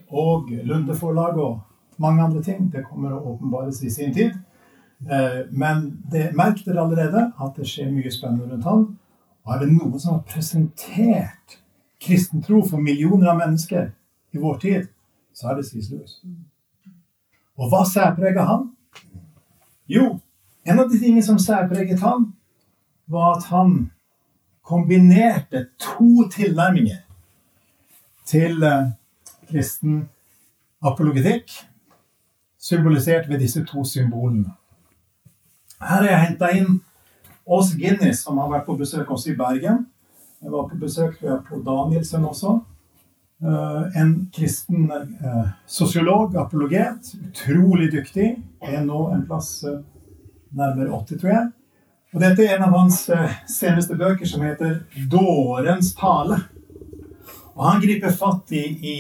og 0.09 0.49
Lunde-forlaget 0.49 1.41
og 1.41 1.59
mange 1.97 2.23
andre 2.23 2.43
ting. 2.43 2.69
Det 2.73 2.85
kommer 2.85 3.13
å 3.13 3.23
åpenbares 3.33 3.81
i 3.83 3.89
sin 3.89 4.13
tid. 4.13 4.37
Men 5.51 6.03
det 6.11 6.29
merk 6.35 6.61
dere 6.65 6.81
allerede 6.81 7.21
at 7.41 7.57
det 7.57 7.67
skjer 7.67 7.91
mye 7.91 8.11
spennende 8.11 8.47
rundt 8.51 8.65
ham. 8.65 8.83
Og 9.45 9.53
er 9.53 9.61
det 9.61 9.73
noen 9.73 9.99
som 9.99 10.15
har 10.15 10.23
presentert 10.29 11.57
kristen 12.05 12.43
tro 12.43 12.61
for 12.65 12.81
millioner 12.81 13.31
av 13.33 13.39
mennesker 13.39 13.89
i 14.31 14.41
vår 14.41 14.59
tid, 14.61 14.87
så 15.33 15.51
er 15.51 15.59
det 15.59 15.65
C.S. 15.67 16.19
Og 17.55 17.71
hva 17.71 17.83
særpreget 17.87 18.45
han? 18.45 18.69
Jo, 19.89 20.19
en 20.65 20.79
av 20.81 20.89
de 20.91 20.99
tingene 20.99 21.23
som 21.25 21.39
særpreget 21.39 22.03
han, 22.03 22.31
var 23.07 23.37
at 23.37 23.49
han 23.51 23.75
kombinerte 24.65 25.67
to 25.77 26.25
tilnærminger 26.33 27.03
til 28.25 28.63
uh, 28.65 28.89
kristen 29.49 30.07
apologetikk, 30.81 31.51
symbolisert 32.57 33.29
ved 33.29 33.39
disse 33.39 33.61
to 33.65 33.83
symbolene. 33.85 34.49
Her 35.81 36.01
har 36.01 36.09
jeg 36.09 36.21
henta 36.27 36.49
inn 36.57 36.79
Ås 37.45 37.75
Guinness, 37.77 38.23
som 38.25 38.39
har 38.41 38.49
vært 38.49 38.65
på 38.65 38.77
besøk 38.79 39.11
også 39.11 39.33
i 39.33 39.37
Bergen. 39.37 39.83
Jeg 40.41 40.51
var 40.51 40.69
på 40.69 40.79
besøk 40.79 41.19
på 41.21 41.59
Danielsen 41.65 42.25
også. 42.25 42.59
Eh, 43.43 44.01
en 44.01 44.31
kristen 44.33 44.91
eh, 44.91 45.47
sosiolog, 45.67 46.35
apologet. 46.35 47.13
Utrolig 47.29 47.91
dyktig. 47.91 48.35
Er 48.61 48.81
nå 48.85 49.09
en 49.11 49.25
plass 49.27 49.63
eh, 49.67 49.81
nærmere 50.55 50.89
80, 50.95 51.19
tror 51.19 51.31
jeg. 51.33 51.49
Og 52.15 52.21
dette 52.23 52.45
er 52.45 52.55
en 52.55 52.63
av 52.69 52.77
hans 52.77 53.01
seneste 53.51 53.97
bøker, 53.99 54.25
som 54.25 54.45
heter 54.45 54.85
'Dårens 55.11 55.91
tale'. 55.99 56.39
Og 57.55 57.63
han 57.65 57.81
griper 57.83 58.15
fatt 58.15 58.51
i, 58.55 58.63
i 58.79 58.95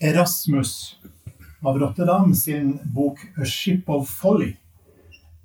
Erasmus 0.00 0.98
av 1.64 1.78
Rotterdam 1.80 2.34
sin 2.34 2.78
bok 2.84 3.24
'A 3.38 3.44
Ship 3.44 3.88
of 3.88 4.10
Folly'. 4.20 4.56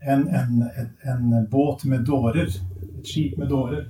En, 0.01 0.27
en, 0.27 0.67
en, 0.77 0.91
en 1.03 1.47
båt 1.47 1.86
med 1.86 2.03
dårer. 2.03 2.51
Et 2.99 3.07
skip 3.07 3.38
med 3.38 3.47
dårer. 3.49 3.88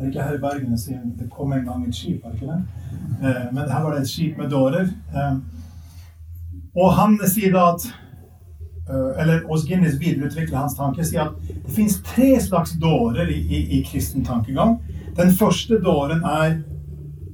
Det 0.00 0.06
er 0.06 0.10
ikke 0.10 0.22
her 0.22 0.34
i 0.34 0.40
Bergen 0.40 0.76
det 1.18 1.26
kom 1.30 1.52
en 1.52 1.64
gang 1.64 1.88
et 1.88 1.94
skip. 1.94 2.22
var 2.24 2.30
det 2.30 2.40
ikke 2.40 2.52
det? 2.52 2.62
Eh, 3.28 3.54
men 3.54 3.70
her 3.70 3.82
var 3.82 3.92
det 3.92 4.00
et 4.00 4.08
skip 4.08 4.38
med 4.38 4.48
dårer. 4.50 4.88
Eh, 5.14 5.34
og 6.74 6.94
han 6.94 7.18
sier 7.28 7.52
da 7.52 7.66
at 7.74 7.84
eh, 8.88 9.20
Eller 9.20 9.44
Ås 9.44 9.66
Guinness 9.68 10.00
videreutvikler 10.00 10.58
hans 10.58 10.74
tanke. 10.74 11.04
sier 11.04 11.26
at 11.26 11.36
det 11.66 11.74
fins 11.76 11.98
tre 12.06 12.40
slags 12.40 12.72
dårer 12.80 13.28
i, 13.28 13.36
i, 13.36 13.60
i, 13.78 13.82
kristen 13.92 14.24
tankegang. 14.24 14.78
Den 15.16 15.36
første 15.36 15.78
dåren 15.84 16.24
er 16.24 16.62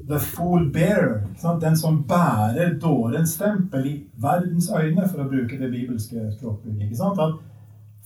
the 0.08 0.18
fool 0.18 0.66
bearer. 0.72 1.22
Sant? 1.38 1.62
Den 1.62 1.76
som 1.76 2.02
bærer 2.02 2.74
dårens 2.82 3.38
stempel 3.38 3.86
i 3.86 3.94
verdens 4.18 4.72
øyne, 4.74 5.06
for 5.06 5.22
å 5.22 5.30
bruke 5.30 5.58
det 5.62 5.70
bibelske 5.70 6.32
språkbruket. 6.34 6.98
At 6.98 7.38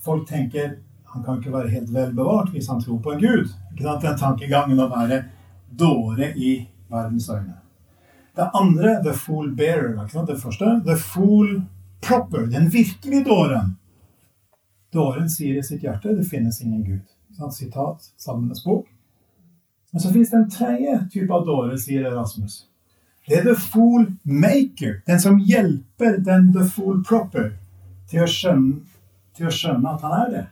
folk 0.05 0.29
tenker 0.29 0.77
han 1.13 1.23
kan 1.23 1.39
ikke 1.39 1.53
være 1.53 1.69
helt 1.69 1.93
velbevart 1.93 2.51
hvis 2.53 2.69
han 2.71 2.81
tror 2.81 2.99
på 3.03 3.15
en 3.15 3.21
gud. 3.21 3.49
Den 3.79 4.17
tankegangen 4.19 4.79
å 4.79 4.87
være 4.91 5.23
dåre 5.67 6.31
i 6.35 6.53
verdens 6.91 7.29
øyne. 7.29 7.57
Det 8.35 8.47
andre, 8.55 9.01
the 9.03 9.13
fool 9.13 9.51
bearer. 9.55 10.07
Det 10.27 10.39
første, 10.39 10.81
the 10.85 10.95
fool 10.97 11.61
proper. 12.01 12.45
Den 12.47 12.71
virkelige 12.73 13.25
dåren. 13.27 13.75
Dåren 14.93 15.29
sier 15.29 15.59
i 15.59 15.63
sitt 15.63 15.83
hjerte 15.83 16.15
det 16.15 16.27
finnes 16.27 16.61
ingen 16.61 16.83
gud. 16.83 17.07
Sitat 17.51 18.11
Salmenes 18.17 18.63
bok. 18.63 18.87
Men 19.91 20.01
så 20.01 20.11
fins 20.13 20.29
det 20.29 20.37
en 20.37 20.49
tredje 20.49 20.97
type 21.11 21.33
av 21.33 21.45
dåre, 21.45 21.77
sier 21.79 22.05
Erasmus. 22.07 22.65
Det 23.27 23.39
er 23.39 23.43
the 23.43 23.55
fool 23.55 24.05
maker. 24.23 25.01
Den 25.07 25.19
som 25.19 25.39
hjelper 25.39 26.17
den 26.23 26.53
the 26.53 26.63
fool 26.67 27.03
proper 27.03 27.51
til 28.11 28.23
å 28.23 28.29
skjønne, 28.29 28.81
til 29.35 29.47
å 29.47 29.53
skjønne 29.55 29.95
at 29.95 30.05
han 30.05 30.15
er 30.17 30.31
det. 30.31 30.45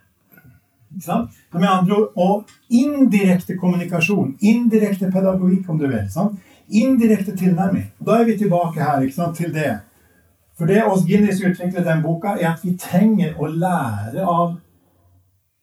Med 0.90 1.68
andre 1.68 1.96
ord, 1.96 2.12
Og 2.16 2.48
indirekte 2.70 3.56
kommunikasjon, 3.56 4.36
indirekte 4.40 5.10
pedagogikk, 5.10 5.68
om 5.68 5.78
du 5.78 5.86
vil. 5.86 6.10
Sant? 6.10 6.38
Indirekte 6.68 7.36
tilnærming. 7.36 7.92
Da 8.06 8.18
er 8.20 8.24
vi 8.24 8.38
tilbake 8.38 8.82
her 8.82 9.10
sant, 9.10 9.36
til 9.36 9.54
det. 9.54 9.78
For 10.58 10.66
det 10.66 10.82
oss 10.84 11.06
Guinness 11.06 11.40
utviklet 11.40 11.86
den 11.86 12.02
boka, 12.02 12.34
er 12.36 12.50
at 12.52 12.64
vi 12.64 12.74
trenger 12.76 13.38
å 13.40 13.46
lære 13.48 14.26
av 14.26 14.58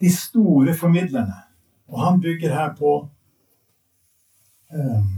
de 0.02 0.10
store 0.10 0.74
formidlerne. 0.74 1.44
Og 1.88 2.02
han 2.02 2.22
bygger 2.22 2.54
her 2.54 2.74
på 2.80 2.96
um, 4.74 5.12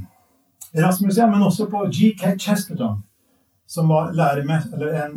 Erasmus, 0.74 1.18
ja, 1.18 1.30
men 1.32 1.44
også 1.44 1.70
på 1.72 1.86
G.K. 1.88 2.36
Chesterton, 2.40 3.00
som 3.68 3.90
var 3.90 4.12
en, 4.42 4.52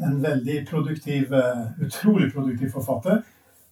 en, 0.03 0.23
veldig 0.23 0.63
produktiv, 0.71 1.33
uh, 1.33 1.67
utrolig 1.83 2.33
produktiv 2.33 2.71
forfatter. 2.73 3.23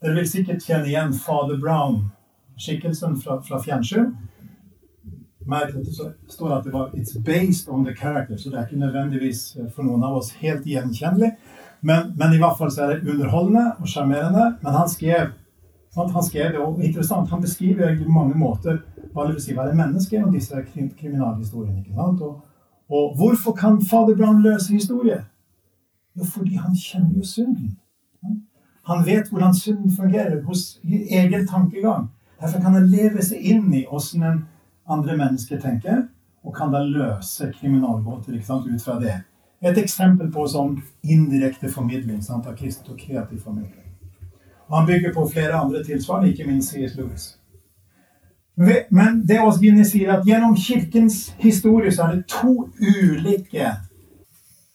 Dere 0.00 0.16
vil 0.16 0.28
sikkert 0.28 0.64
kjenne 0.64 0.88
igjen 0.88 1.12
Father 1.12 1.60
Brown-skikkelsen 1.60 3.18
fra, 3.20 3.40
fra 3.44 3.60
fjernsyn 3.60 4.14
merk 5.50 5.74
at 5.74 5.86
det 5.86 5.94
står 6.28 6.52
at 6.58 6.64
det 6.64 6.72
var 6.72 6.90
'it's 6.94 7.22
based 7.24 7.68
on 7.68 7.84
the 7.84 7.94
character', 7.94 8.36
så 8.36 8.50
det 8.50 8.58
er 8.58 8.66
ikke 8.66 8.84
nødvendigvis 8.86 9.56
eh, 9.56 9.70
for 9.74 9.82
noen 9.82 10.02
av 10.04 10.16
oss 10.16 10.30
helt 10.30 10.64
gjenkjennelig. 10.64 11.32
Men, 11.80 12.14
men 12.16 12.34
i 12.34 12.38
hvert 12.38 12.58
fall 12.58 12.70
så 12.70 12.82
er 12.82 12.88
det 12.88 13.10
underholdende 13.10 13.72
og 13.80 13.88
sjarmerende. 13.88 14.56
Men 14.62 14.72
han 14.72 14.88
skrev 14.88 15.30
han 15.96 16.22
skrev 16.22 16.52
det, 16.52 16.58
og 16.58 16.84
interessant, 16.84 17.30
han 17.30 17.42
beskriver 17.42 17.86
egentlig 17.86 18.06
på 18.06 18.12
mange 18.12 18.34
måter 18.34 18.78
hva 19.12 19.26
det 19.26 19.34
vil 19.34 19.42
si 19.42 19.56
være 19.56 19.74
menneske 19.74 20.16
gjennom 20.16 20.32
disse 20.32 20.54
krim, 20.72 20.90
kriminalhistoriene. 21.00 21.78
ikke 21.78 21.94
sant? 21.94 22.20
Og, 22.20 22.40
og, 22.90 23.16
hvorfor 23.16 23.52
kan 23.52 23.80
fader 23.82 24.16
Brown 24.16 24.42
løse 24.42 24.72
historier? 24.72 25.22
Jo, 26.16 26.24
fordi 26.24 26.54
han 26.54 26.76
kjenner 26.76 27.16
jo 27.16 27.24
synden. 27.24 27.76
Han 28.90 29.04
vet 29.06 29.28
hvordan 29.30 29.54
synden 29.54 29.90
fungerer 29.94 30.40
hos 30.42 30.80
egen 30.84 31.46
tankegang. 31.46 32.08
Derfor 32.40 32.60
kan 32.60 32.74
han 32.74 32.88
leve 32.90 33.22
seg 33.22 33.38
inn 33.52 33.68
i 33.74 33.84
åssen 33.86 34.24
en 34.26 34.40
andre 34.90 35.14
mennesker 35.16 35.60
tenker, 35.62 36.08
og 36.42 36.56
kan 36.56 36.72
da 36.72 36.80
løse 36.82 37.52
kriminalgåter 37.54 38.34
ut 38.34 38.82
fra 38.82 38.96
det. 38.98 39.20
Et 39.62 39.78
eksempel 39.78 40.32
på 40.32 40.46
sånn 40.48 40.80
indirekte 41.04 41.68
formidling 41.68 42.22
sant, 42.24 42.48
av 42.48 42.56
kristent 42.56 42.90
og 42.90 42.98
kreativ 42.98 43.44
formidling. 43.44 43.86
Og 44.70 44.76
Han 44.78 44.86
bygger 44.88 45.14
på 45.14 45.28
flere 45.28 45.60
andre 45.60 45.84
tilsvarende, 45.84 46.32
ikke 46.32 46.48
minst 46.48 46.72
C.S. 46.72 46.96
Lewis. 46.96 47.36
Men 48.90 49.22
det 49.28 49.38
Åsgini 49.40 49.84
sier, 49.84 50.16
at 50.16 50.26
gjennom 50.26 50.56
Kirkens 50.56 51.34
historie 51.38 51.92
så 51.92 52.08
er 52.08 52.16
det 52.16 52.26
to 52.26 52.66
ulike 52.80 53.70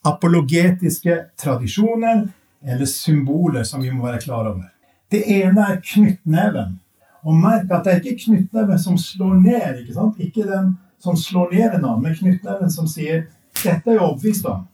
apologetiske 0.06 1.20
tradisjoner 1.38 2.28
eller 2.66 2.86
symboler 2.86 3.64
som 3.64 3.82
vi 3.82 3.92
må 3.92 4.06
være 4.06 4.22
klar 4.22 4.50
over. 4.50 4.70
Det 5.12 5.22
ene 5.30 5.68
er 5.72 5.82
knyttneven. 5.84 6.80
Og 7.26 7.38
merk 7.38 7.72
at 7.74 7.86
det 7.86 7.94
er 7.94 8.02
ikke 8.02 8.24
knyttneven 8.26 8.80
som 8.82 8.98
slår 8.98 9.38
ned. 9.42 9.82
Ikke 9.82 9.94
sant? 9.94 10.20
Ikke 10.20 10.46
den 10.50 10.76
som 11.02 11.18
slår 11.18 11.54
ned 11.54 11.78
en 11.78 11.86
annen, 11.86 12.04
men 12.04 12.16
knyttneven 12.18 12.72
som 12.72 12.88
sier 12.88 13.28
'Dette 13.56 13.90
er 13.90 13.94
jeg 13.94 14.02
overbevist 14.02 14.46
om'. 14.46 14.66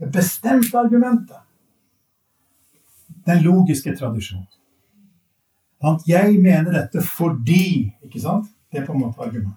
Det 0.00 0.12
bestemte 0.12 0.78
argumentet. 0.78 1.36
Den 3.26 3.42
logiske 3.42 3.96
tradisjonen. 3.96 4.46
Jeg 6.06 6.38
mener 6.42 6.72
dette 6.72 7.02
fordi 7.02 7.94
Ikke 8.04 8.20
sant? 8.20 8.46
Det 8.72 8.80
er 8.80 8.86
på 8.86 8.92
en 8.92 9.00
måte 9.00 9.20
argumentet. 9.20 9.56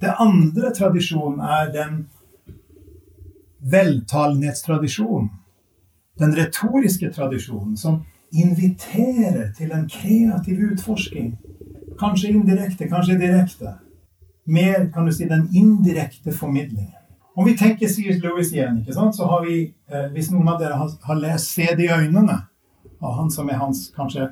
Det 0.00 0.14
andre 0.18 0.74
tradisjonen 0.74 1.40
er 1.40 1.72
den 1.72 2.08
veltalenhetstradisjonen. 3.60 5.30
Den 6.18 6.36
retoriske 6.36 7.10
tradisjonen 7.14 7.76
som 7.76 8.02
inviterer 8.32 9.52
til 9.56 9.72
en 9.72 9.88
kreativ 9.88 10.58
utforsking. 10.72 11.36
Kanskje 11.98 12.32
indirekte, 12.34 12.88
kanskje 12.88 13.18
direkte. 13.18 13.74
Mer 14.46 14.88
kan 14.94 15.06
du 15.06 15.12
si 15.12 15.28
den 15.28 15.48
indirekte 15.54 16.32
formidlingen. 16.32 16.94
Om 17.38 17.46
vi 17.46 17.56
tenker 17.56 17.88
C.S. 17.88 18.22
Lewis 18.22 18.52
igjen, 18.52 18.80
ikke 18.80 18.94
sant, 18.96 19.16
så 19.16 19.26
har 19.30 19.44
vi, 19.44 19.58
eh, 19.92 20.08
hvis 20.12 20.30
noen 20.32 20.48
av 20.50 20.58
dere 20.58 20.74
har, 20.74 20.90
har 21.04 21.20
lest 21.20 21.50
'Se 21.50 21.66
det 21.76 21.84
i 21.84 21.92
øynene', 21.92 22.40
av 23.00 23.14
han 23.14 23.30
som 23.30 23.48
er 23.48 23.60
hans 23.60 23.92
kanskje 23.96 24.22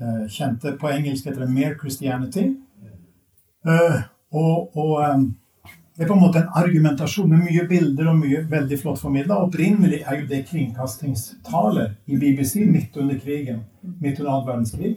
eh, 0.00 0.28
kjente 0.28 0.76
på 0.80 0.88
engelsk 0.88 1.26
heter 1.26 1.40
det 1.40 1.50
'Mere 1.50 1.74
Christianity'. 1.74 2.56
eh, 3.66 4.02
og, 4.32 4.76
og 4.76 5.14
um, 5.14 5.36
Det 5.98 6.04
er 6.04 6.08
på 6.08 6.14
en 6.14 6.20
måte 6.22 6.38
en 6.38 6.52
argumentasjon 6.54 7.26
med 7.26 7.40
mye 7.42 7.64
bilder 7.66 8.12
og 8.12 8.20
mye 8.20 8.44
veldig 8.46 8.76
flott 8.78 9.00
formidla. 9.02 9.40
Opprinnelig 9.42 10.04
er 10.04 10.20
jo 10.20 10.28
det 10.30 10.44
kringkastingstaler 10.46 11.96
i 12.06 12.18
BBC 12.20 12.62
midt 12.70 12.94
under 13.02 13.18
krigen. 13.18 13.64
Midt 13.82 14.20
under 14.20 14.30
annen 14.36 14.46
verdenskrig. 14.46 14.92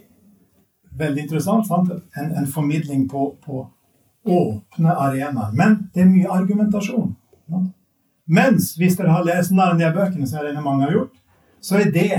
Veldig 1.00 1.24
interessant. 1.24 1.66
sant? 1.66 1.90
En, 2.14 2.30
en 2.38 2.46
formidling 2.46 3.08
på, 3.10 3.24
på, 3.42 3.64
åpne 4.30 4.94
arenaer. 4.94 5.50
Men 5.58 5.76
det 5.90 6.04
er 6.04 6.12
mye 6.12 6.30
argumentasjon. 6.30 7.16
Ja. 7.50 7.64
Mens 8.38 8.76
hvis 8.78 8.94
dere 8.94 9.10
har 9.10 9.26
lest 9.26 9.50
Narnia-bøkene, 9.50 10.30
som 10.30 10.38
jeg 10.38 10.52
regner 10.52 10.62
mange 10.62 10.86
har 10.86 10.94
gjort, 11.00 11.18
så 11.58 11.82
er 11.82 11.90
det 11.90 12.10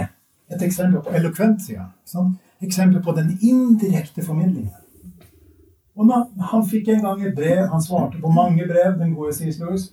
et 0.52 0.68
eksempel 0.68 1.00
på 1.06 1.16
elokventia. 1.16 1.88
Sånn? 2.04 2.36
Eksempel 2.60 3.00
på 3.00 3.16
den 3.16 3.32
indirekte 3.40 4.28
formidlingen. 4.28 4.76
Og 5.96 6.08
når, 6.10 6.30
Han 6.52 6.64
fikk 6.66 6.88
en 6.90 7.04
gang 7.04 7.26
et 7.26 7.36
brev, 7.36 7.68
han 7.70 7.82
svarte 7.82 8.22
på 8.22 8.32
mange 8.34 8.66
brev, 8.68 8.96
den 9.00 9.14
gode 9.14 9.34
C.S. 9.34 9.60
Lewis. 9.60 9.92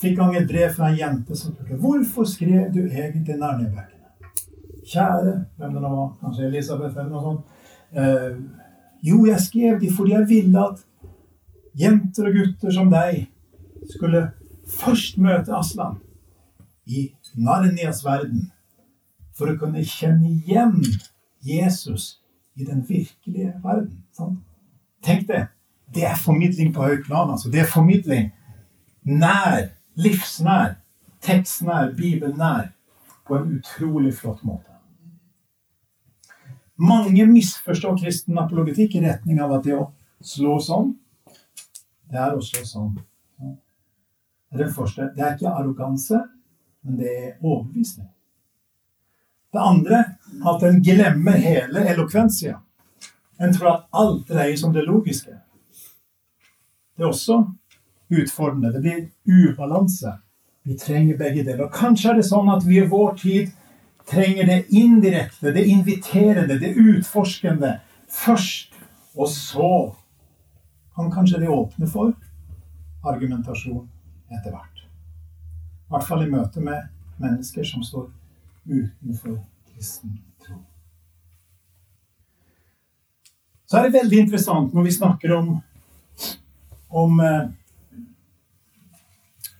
Fikk 0.00 0.16
gang 0.18 0.36
et 0.36 0.48
brev 0.48 0.72
fra 0.72 0.88
en 0.88 0.96
jente 0.98 1.36
som 1.36 1.52
spurte 1.52 1.76
hvorfor 1.82 2.24
skrev 2.28 2.70
du 2.72 2.84
egentlig 2.84 3.36
Narnia-bøkene. 3.36 3.90
Kjære 4.84 5.34
hvem 5.58 5.74
det 5.74 5.82
nå 5.82 5.90
var, 5.90 6.10
kanskje 6.20 6.48
Elisabeth 6.48 6.98
eller 6.98 7.10
noe 7.10 7.24
sånt. 7.24 7.60
Eh, 7.94 8.38
jo, 9.04 9.24
jeg 9.26 9.40
skrev 9.40 9.80
de 9.80 9.90
fordi 9.92 10.14
jeg 10.14 10.28
ville 10.28 10.64
at 10.64 10.82
jenter 11.78 12.30
og 12.30 12.38
gutter 12.38 12.74
som 12.74 12.90
deg 12.92 13.24
skulle 13.90 14.26
først 14.70 15.18
møte 15.20 15.54
Aslan 15.56 15.98
i 16.86 17.08
Narnias 17.36 18.04
verden 18.04 18.50
for 19.34 19.50
å 19.50 19.58
kunne 19.58 19.82
kjenne 19.88 20.30
igjen 20.30 20.78
Jesus 21.44 22.20
i 22.54 22.66
den 22.66 22.84
virkelige 22.86 23.56
verden. 23.64 24.04
Sant? 24.14 24.40
Tenk 25.04 25.28
det. 25.28 25.46
Det 25.94 26.04
er 26.08 26.16
formidling 26.18 26.72
på 26.74 26.82
høyt 26.82 27.04
plan. 27.06 27.30
Altså. 27.30 27.50
Det 27.52 27.60
er 27.62 27.70
formidling 27.70 28.30
nær, 29.04 29.68
livsnær, 30.00 30.78
tekstnær, 31.20 31.92
bibelnær, 31.96 32.70
på 33.26 33.36
en 33.36 33.58
utrolig 33.58 34.14
flott 34.16 34.42
måte. 34.44 34.70
Mange 36.76 37.26
misforstår 37.26 37.96
kristen 38.00 38.38
apologetikk 38.38 38.96
i 38.98 39.04
retning 39.04 39.38
av 39.40 39.52
at 39.58 39.68
det 39.68 39.76
å 39.78 39.86
slå 40.24 40.56
sånn, 40.60 40.90
det 42.10 42.18
er 42.20 42.34
å 42.34 42.42
slå 42.42 42.64
sånn. 42.66 42.96
Det 43.38 44.60
er 44.60 44.66
det 44.66 44.74
første. 44.74 45.08
Det 45.14 45.22
er 45.24 45.36
ikke 45.36 45.54
arroganse, 45.54 46.20
men 46.84 46.98
det 46.98 47.12
er 47.14 47.30
overbevisning. 47.40 48.10
Det 49.54 49.62
andre 49.62 50.02
at 50.50 50.66
en 50.66 50.80
glemmer 50.82 51.38
hele 51.38 51.84
elokvensia. 51.94 52.58
En 53.40 53.54
tror 53.54 53.70
at 53.70 53.86
alt 53.90 54.28
dreier 54.28 54.56
seg 54.56 54.68
om 54.68 54.74
det 54.76 54.86
logiske. 54.86 55.34
Det 56.94 57.02
er 57.02 57.10
også 57.10 57.40
utfordrende. 58.14 58.72
Det 58.72 58.82
blir 58.84 59.08
ubalanse. 59.26 60.12
Vi 60.64 60.78
trenger 60.78 61.18
begge 61.18 61.44
deler. 61.44 61.66
Og 61.66 61.74
kanskje 61.74 62.12
er 62.12 62.20
det 62.20 62.28
sånn 62.28 62.48
at 62.52 62.64
vi 62.66 62.78
i 62.80 62.88
vår 62.88 63.16
tid 63.20 63.50
trenger 64.08 64.46
det 64.46 64.60
indirekte, 64.76 65.52
det 65.52 65.64
inviterende, 65.68 66.58
det 66.60 66.74
utforskende 66.76 67.78
først. 68.08 68.72
Og 69.16 69.28
så 69.28 69.94
kan 70.94 71.10
kanskje 71.12 71.40
det 71.42 71.48
åpne 71.48 71.88
for 71.90 72.14
argumentasjon 73.04 73.88
etter 74.32 74.50
hvert. 74.50 74.84
I 75.84 75.94
hvert 75.94 76.06
fall 76.08 76.24
i 76.24 76.30
møte 76.30 76.62
med 76.64 76.86
mennesker 77.20 77.66
som 77.66 77.82
står 77.84 78.08
utenfor 78.64 79.36
kristen 79.72 80.18
tro. 80.44 80.58
Så 83.74 83.80
er 83.80 83.88
det 83.88 83.98
veldig 83.98 84.18
interessant 84.22 84.74
når 84.76 84.84
vi 84.86 84.90
snakker 84.94 85.32
om 85.34 85.46
om, 86.94 87.20
eh, 87.20 87.46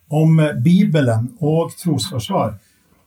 om 0.08 0.36
Bibelen 0.62 1.24
og 1.40 1.72
trosforsvar. 1.74 2.52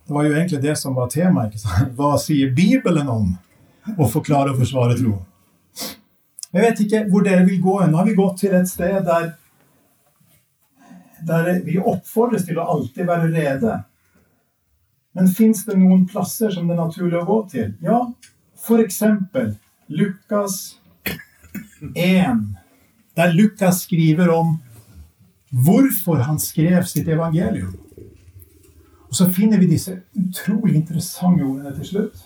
Det 0.08 0.14
var 0.14 0.26
jo 0.26 0.34
egentlig 0.34 0.60
det 0.62 0.74
som 0.78 0.96
var 0.96 1.08
temaet. 1.08 1.64
Hva 1.96 2.18
sier 2.20 2.52
Bibelen 2.52 3.08
om 3.08 3.30
å 3.96 4.08
forklare 4.12 4.52
og 4.52 4.60
forsvare 4.60 4.98
tro? 5.00 5.14
Jeg 6.52 6.66
vet 6.66 6.82
ikke 6.84 7.02
hvor 7.08 7.24
dere 7.24 7.46
vil 7.48 7.62
gå. 7.64 7.76
Nå 7.88 8.02
har 8.02 8.10
vi 8.10 8.16
gått 8.18 8.42
til 8.42 8.58
et 8.58 8.68
sted 8.68 8.98
der 9.08 9.30
der 11.30 11.62
vi 11.64 11.78
oppfordres 11.80 12.44
til 12.50 12.60
å 12.60 12.66
alltid 12.74 13.08
være 13.08 13.30
rede. 13.32 13.78
Men 15.16 15.32
fins 15.32 15.64
det 15.70 15.80
noen 15.80 16.04
plasser 16.12 16.52
som 16.52 16.68
det 16.68 16.76
er 16.76 16.84
naturlig 16.84 17.22
å 17.22 17.26
gå 17.32 17.40
til? 17.56 17.72
Ja, 17.88 18.02
f.eks. 18.60 19.00
Lukas 19.88 20.60
1, 21.82 22.46
der 23.18 23.34
Lukas 23.34 23.82
skriver 23.86 24.30
om 24.34 24.58
hvorfor 25.50 26.24
han 26.28 26.40
skrev 26.40 26.84
sitt 26.84 27.08
evangelium. 27.08 27.76
Og 29.08 29.16
så 29.16 29.30
finner 29.32 29.60
vi 29.60 29.70
disse 29.72 30.02
utrolig 30.16 30.76
interessante 30.76 31.44
ordene 31.44 31.74
til 31.78 31.86
slutt. 31.92 32.24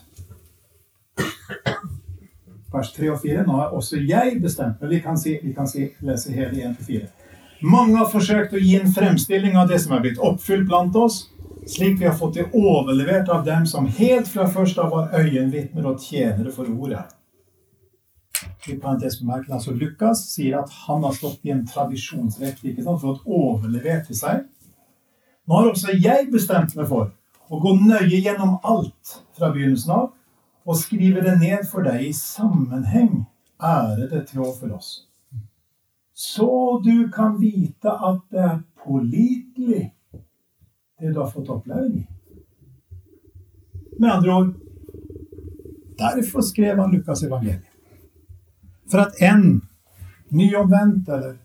Vers 2.72 2.94
3 2.96 3.10
og 3.12 3.20
4. 3.22 3.44
Nå 3.46 3.58
har 3.60 3.76
også 3.76 4.00
jeg 4.00 4.40
bestemt 4.42 4.82
Men 4.82 4.90
vi 4.90 5.00
kan, 5.04 5.18
si, 5.20 5.36
vi 5.44 5.54
kan 5.54 5.68
si, 5.68 5.90
lese 6.00 6.32
hele 6.32 6.70
1 6.70 6.78
til 6.80 6.86
4. 6.86 7.02
Mange 7.62 7.98
har 8.00 8.10
forsøkt 8.10 8.56
å 8.58 8.62
gi 8.62 8.78
en 8.80 8.90
fremstilling 8.90 9.58
av 9.60 9.70
det 9.70 9.78
som 9.84 9.94
er 9.94 10.02
blitt 10.02 10.18
oppfylt 10.18 10.66
blant 10.66 10.96
oss, 10.98 11.28
slik 11.70 12.00
vi 12.00 12.08
har 12.08 12.16
fått 12.18 12.40
det 12.40 12.48
overlevert 12.58 13.30
av 13.30 13.44
dem 13.46 13.68
som 13.70 13.86
helt 13.86 14.32
fra 14.32 14.48
først 14.50 14.80
av 14.82 14.90
var 14.90 15.12
øyenvitner 15.14 15.86
og 15.86 16.02
tjenere 16.02 16.50
for 16.56 16.66
ordet. 16.72 17.04
I 18.70 18.78
parentes 18.78 19.18
bemerket, 19.20 19.54
altså 19.58 19.74
Lukas 19.74 20.22
sier 20.34 20.60
at 20.60 20.74
han 20.86 21.02
har 21.04 21.16
stått 21.18 21.42
i 21.48 21.54
en 21.54 21.66
tradisjonsrekke 21.68 22.72
ikke 22.72 22.86
sant, 22.86 23.02
for 23.02 23.18
å 23.18 23.40
overlevere 23.56 24.04
til 24.06 24.20
seg. 24.20 24.46
Nå 25.50 25.58
har 25.58 25.72
også 25.72 25.98
jeg 25.98 26.30
bestemt 26.32 26.76
meg 26.78 26.90
for 26.92 27.10
å 27.52 27.62
gå 27.62 27.76
nøye 27.82 28.22
gjennom 28.22 28.60
alt 28.62 29.18
fra 29.38 29.50
begynnelsen 29.52 29.96
av 29.98 30.10
og 30.62 30.78
skrive 30.78 31.24
det 31.26 31.40
ned 31.42 31.66
for 31.68 31.88
deg 31.88 32.06
i 32.06 32.14
sammenheng, 32.14 33.24
ærede 33.58 34.22
Teofilos 34.30 35.00
så 36.22 36.82
du 36.84 37.10
kan 37.10 37.40
vite 37.42 37.90
at 37.90 38.20
det 38.30 38.40
er 38.40 38.58
pålitelig, 38.84 39.94
det 41.00 41.14
du 41.14 41.20
har 41.20 41.32
fått 41.32 41.50
opplæring 41.50 41.96
i. 41.98 42.04
Med 43.98 44.10
andre 44.10 44.36
ord 44.36 44.52
Derfor 45.98 46.42
skrev 46.42 46.78
han 46.78 46.92
Lukas 46.92 47.24
evangeliet. 47.24 47.71
For 48.92 49.06
at 49.06 49.22
en 49.24 49.62
nyomvendt, 50.36 51.10
eller 51.10 51.38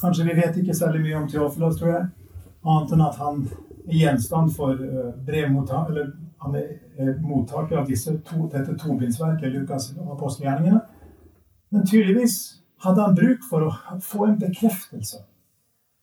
kanskje 0.00 0.26
vi 0.28 0.36
vet 0.36 0.56
ikke 0.60 0.76
særlig 0.76 1.00
mye 1.06 1.20
om 1.22 1.28
Teofilos, 1.28 1.78
tror 1.80 1.92
jeg, 1.94 2.08
annet 2.64 2.92
enn 2.92 3.04
at 3.04 3.20
han 3.20 3.46
er 3.84 3.96
gjenstand 4.00 4.52
for 4.56 4.80
brevmottak, 5.24 5.88
eller 5.92 6.12
han 6.44 6.58
er 6.60 7.14
mottaker 7.24 7.80
av 7.80 7.88
disse 7.88 8.12
to, 8.28 8.44
dette 8.52 8.76
tobindsverket, 8.80 9.52
Lukas 9.54 9.90
og 9.96 10.12
apostelgjerningene. 10.18 10.82
Men 11.72 11.86
tydeligvis 11.88 12.36
hadde 12.84 13.06
han 13.06 13.16
bruk 13.16 13.46
for 13.48 13.64
å 13.64 14.00
få 14.04 14.28
en 14.28 14.38
bekreftelse, 14.40 15.22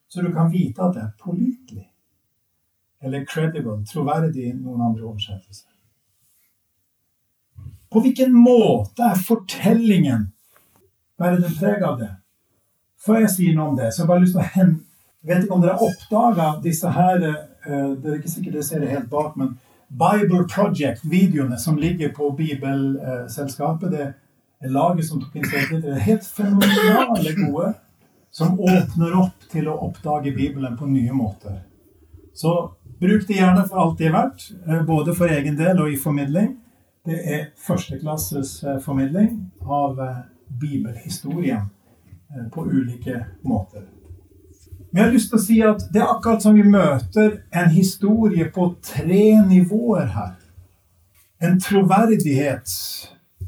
så 0.09 0.25
du 0.25 0.31
kan 0.33 0.49
vite 0.51 0.81
at 0.81 0.97
det 0.97 1.05
er 1.05 1.13
pålitelig. 1.21 1.87
Eller 3.01 3.25
credible, 3.25 3.79
troverdig 3.89 4.49
i 4.49 4.53
noen 4.53 4.81
andre 4.89 5.05
oversettelser. 5.09 5.69
På 7.91 8.01
hvilken 8.01 8.33
måte 8.33 9.03
er 9.03 9.25
fortellingen 9.29 10.29
bærer 11.21 11.41
den 11.43 11.57
preg 11.57 11.84
av 11.88 11.99
det? 12.01 12.10
Før 13.01 13.23
jeg 13.23 13.34
sier 13.34 13.57
noe 13.57 13.71
om 13.71 13.77
det, 13.77 13.89
så 13.93 14.01
har 14.01 14.05
jeg 14.05 14.13
bare 14.13 14.25
lyst 14.25 14.38
til 14.38 14.43
å 14.43 14.53
hen... 14.55 14.79
Jeg 15.21 15.29
vet 15.29 15.43
ikke 15.45 15.53
om 15.53 15.62
dere 15.62 15.75
har 15.77 15.86
oppdaga 15.86 16.45
disse 16.63 16.89
her 16.95 17.19
uh, 17.21 17.91
Det 17.93 18.07
er 18.10 18.15
ikke 18.15 18.31
sikkert 18.31 18.55
dere 18.55 18.65
ser 18.65 18.81
det 18.81 18.89
helt 18.89 19.10
bak, 19.12 19.36
men 19.38 19.51
Bible 19.91 20.47
Project-videoene 20.49 21.60
som 21.62 21.77
ligger 21.77 22.10
på 22.15 22.31
Bibelselskapet. 22.38 23.91
det 23.91 24.05
er 24.62 24.69
laget 24.69 25.05
som 25.05 25.21
tok 25.21 25.36
initiativet. 25.36 25.84
det, 25.84 25.99
helt 25.99 26.25
fenomenale 26.25 27.34
gode, 27.38 27.73
som 28.31 28.60
åpner 28.60 29.17
opp 29.19 29.47
til 29.51 29.67
å 29.67 29.77
oppdage 29.89 30.31
Bibelen 30.36 30.77
på 30.77 30.88
nye 30.88 31.13
måter. 31.13 31.60
Så 32.34 32.72
bruk 33.01 33.28
det 33.28 33.41
gjerne 33.41 33.65
for 33.67 33.84
alt 33.84 33.97
det 33.99 34.07
er 34.07 34.15
verdt, 34.15 34.51
eh, 34.67 34.84
både 34.88 35.15
for 35.15 35.28
egen 35.28 35.57
del 35.59 35.82
og 35.84 35.91
i 35.91 35.99
formidling. 35.99 36.53
Det 37.05 37.17
er 37.19 37.47
førsteklasses 37.59 38.63
eh, 38.63 38.80
formidling 38.80 39.51
av 39.65 39.99
bibelhistorien 40.60 41.70
på 42.52 42.66
ulike 42.66 43.26
måter. 43.43 43.88
Men 44.91 44.99
jeg 44.99 45.06
har 45.06 45.14
lyst 45.14 45.32
til 45.32 45.39
å 45.39 45.43
si 45.45 45.58
at 45.64 45.84
det 45.93 46.02
er 46.02 46.12
akkurat 46.12 46.43
som 46.43 46.56
vi 46.56 46.64
møter 46.68 47.38
en 47.56 47.70
historie 47.72 48.49
på 48.52 48.74
tre 48.84 49.26
nivåer 49.47 50.12
her. 50.16 50.36
En 51.41 51.60
troverdighet 51.60 52.76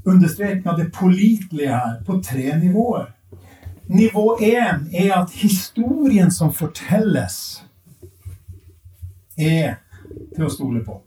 understreken 0.04 0.68
av 0.68 0.78
det 0.80 0.92
pålitelige 0.92 1.70
her 1.70 2.00
på 2.06 2.20
tre 2.24 2.58
nivåer. 2.58 3.12
Nivå 3.86 4.38
én 4.40 4.88
er 4.96 5.12
at 5.18 5.32
historien 5.32 6.32
som 6.32 6.54
fortelles, 6.54 7.64
er 9.38 9.80
til 10.36 10.46
å 10.46 10.52
stole 10.52 10.84
på. 10.86 11.00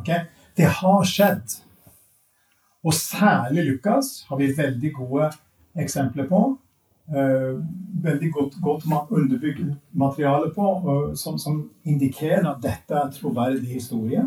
Okay? 0.00 0.26
Det 0.56 0.70
har 0.80 1.04
skjedd. 1.04 1.58
Og 2.84 2.94
særlig 2.96 3.66
Lukas 3.68 4.24
har 4.28 4.40
vi 4.40 4.54
veldig 4.56 4.92
gode 4.96 5.30
eksempler 5.76 6.28
på. 6.28 6.58
eh, 7.08 7.58
veldig 8.02 8.32
godt, 8.32 8.54
godt 8.62 8.84
underbygd 9.10 9.74
materiale 9.92 10.50
på, 10.54 11.12
som, 11.16 11.38
som, 11.38 11.70
indikerer 11.84 12.46
at 12.48 12.62
dette 12.62 12.94
er 12.94 13.10
troverdig 13.12 13.74
historie. 13.74 14.24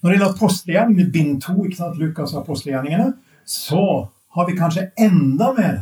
Når 0.00 0.10
det 0.10 0.16
gjelder 0.16 0.34
apostelgjerningene, 0.34 1.12
bind 1.12 1.40
to, 1.42 1.52
Lukas' 2.00 2.36
apostelgjerningene, 2.38 3.12
så 3.44 4.06
har 4.34 4.46
vi 4.46 4.56
kanskje 4.56 4.90
enda 4.98 5.52
mer. 5.52 5.78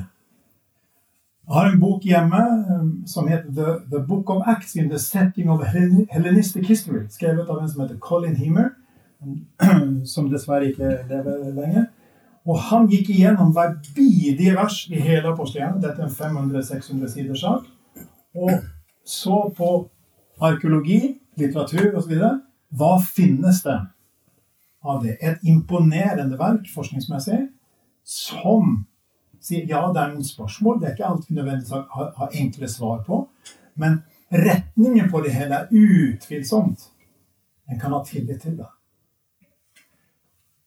Jeg 1.49 1.55
har 1.55 1.71
en 1.71 1.81
bok 1.81 2.03
hjemme 2.05 2.41
um, 2.71 2.89
som 3.07 3.29
heter 3.29 3.47
The, 3.57 3.77
The, 3.91 4.03
Book 4.09 4.31
of 4.31 4.43
Acts 4.47 4.75
in 4.77 4.91
the 4.91 4.99
Setting 4.99 5.51
of 5.51 5.63
Hellenistic 6.11 6.69
History, 6.69 7.07
skrevet 7.11 7.49
av 7.49 7.63
en 7.63 7.69
som 7.69 7.81
heter 7.83 7.97
Colin 7.99 8.37
Heamer, 8.37 8.69
som 10.13 10.29
dessverre 10.29 10.69
ikke 10.69 10.91
lever 11.09 11.47
lenger. 11.55 11.87
Og 12.49 12.57
han 12.71 12.89
gikk 12.89 13.11
igjennom 13.13 13.53
hver 13.53 13.75
bidige 13.97 14.55
vers 14.57 14.81
i 14.89 15.01
hele 15.05 15.35
apostelen. 15.35 15.83
Dette 15.83 16.01
er 16.01 16.09
en 16.09 16.15
500-600 16.17 17.13
siders 17.13 17.43
sak. 17.45 17.67
Og 18.39 18.51
så 19.05 19.41
på 19.57 19.73
arkeologi, 20.41 21.19
litteratur 21.37 21.99
osv. 22.01 22.15
Hva 22.79 22.93
finnes 23.05 23.61
det 23.67 23.77
av 24.85 25.03
det? 25.05 25.19
Et 25.21 25.45
imponerende 25.49 26.39
verk 26.41 26.69
forskningsmessig 26.73 27.43
som 28.09 28.87
sier 29.45 29.69
ja, 29.69 29.83
det 29.93 30.01
er 30.01 30.15
noen 30.15 30.25
spørsmål. 30.25 30.81
Det 30.81 30.89
er 30.89 30.97
ikke 30.97 31.11
alltid 31.13 31.37
nødvendigvis 31.37 31.75
å 31.77 31.85
ha, 31.93 32.09
ha 32.23 32.31
enkle 32.33 32.71
svar 32.73 33.05
på. 33.07 33.23
Men 33.79 34.01
retningen 34.33 35.13
på 35.13 35.21
det 35.25 35.37
hele 35.37 35.63
er 35.63 35.69
utvilsomt. 35.73 36.89
En 37.69 37.81
kan 37.81 37.93
ha 37.93 38.01
tillit 38.05 38.41
til 38.43 38.57
det. 38.57 38.69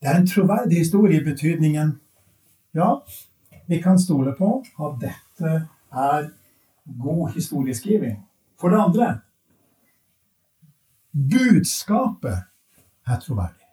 Det 0.01 0.09
er 0.09 0.17
en 0.17 0.27
troverdig 0.27 0.77
historie 0.77 1.21
i 1.21 1.23
betydningen 1.23 1.99
ja, 2.73 3.01
vi 3.67 3.81
kan 3.81 3.99
stole 3.99 4.33
på 4.37 4.63
at 4.79 4.97
dette 5.01 5.51
er 5.91 6.29
god 7.03 7.29
historieskriving. 7.35 8.17
For 8.59 8.69
det 8.69 8.79
andre 8.79 9.19
budskapet 11.11 12.43
er 13.07 13.19
troverdig. 13.19 13.67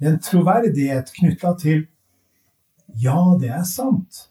Det 0.00 0.08
er 0.08 0.12
en 0.12 0.20
troverdighet 0.20 1.12
knytta 1.16 1.54
til 1.58 1.86
ja, 3.02 3.18
det 3.40 3.50
er 3.50 3.64
sant. 3.64 4.28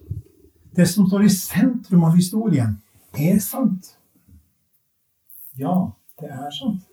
Det 0.75 0.87
som 0.89 1.07
står 1.07 1.25
i 1.25 1.29
sentrum 1.29 2.03
av 2.03 2.15
historien, 2.15 2.77
er 3.13 3.39
sant. 3.43 3.95
Ja, 5.57 5.91
det 6.21 6.31
er 6.31 6.49
sant. 6.53 6.92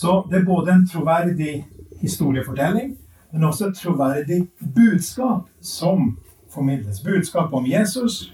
Så 0.00 0.26
det 0.30 0.38
er 0.40 0.44
både 0.44 0.72
en 0.72 0.86
troverdig 0.88 1.66
historiefortelling, 2.00 2.98
men 3.32 3.44
også 3.44 3.68
et 3.68 3.76
troverdig 3.76 4.48
budskap 4.74 5.42
som 5.60 6.18
formidles. 6.50 7.00
Budskap 7.00 7.52
om 7.52 7.66
Jesus. 7.66 8.32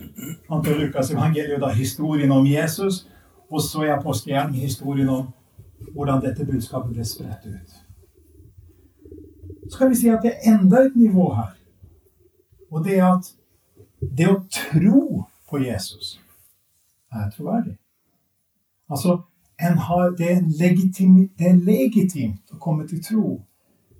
Antall 0.51 0.81
Lukas 0.81 1.11
evangeliet 1.11 1.61
da 1.61 1.73
historien 1.75 2.33
om 2.33 2.47
Jesus. 2.47 3.09
Og 3.51 3.61
så 3.61 3.83
i 3.83 3.89
apostelgjerningen 3.89 4.62
historien 4.62 5.09
om 5.09 5.27
hvordan 5.93 6.23
dette 6.23 6.47
budskapet 6.47 6.95
ble 6.95 7.05
spredt 7.05 7.47
ut. 7.47 7.77
Så 9.71 9.79
kan 9.79 9.91
vi 9.91 9.99
si 9.99 10.09
at 10.09 10.23
det 10.23 10.33
er 10.37 10.55
enda 10.55 10.87
et 10.87 10.97
nivå 10.97 11.33
her. 11.35 11.55
Og 12.71 12.85
det 12.85 12.99
er 12.99 13.11
at 13.11 13.35
det 14.19 14.29
å 14.31 14.43
tro 14.51 15.25
på 15.51 15.59
Jesus 15.67 16.21
er 17.12 17.31
troverdig. 17.35 17.79
Altså 18.91 19.19
har, 19.61 20.11
det, 20.19 20.33
er 20.33 20.41
legitim, 20.61 21.31
det, 21.39 21.47
er 21.47 21.61
legitimt 21.65 22.53
å 22.53 22.59
komme 22.61 22.87
til 22.89 23.03
tro. 23.05 23.29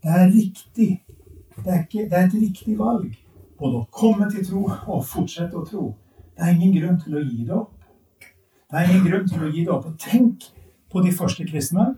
Det 0.03 0.13
er 0.13 0.27
riktig. 0.31 0.91
Det 1.57 1.73
er, 1.73 1.81
ikke, 1.87 2.05
det 2.11 2.19
er, 2.19 2.27
et 2.27 2.35
riktig 2.35 2.77
valg. 2.79 3.15
Både 3.59 3.81
å 3.81 3.87
komme 3.91 4.29
til 4.31 4.45
tro 4.45 4.67
og 4.69 5.07
fortsette 5.09 5.57
å 5.57 5.65
tro. 5.65 5.87
Det 6.37 6.45
er 6.45 6.53
ingen 6.53 6.75
grunn 6.77 6.99
til 7.01 7.17
å 7.17 7.25
gi 7.25 7.47
det 7.49 7.57
opp. 7.57 7.73
Det 8.67 8.77
er 8.77 8.91
ingen 8.91 9.07
grunn 9.07 9.29
til 9.31 9.47
å 9.47 9.53
gi 9.53 9.65
det 9.65 9.73
opp. 9.73 9.89
Og 9.89 9.97
tenk 10.03 10.51
på 10.93 11.03
de 11.07 11.15
første 11.17 11.47
kristne, 11.49 11.95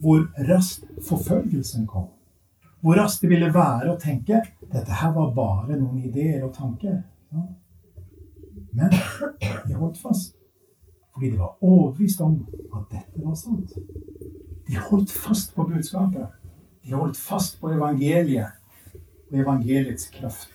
hvor 0.00 0.24
raskt 0.48 0.86
forfølgelsen 1.04 1.84
kom. 1.90 2.08
Hvor 2.80 2.96
raskt 3.00 3.24
det 3.24 3.32
ville 3.32 3.52
være 3.52 3.92
å 3.92 4.00
tenke 4.00 4.40
dette 4.72 5.00
her 5.02 5.12
var 5.12 5.34
bare 5.36 5.76
noen 5.76 6.00
ideer 6.08 6.44
og 6.46 6.54
tanker. 6.56 7.02
Men 8.76 8.92
de 9.68 9.76
holdt 9.76 10.00
fast. 10.00 10.35
Fordi 11.16 11.30
de 11.30 11.38
var 11.38 11.56
overbevist 11.64 12.20
om 12.20 12.46
at 12.76 12.82
dette 12.90 13.24
var 13.24 13.34
sant. 13.34 13.70
De 14.68 14.76
holdt 14.76 15.12
fast 15.12 15.54
på 15.54 15.64
budskapet. 15.64 16.26
De 16.84 16.92
holdt 16.92 17.16
fast 17.16 17.60
på 17.60 17.70
evangeliet 17.72 18.46
og 19.30 19.38
evangeliets 19.38 20.10
kraft. 20.12 20.52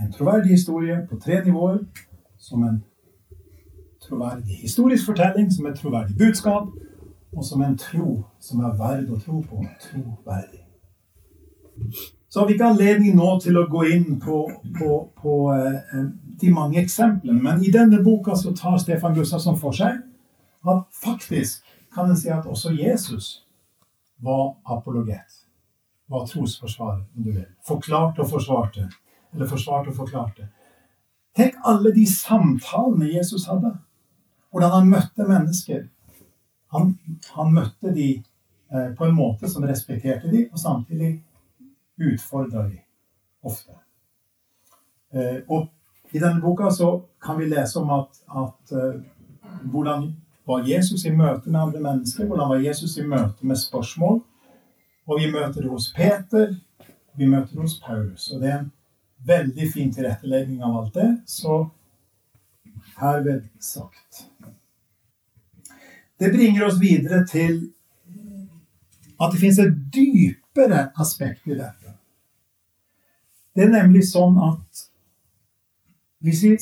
En 0.00 0.12
troverdig 0.12 0.50
historie 0.50 1.06
på 1.10 1.18
tre 1.20 1.44
nivåer, 1.44 1.78
som 2.38 2.62
en 2.62 2.84
troverdig 4.08 4.56
historisk 4.62 5.06
fortelling, 5.06 5.52
som 5.52 5.66
et 5.66 5.78
troverdig 5.78 6.16
budskap, 6.18 6.68
og 7.36 7.44
som 7.44 7.62
en 7.62 7.78
tro 7.78 8.22
som 8.40 8.64
er 8.64 8.76
verd 8.80 9.12
å 9.12 9.20
tro 9.20 9.42
på. 9.44 9.60
Troverdig. 9.90 10.64
Så 12.28 12.40
har 12.40 12.46
vi 12.46 12.56
ikke 12.56 12.72
anledning 12.72 13.16
nå 13.16 13.36
til 13.42 13.58
å 13.60 13.68
gå 13.70 13.84
inn 13.92 14.20
på, 14.22 14.38
på, 14.78 14.90
på 15.20 15.34
eh, 15.52 16.06
de 16.40 16.50
mange 16.50 16.80
eksemplene, 16.82 17.42
men 17.42 17.62
i 17.64 17.70
denne 17.72 18.02
boka 18.02 18.36
så 18.36 18.52
tar 18.56 18.78
Stefan 18.78 19.14
Gustavsson 19.14 19.58
for 19.60 19.76
seg 19.76 20.00
at 20.64 20.84
faktisk 20.96 21.64
kan 21.94 22.10
en 22.10 22.16
si 22.16 22.30
at 22.32 22.46
også 22.46 22.72
Jesus 22.74 23.44
var 24.24 24.56
apologet. 24.64 25.40
Var 26.06 26.26
trosforsvarer, 26.26 27.04
om 27.16 27.22
du 27.22 27.32
vil. 27.32 27.46
Forklarte 27.66 28.24
og 28.24 28.30
forsvarte. 28.30 28.88
Eller 29.32 29.48
forsvarte 29.48 29.92
og 29.92 29.96
forklarte. 29.96 30.48
Tenk 31.36 31.56
alle 31.64 31.92
de 31.94 32.06
samtalene 32.06 33.10
Jesus 33.16 33.46
hadde. 33.50 33.72
Hvordan 34.50 34.70
han 34.70 34.90
møtte 34.90 35.28
mennesker. 35.28 35.86
Han, 36.74 36.98
han 37.34 37.54
møtte 37.54 37.94
de 37.94 38.08
eh, 38.72 38.90
på 38.98 39.06
en 39.06 39.16
måte 39.16 39.48
som 39.50 39.66
respekterte 39.66 40.30
de, 40.30 40.46
og 40.52 40.58
samtidig 40.58 41.16
utfordra 41.98 42.66
de 42.68 42.78
ofte. 43.42 43.74
Eh, 45.14 45.40
og 45.48 45.68
i 46.14 46.20
denne 46.22 46.40
boka 46.40 46.70
så 46.70 47.02
kan 47.22 47.38
vi 47.40 47.48
lese 47.50 47.80
om 47.80 47.90
at, 47.90 48.20
at 48.30 48.72
uh, 48.72 49.00
hvordan 49.72 50.12
var 50.46 50.68
Jesus 50.68 51.04
i 51.04 51.10
møte 51.10 51.50
med 51.50 51.60
andre 51.60 51.80
mennesker? 51.80 52.26
Hvordan 52.26 52.48
var 52.48 52.62
Jesus 52.62 52.96
i 52.98 53.06
møte 53.06 53.46
med 53.46 53.58
spørsmål? 53.58 54.20
Og 55.06 55.20
vi 55.20 55.30
møter 55.32 55.64
det 55.64 55.70
hos 55.70 55.90
Peter, 55.96 56.54
vi 57.16 57.26
møter 57.26 57.56
det 57.56 57.64
hos 57.64 57.80
Paulus. 57.86 58.30
Og 58.30 58.40
det 58.40 58.50
er 58.50 58.58
en 58.58 58.70
veldig 59.26 59.72
fin 59.72 59.92
tilrettelegging 59.92 60.62
av 60.62 60.78
alt 60.80 60.94
det, 60.94 61.10
så 61.26 61.64
herved 63.00 63.48
sagt. 63.60 64.24
Det 66.20 66.30
bringer 66.32 66.68
oss 66.68 66.80
videre 66.80 67.24
til 67.26 67.72
at 69.20 69.32
det 69.32 69.40
fins 69.40 69.58
et 69.58 69.76
dypere 69.94 70.88
aspekt 71.00 71.48
i 71.50 71.58
dette. 71.58 71.98
Det 73.54 73.66
er 73.66 73.74
nemlig 73.80 74.06
sånn 74.08 74.38
at 74.42 74.88
hvis 76.24 76.44
vi 76.44 76.56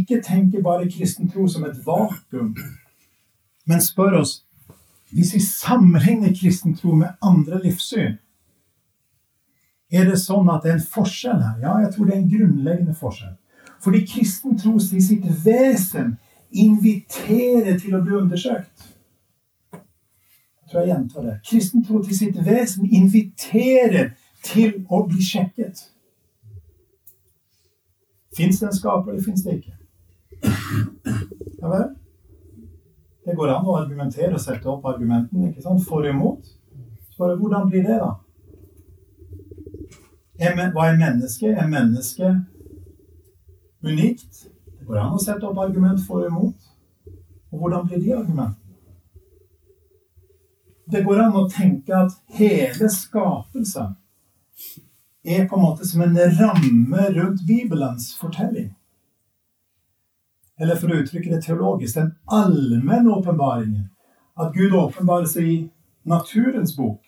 ikke 0.00 0.20
tenker 0.22 0.62
bare 0.62 0.90
kristen 0.92 1.30
tro 1.32 1.46
som 1.48 1.64
et 1.64 1.78
vakuum, 1.86 2.52
men 3.66 3.80
spør 3.80 4.20
oss 4.20 4.42
hvis 5.10 5.34
vi 5.34 5.40
sammenligner 5.40 6.34
kristen 6.34 6.74
tro 6.76 6.94
med 6.94 7.14
andre 7.22 7.60
livssyn, 7.62 8.18
er 9.90 10.08
det 10.10 10.18
sånn 10.18 10.50
at 10.50 10.64
det 10.64 10.72
er 10.72 10.78
en 10.80 10.88
forskjell 10.92 11.38
her? 11.40 11.60
Ja, 11.62 11.76
jeg 11.84 11.92
tror 11.94 12.08
det 12.08 12.14
er 12.16 12.20
en 12.20 12.30
grunnleggende 12.30 12.96
forskjell. 12.98 13.36
Fordi 13.80 14.02
kristen 14.08 14.58
tro 14.58 14.74
i 14.76 15.02
sitt 15.02 15.26
vesen 15.44 16.16
inviterer 16.50 17.78
til 17.78 17.94
å 17.94 18.02
bli 18.02 18.18
undersøkt. 18.18 18.88
Jeg 19.72 20.70
tror 20.72 20.80
jeg 20.82 20.90
gjentar 20.90 21.28
det. 21.28 21.36
Kristen 21.46 21.84
tro 21.86 22.02
til 22.02 22.18
sitt 22.18 22.40
vesen 22.44 22.88
inviterer 22.90 24.16
til 24.42 24.82
å 24.90 25.04
bli 25.06 25.22
sjekket. 25.22 25.86
Fins 28.36 28.60
det 28.60 28.66
en 28.66 28.76
skaper, 28.76 29.12
eller 29.12 29.22
fins 29.24 29.44
det 29.44 29.54
ikke? 29.60 29.76
Ja 31.60 31.70
vel? 31.72 31.86
Det 33.26 33.34
går 33.34 33.50
an 33.50 33.66
å 33.66 33.78
argumentere 33.80 34.36
og 34.36 34.42
sette 34.42 34.68
opp 34.70 34.84
argumentene 34.86 35.48
ikke 35.50 35.64
sant? 35.64 35.82
for 35.88 36.04
og 36.04 36.12
imot. 36.12 36.52
Bare, 37.16 37.38
hvordan 37.40 37.70
blir 37.70 37.86
det, 37.86 37.96
da? 37.98 38.12
Hva 40.74 40.90
er 40.90 41.00
menneske? 41.00 41.48
Er 41.48 41.66
menneske 41.70 42.34
unikt? 43.86 44.44
Det 44.66 44.84
går 44.86 45.00
an 45.00 45.16
å 45.16 45.22
sette 45.22 45.48
opp 45.48 45.58
argument 45.64 46.02
for 46.04 46.20
og 46.20 46.30
imot. 46.30 46.70
Og 47.50 47.62
hvordan 47.62 47.88
blir 47.88 48.04
de 48.04 48.14
argumentene? 48.18 48.62
Det 50.92 51.02
går 51.02 51.24
an 51.24 51.40
å 51.40 51.48
tenke 51.50 51.96
at 51.98 52.12
hele 52.36 52.90
skapelsen 52.92 53.96
er 55.26 55.48
på 55.48 55.56
en 55.56 55.62
måte 55.62 55.86
som 55.86 56.00
en 56.00 56.18
ramme 56.38 57.08
rundt 57.16 57.46
Bibelens 57.46 58.14
fortelling. 58.14 58.70
Eller 60.58 60.78
for 60.80 60.92
å 60.92 61.00
uttrykke 61.02 61.32
det 61.34 61.42
teologisk 61.44 61.98
den 61.98 62.12
allmenne 62.32 63.12
åpenbaringen. 63.18 63.88
At 64.38 64.54
Gud 64.54 64.72
åpenbarer 64.76 65.28
seg 65.28 65.48
i 65.48 65.56
naturens 66.08 66.76
bok. 66.76 67.02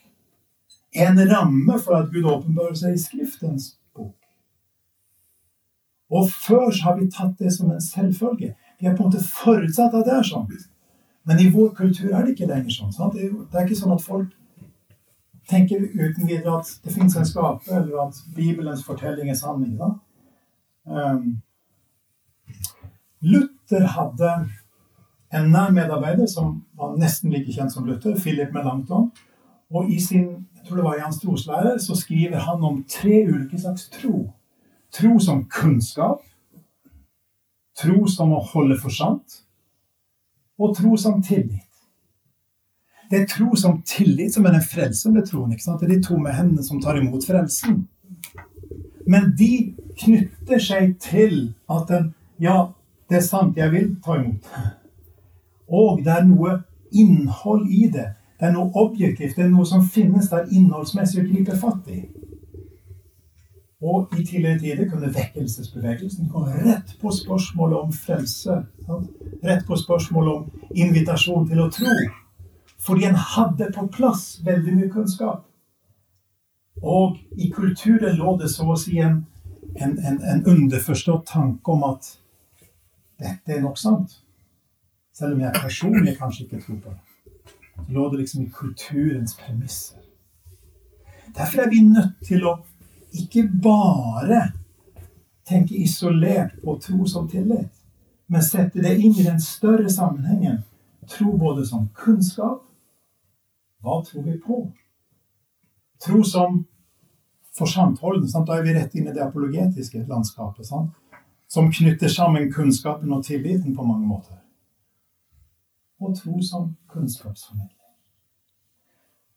En 0.92 1.20
ramme 1.30 1.78
for 1.78 2.00
at 2.00 2.10
Gud 2.12 2.26
åpenbarer 2.28 2.76
seg 2.76 2.96
i 2.96 3.00
Skriftens 3.00 3.70
bok. 3.96 4.16
Og 6.10 6.28
før 6.32 6.72
har 6.82 6.98
vi 6.98 7.10
tatt 7.12 7.38
det 7.38 7.52
som 7.54 7.70
en 7.70 7.80
selvfølge. 7.84 8.54
Vi 8.80 8.86
har 8.86 8.96
på 8.96 9.04
en 9.04 9.12
måte 9.12 9.24
forutsatt 9.24 9.94
at 9.94 10.08
det 10.08 10.16
er 10.18 10.28
sånn. 10.28 10.50
Men 11.28 11.40
i 11.40 11.50
vår 11.52 11.74
kultur 11.76 12.12
er 12.12 12.24
det 12.24 12.34
ikke 12.34 12.48
lenger 12.48 12.72
sånn. 12.72 12.92
Sant? 12.92 13.16
Det 13.16 13.56
er 13.56 13.66
ikke 13.66 13.78
sånn 13.78 13.96
at 13.96 14.04
folk 14.04 14.32
tenker 15.48 15.80
uten 15.80 16.28
videre 16.28 16.58
at 16.60 16.70
det 16.84 16.92
fins 16.92 17.16
en 17.16 17.26
skaper, 17.26 17.80
eller 17.80 18.08
at 18.08 18.20
Bibelens 18.36 18.84
fortelling 18.84 19.30
er 19.30 19.38
sanning. 19.38 19.78
Um, 20.84 21.40
Luther 23.20 23.86
hadde 23.86 24.32
en 25.34 25.50
nær 25.52 25.72
medarbeider 25.74 26.26
som 26.26 26.62
var 26.76 26.96
nesten 27.00 27.32
like 27.32 27.52
kjent 27.52 27.72
som 27.72 27.86
Luther, 27.86 28.16
Philip 28.16 28.52
Melanchthon. 28.54 29.10
Og 29.70 29.90
i 29.90 30.00
sin 30.00 30.48
jeg 30.58 30.66
tror 30.66 30.76
det 30.76 30.84
var 30.84 30.96
i 30.96 31.00
hans 31.00 31.20
troslære 31.20 31.78
så 31.80 31.94
skriver 31.96 32.38
han 32.38 32.64
om 32.64 32.84
tre 32.84 33.22
ulike 33.28 33.58
slags 33.60 33.88
tro. 33.88 34.32
Tro 34.92 35.18
som 35.20 35.44
kunnskap, 35.44 36.20
tro 37.78 38.06
som 38.08 38.32
å 38.32 38.40
holde 38.52 38.76
for 38.80 38.92
sant, 38.92 39.42
og 40.58 40.74
tro 40.76 40.96
som 40.96 41.22
tillit. 41.22 41.67
Det 43.10 43.20
er 43.22 43.28
tro 43.30 43.56
som 43.56 43.82
tillit 43.88 44.34
som 44.34 44.46
er 44.46 44.56
den 44.56 44.64
frelsende 44.64 45.22
troen. 45.26 45.52
ikke 45.52 45.64
sant? 45.64 45.80
Det 45.80 45.88
er 45.88 45.94
de 45.96 46.02
to 46.04 46.18
med 46.18 46.36
hendene 46.36 46.64
som 46.64 46.80
tar 46.82 46.98
imot 47.00 47.24
frelsen. 47.24 47.86
Men 49.08 49.32
de 49.38 49.74
knytter 49.98 50.60
seg 50.60 50.98
til 51.00 51.54
at 51.70 51.88
den, 51.88 52.14
Ja, 52.40 52.66
det 53.10 53.16
er 53.16 53.24
sant, 53.26 53.56
jeg 53.56 53.72
vil 53.72 53.96
ta 54.04 54.14
imot. 54.14 54.44
Og 55.68 56.04
det 56.04 56.12
er 56.12 56.24
noe 56.24 56.62
innhold 56.92 57.66
i 57.66 57.88
det. 57.92 58.12
Det 58.38 58.46
er 58.46 58.52
noe 58.52 58.70
objektivt. 58.74 59.34
Det 59.36 59.44
er 59.44 59.50
noe 59.50 59.66
som 59.66 59.82
finnes 59.82 60.28
der 60.30 60.46
innholdsmessig 60.54 61.24
å 61.24 61.26
gripe 61.26 61.56
fatt 61.58 61.88
i. 61.90 62.04
Og 63.82 64.14
i 64.18 64.24
tidligere 64.24 64.58
tider 64.58 64.88
kunne 64.90 65.10
vekkelsesbevegelsen 65.14 66.30
gå 66.30 66.44
rett 66.46 66.94
på 67.00 67.10
spørsmålet 67.14 67.78
om 67.78 67.92
frelse. 67.94 68.62
Rett 69.42 69.66
på 69.66 69.76
spørsmålet 69.78 70.32
om 70.34 70.70
invitasjon 70.86 71.46
til 71.50 71.62
å 71.62 71.68
tro. 71.74 71.98
Fordi 72.80 73.04
en 73.04 73.14
hadde 73.14 73.72
på 73.74 73.86
plass 73.92 74.38
veldig 74.44 74.76
mye 74.76 74.90
kunnskap. 74.92 75.44
Og 76.82 77.18
i 77.36 77.50
kulturen 77.50 78.16
lå 78.16 78.36
det 78.38 78.50
så 78.52 78.68
å 78.70 78.76
si 78.78 79.00
en, 79.02 79.24
en, 79.74 79.98
en, 79.98 80.20
en 80.22 80.44
underforstått 80.46 81.26
tanke 81.26 81.74
om 81.74 81.82
at 81.88 82.12
dette 83.18 83.54
er 83.54 83.62
nok 83.64 83.78
sant. 83.78 84.20
Selv 85.14 85.34
om 85.34 85.42
jeg 85.42 85.58
personlig 85.58 86.14
kanskje 86.18 86.44
ikke 86.44 86.60
tror 86.62 86.82
på 86.84 86.94
det. 86.94 87.00
Så 87.74 87.86
lå 87.94 88.04
det 88.10 88.20
liksom 88.20 88.44
i 88.44 88.52
kulturens 88.54 89.34
premisser. 89.38 90.04
Derfor 91.34 91.64
er 91.64 91.70
vi 91.70 91.82
nødt 91.82 92.14
til 92.24 92.46
å 92.46 92.54
ikke 93.18 93.44
bare 93.62 94.52
tenke 95.48 95.74
isolert 95.74 96.54
på 96.62 96.76
tro 96.82 97.06
som 97.08 97.26
tillit, 97.28 97.72
men 98.28 98.44
sette 98.44 98.82
det 98.84 98.94
inn 99.00 99.16
i 99.16 99.26
den 99.26 99.40
større 99.42 99.90
sammenhengen. 99.90 100.62
Tro 101.08 101.32
både 101.40 101.64
som 101.66 101.88
kunnskap 101.96 102.67
Hva 103.82 104.00
tror 104.04 104.26
vi 104.26 104.38
på? 104.42 104.58
Tro 106.04 106.22
som 106.24 106.64
forsantholdende. 107.58 108.44
Da 108.46 108.58
er 108.58 108.66
vi 108.66 108.74
rett 108.74 108.94
inn 108.94 109.08
i 109.08 109.14
det 109.14 109.24
apologetiske 109.24 110.04
landskapet. 110.08 110.66
Sant? 110.66 110.94
Som 111.48 111.72
knytter 111.72 112.12
sammen 112.12 112.52
kunnskapen 112.52 113.12
og 113.14 113.24
tilliten 113.24 113.76
på 113.76 113.86
mange 113.86 114.06
måter. 114.06 114.38
Og 115.98 116.14
tro 116.18 116.42
som 116.44 116.74
kunnskapsformidling. 116.92 117.74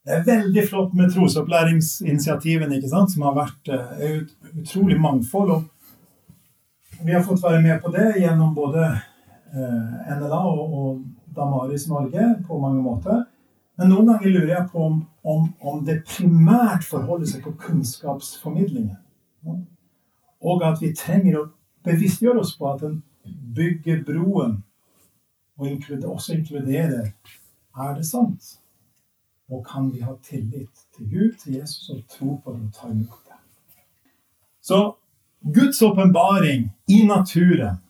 Det 0.02 0.14
er 0.16 0.24
veldig 0.26 0.64
flott 0.66 0.94
med 0.98 1.12
trosopplæringsinitiativene 1.14 2.80
som 2.90 3.26
har 3.28 3.36
vært 3.38 3.70
ut, 3.70 4.32
utrolig 4.58 4.98
mangfold. 4.98 5.52
Og 5.52 7.04
vi 7.06 7.14
har 7.14 7.22
fått 7.26 7.44
være 7.44 7.62
med 7.62 7.82
på 7.84 7.92
det 7.94 8.08
gjennom 8.18 8.56
både 8.56 8.88
eh, 8.88 10.16
NLA 10.18 10.42
og, 10.42 10.74
og, 10.74 11.02
Damaris 11.32 11.86
Norge 11.88 12.26
på 12.44 12.58
mange 12.60 12.82
måter. 12.84 13.22
Men 13.82 13.90
noen 13.90 14.12
ganger 14.12 14.30
lurer 14.30 14.50
jeg 14.54 14.66
på 14.70 14.82
om, 14.86 14.98
om, 15.26 15.46
om 15.66 15.80
det 15.86 16.04
primært 16.06 16.84
forholder 16.86 17.26
seg 17.32 17.42
på 17.42 17.56
kunnskapsformidlingen. 17.64 19.00
Og 20.46 20.66
at 20.68 20.84
vi 20.84 20.92
trenger 20.94 21.40
å 21.40 21.48
bevisstgjøre 21.88 22.44
oss 22.44 22.52
på 22.60 22.68
at 22.70 22.84
den 22.84 23.00
bygger 23.58 24.04
broen, 24.06 24.60
og 25.58 25.88
også 26.12 26.36
inkluderer 26.36 27.10
Er 27.72 27.96
det 27.98 28.06
sant? 28.06 28.52
Og 29.50 29.66
kan 29.66 29.90
vi 29.90 30.04
ha 30.06 30.14
tillit 30.30 30.86
til 30.94 31.10
Gud, 31.10 31.34
til 31.42 31.58
Jesus, 31.58 31.90
og 31.90 32.06
tro 32.06 32.38
på 32.44 32.54
det 32.54 32.62
og 32.68 32.74
ta 32.78 32.92
imot 32.92 33.26
det? 33.26 33.40
Så 34.62 34.80
Guds 35.42 35.82
åpenbaring 35.82 36.70
i 36.88 37.02
naturen, 37.10 37.82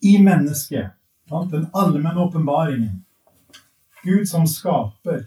i 0.00 0.16
mennesket, 0.22 0.96
den 1.28 1.68
allmenne 1.74 2.24
åpenbaringen, 2.24 3.04
Gud 4.02 4.26
som 4.28 4.46
skaper, 4.48 5.26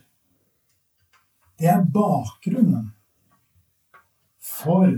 det 1.60 1.70
er 1.70 1.86
bakgrunnen 1.94 2.92
for 4.44 4.90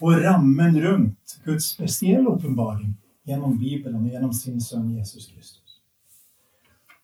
og 0.00 0.22
rammen 0.24 0.76
rundt 0.80 1.40
Guds 1.44 1.72
spesielle 1.74 2.28
åpenbaring 2.28 2.94
gjennom 3.28 3.58
Bibelen 3.58 4.00
og 4.00 4.08
gjennom 4.08 4.32
sin 4.32 4.60
sønn 4.64 4.88
Jesus 4.96 5.28
Kristus. 5.28 5.76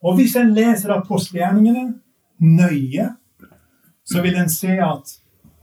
Og 0.01 0.17
hvis 0.17 0.37
en 0.37 0.55
leser 0.57 0.95
apostelgjerningene 0.95 1.99
nøye, 2.41 3.11
så 4.05 4.23
vil 4.25 4.39
en 4.41 4.51
se 4.53 4.79
at 4.81 5.13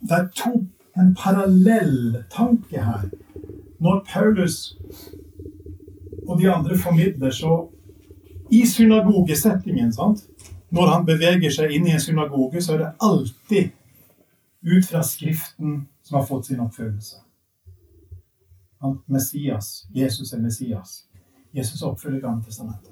det 0.03 0.17
er 0.17 0.29
to, 0.35 0.53
en 0.99 1.13
parallell 1.17 2.23
tanke 2.29 2.83
her. 2.83 3.07
Når 3.81 4.03
Paulus 4.07 4.75
og 6.27 6.37
de 6.39 6.51
andre 6.51 6.77
formidler, 6.77 7.31
så 7.31 7.69
I 8.53 8.61
synagogesettingen, 8.69 9.89
sant? 9.95 10.27
når 10.73 10.87
han 10.89 11.05
beveger 11.05 11.51
seg 11.53 11.73
inn 11.75 11.85
i 11.85 11.93
en 11.93 12.01
synagoge, 12.01 12.61
så 12.61 12.73
er 12.73 12.79
det 12.81 12.93
alltid 13.05 13.69
ut 14.65 14.87
fra 14.87 15.03
Skriften 15.05 15.83
som 16.01 16.17
har 16.17 16.25
fått 16.25 16.49
sin 16.49 16.63
oppfyllelse. 16.63 17.19
Messias, 19.05 19.85
Jesus 19.93 20.33
er 20.33 20.41
Messias. 20.41 21.03
Jesus 21.53 21.81
oppfyller 21.85 22.19
Gamle 22.19 22.43
testamentet. 22.43 22.89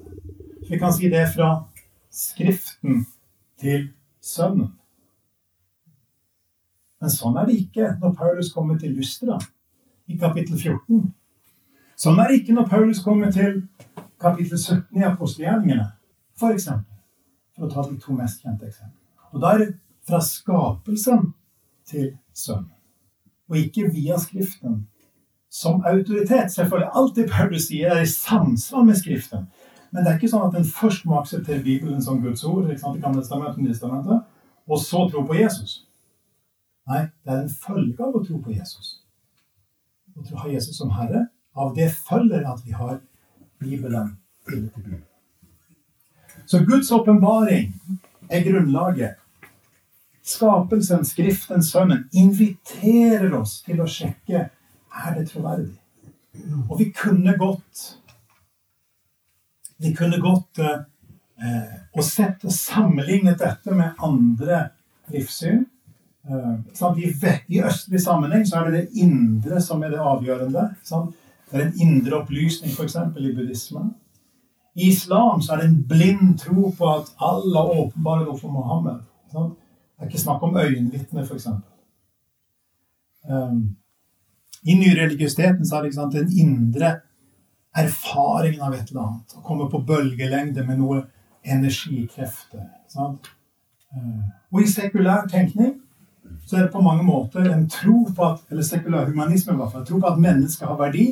Vi 0.68 0.78
kan 0.78 0.94
si 0.94 1.10
det 1.10 1.26
fra 1.34 1.64
Skriften 2.10 3.02
til 3.60 3.90
Sønnen. 4.22 4.70
Men 7.02 7.10
sånn 7.10 7.36
er 7.36 7.50
det 7.50 7.58
ikke 7.64 7.96
når 7.98 8.14
Paulus 8.14 8.52
kommer 8.54 8.78
til 8.78 8.94
Lystra 8.94 9.40
i 10.06 10.14
kapittel 10.22 10.54
14. 10.54 11.02
Sånn 11.98 12.20
er 12.22 12.30
det 12.30 12.40
ikke 12.40 12.54
når 12.54 12.70
Paulus 12.70 13.02
kommer 13.02 13.34
til 13.34 13.64
kapittel 14.22 14.58
17 14.58 15.00
i 15.00 15.06
apostelgjerningene. 15.06 15.88
For, 16.38 16.58
for 17.56 17.66
å 17.66 17.70
ta 17.70 17.84
de 17.88 17.98
to 18.00 18.16
mest 18.16 18.42
kjente 18.42 18.68
eksemplene. 18.68 18.98
Og 19.32 19.42
da 19.42 19.52
er 19.54 19.62
det 19.62 19.68
fra 20.08 20.20
skapelsen 20.24 21.32
til 21.88 22.12
Sønnen. 22.34 22.70
Og 23.50 23.58
ikke 23.60 23.90
via 23.92 24.18
Skriften. 24.20 24.86
Som 25.52 25.82
autoritet. 25.84 26.52
Selvfølgelig 26.52 26.90
alt 26.96 27.16
det 27.16 27.28
Paulus 27.28 27.66
sier, 27.68 27.92
er 27.92 28.06
i 28.06 28.08
samsvar 28.08 28.86
med 28.88 28.96
Skriften. 28.96 29.46
Men 29.92 30.04
det 30.04 30.12
er 30.12 30.16
ikke 30.16 30.32
sånn 30.32 30.46
at 30.48 30.56
en 30.56 30.64
først 30.64 31.04
må 31.04 31.18
akseptere 31.20 31.60
Bibelen 31.64 32.00
som 32.00 32.22
Guds 32.22 32.44
ord, 32.48 32.70
og 34.62 34.78
så 34.80 35.02
tro 35.10 35.24
på 35.28 35.36
Jesus. 35.36 35.82
Nei, 36.88 37.02
det 37.26 37.34
er 37.34 37.42
en 37.42 37.52
følge 37.52 38.00
av 38.00 38.16
å 38.16 38.22
tro 38.24 38.40
på 38.40 38.54
Jesus. 38.54 38.94
Å 40.16 40.40
ha 40.40 40.48
Jesus 40.48 40.78
som 40.80 40.94
Herre. 40.96 41.26
Av 41.52 41.74
det 41.76 41.90
følger 41.92 42.46
at 42.48 42.64
vi 42.64 42.72
har 42.72 43.02
Bibelen 43.62 44.14
til 44.48 44.68
Bibelen. 44.68 45.02
Så 46.46 46.64
Guds 46.66 46.90
åpenbaring 46.92 47.72
er 48.30 48.44
grunnlaget. 48.44 49.18
Skapelsen, 50.22 51.04
Skriften, 51.04 51.62
Sønnen 51.62 52.04
inviterer 52.14 53.32
oss 53.34 53.60
til 53.66 53.80
å 53.82 53.88
sjekke 53.90 54.44
er 54.92 55.16
det 55.16 55.26
troverdig. 55.32 55.72
Og 56.68 56.78
vi 56.78 56.90
kunne 56.94 57.34
godt 57.38 57.88
vi 59.82 59.90
kunne 59.94 60.20
godt 60.22 60.60
eh, 60.62 61.78
og 61.92 62.04
sett 62.06 62.44
og 62.46 62.54
sammenlignet 62.54 63.40
dette 63.40 63.74
med 63.74 63.98
andre 63.98 64.68
livssyn. 65.10 65.64
Eh, 66.28 66.92
I, 67.48 67.58
østlig 67.66 68.00
sammenheng 68.04 68.46
så 68.46 68.60
er 68.60 68.70
det 68.70 68.78
det 68.78 69.02
indre 69.02 69.58
som 69.64 69.82
er 69.82 69.96
det 69.96 69.98
avgjørende. 69.98 70.68
Sant? 70.86 71.16
Det 71.52 71.60
er 71.60 71.66
en 71.66 71.80
indre 71.84 72.22
opplysning, 72.22 72.72
f.eks. 72.72 72.96
i 72.96 73.34
buddhismen. 73.36 73.92
I 74.74 74.88
islam 74.88 75.42
så 75.44 75.52
er 75.52 75.60
det 75.60 75.68
en 75.68 75.82
blind 75.88 76.38
tro 76.40 76.70
på 76.78 76.88
at 76.88 77.12
Allah 77.20 77.74
åpenbarer 77.82 78.24
noe 78.24 78.38
for 78.40 78.54
Mohammed. 78.54 79.02
Det 79.32 79.42
er 80.00 80.08
ikke 80.08 80.22
snakk 80.22 80.42
om 80.42 80.56
øyenvitner, 80.56 81.26
f.eks. 81.26 81.46
Um, 83.28 83.76
I 84.64 84.74
nyreligiøsiteten 84.80 85.68
så 85.68 85.76
er 85.76 85.82
det 85.86 85.94
sant, 85.94 86.16
en 86.16 86.32
indre 86.32 86.94
erfaringen 87.76 88.64
av 88.64 88.74
et 88.74 88.88
eller 88.90 89.04
annet. 89.04 89.36
Å 89.36 89.44
komme 89.44 89.68
på 89.70 89.82
bølgelengde 89.86 90.64
med 90.66 90.80
noe 90.80 91.04
energikrefter. 91.44 92.64
Sant? 92.90 93.28
Eh, 93.92 94.24
og 94.52 94.62
i 94.62 94.68
sekulær 94.70 95.28
tenkning 95.30 95.74
så 96.46 96.56
er 96.56 96.66
det 96.66 96.72
på 96.72 96.82
mange 96.84 97.04
måter 97.04 97.48
en 97.52 97.66
tro 97.70 98.02
på 98.08 98.24
at 98.26 98.50
eller 98.50 98.64
sekulær 98.66 99.08
humanisme 99.10 99.54
i 99.54 99.60
hvert 99.60 99.72
fall, 99.72 99.84
tro 99.86 100.00
på 100.00 100.10
at 100.10 100.20
mennesket 100.20 100.68
har 100.68 100.78
verdi. 100.80 101.06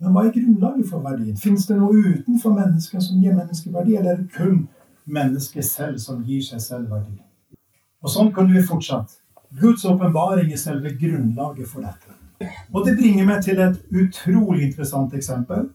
Men 0.00 0.12
hva 0.12 0.26
er 0.26 0.34
grunnlaget 0.34 0.88
for 0.90 1.04
verdien? 1.04 1.36
Fins 1.40 1.64
det 1.68 1.78
noe 1.78 1.94
utenfor 1.96 2.52
mennesket 2.56 3.04
som 3.04 3.20
gir 3.22 3.36
mennesket 3.36 3.72
verdi, 3.72 3.96
eller 3.96 4.12
er 4.12 4.18
det 4.20 4.34
kun 4.34 4.66
mennesket 5.06 5.64
selv 5.64 6.00
som 6.02 6.20
gir 6.26 6.42
seg 6.44 6.60
selv 6.60 6.92
verdi? 6.92 7.16
Og 8.04 8.12
sånn 8.12 8.32
kan 8.34 8.50
vi 8.52 8.64
fortsatt. 8.64 9.16
Guds 9.56 9.86
åpenbaring 9.88 10.52
er 10.52 10.60
selve 10.60 10.92
grunnlaget 11.00 11.70
for 11.70 11.86
dette. 11.86 12.12
Og 12.74 12.84
det 12.84 12.96
bringer 12.98 13.24
meg 13.24 13.44
til 13.46 13.60
et 13.64 13.78
utrolig 13.96 14.66
interessant 14.66 15.14
eksempel. 15.16 15.70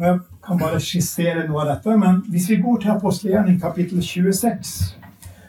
Jeg 0.00 0.20
kan 0.44 0.60
bare 0.60 0.80
skissere 0.80 1.44
noe 1.48 1.64
av 1.64 1.74
dette, 1.74 1.98
men 2.00 2.22
hvis 2.32 2.48
vi 2.52 2.60
går 2.62 2.80
til 2.80 2.94
apostelgjerning 2.94 3.60
kapittel 3.60 4.00
26, 4.04 4.72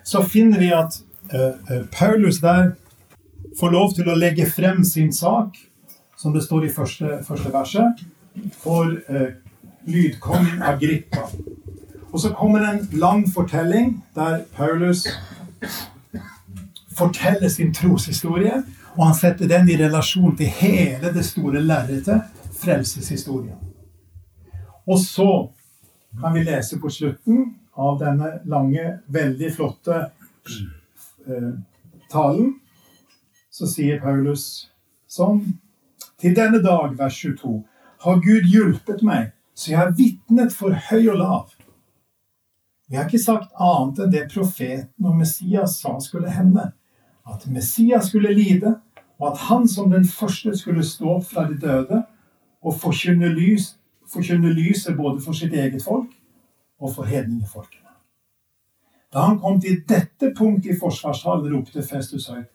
så 0.08 0.24
finner 0.24 0.60
vi 0.60 0.70
at 0.76 1.00
uh, 1.32 1.80
Paulus 1.92 2.42
der 2.44 2.74
får 3.60 3.74
lov 3.74 3.96
til 3.96 4.12
å 4.12 4.16
legge 4.20 4.48
frem 4.52 4.84
sin 4.88 5.12
sak, 5.16 5.56
som 6.18 6.36
det 6.36 6.44
står 6.44 6.68
i 6.68 6.74
første, 6.74 7.20
første 7.28 7.52
verset, 7.54 8.06
for 8.62 8.98
eh, 9.10 9.30
lydkongen 9.88 10.62
Agrippa. 10.62 11.28
Og 12.12 12.20
så 12.20 12.34
kommer 12.34 12.60
en 12.60 12.88
lang 12.92 13.26
fortelling 13.34 14.04
der 14.16 14.44
Paulus 14.56 15.08
forteller 16.98 17.50
sin 17.50 17.74
troshistorie, 17.74 18.64
og 18.96 19.06
han 19.06 19.16
setter 19.16 19.48
den 19.48 19.70
i 19.70 19.78
relasjon 19.78 20.36
til 20.38 20.46
hele 20.46 21.14
det 21.14 21.26
store 21.26 21.62
lerretet, 21.62 22.22
frelseshistorien. 22.58 23.58
Og 24.88 25.00
så 25.00 25.50
kan 26.22 26.34
vi 26.34 26.44
lese 26.44 26.80
på 26.80 26.90
slutten 26.90 27.44
av 27.78 28.00
denne 28.02 28.32
lange, 28.50 28.86
veldig 29.08 29.52
flotte 29.54 30.00
eh, 31.28 31.52
talen, 32.10 32.56
så 33.52 33.70
sier 33.70 34.02
Paulus 34.02 34.68
sånn 35.10 35.42
Til 36.18 36.34
denne 36.34 36.58
dag, 36.66 36.96
vers 36.98 37.14
22, 37.22 37.60
har 38.00 38.20
Gud 38.24 38.50
hjulpet 38.52 39.04
meg, 39.06 39.32
så 39.58 39.72
jeg 39.72 39.80
har 39.80 39.96
vitnet 39.98 40.54
for 40.54 40.76
høy 40.90 41.08
og 41.12 41.18
lav. 41.22 41.54
Vi 42.88 42.96
har 42.96 43.08
ikke 43.08 43.20
sagt 43.20 43.56
annet 43.60 44.00
enn 44.04 44.12
det 44.14 44.28
profeten 44.32 45.08
og 45.08 45.18
Messias 45.20 45.80
sa 45.82 45.98
skulle 46.00 46.32
hende. 46.32 46.70
At 47.28 47.44
Messias 47.52 48.08
skulle 48.12 48.32
lide, 48.32 48.78
og 49.20 49.34
at 49.34 49.42
han 49.50 49.68
som 49.68 49.92
den 49.92 50.06
første 50.08 50.54
skulle 50.56 50.86
stå 50.86 51.18
opp 51.18 51.26
fra 51.28 51.48
de 51.50 51.58
døde 51.60 52.04
og 52.62 52.78
forkynne, 52.80 53.34
lys, 53.34 53.74
forkynne 54.08 54.54
lyset 54.54 54.96
både 54.96 55.20
for 55.26 55.36
sitt 55.36 55.54
eget 55.54 55.84
folk 55.84 56.14
og 56.80 56.94
for 56.96 57.10
hedningefolkene. 57.10 57.84
Da 59.14 59.26
han 59.26 59.40
kom 59.40 59.60
til 59.62 59.82
dette 59.88 60.32
punktet 60.38 60.76
i 60.76 60.80
forsvarstalen, 60.80 61.52
ropte 61.54 61.84
Festus 61.84 62.28
høyt. 62.32 62.52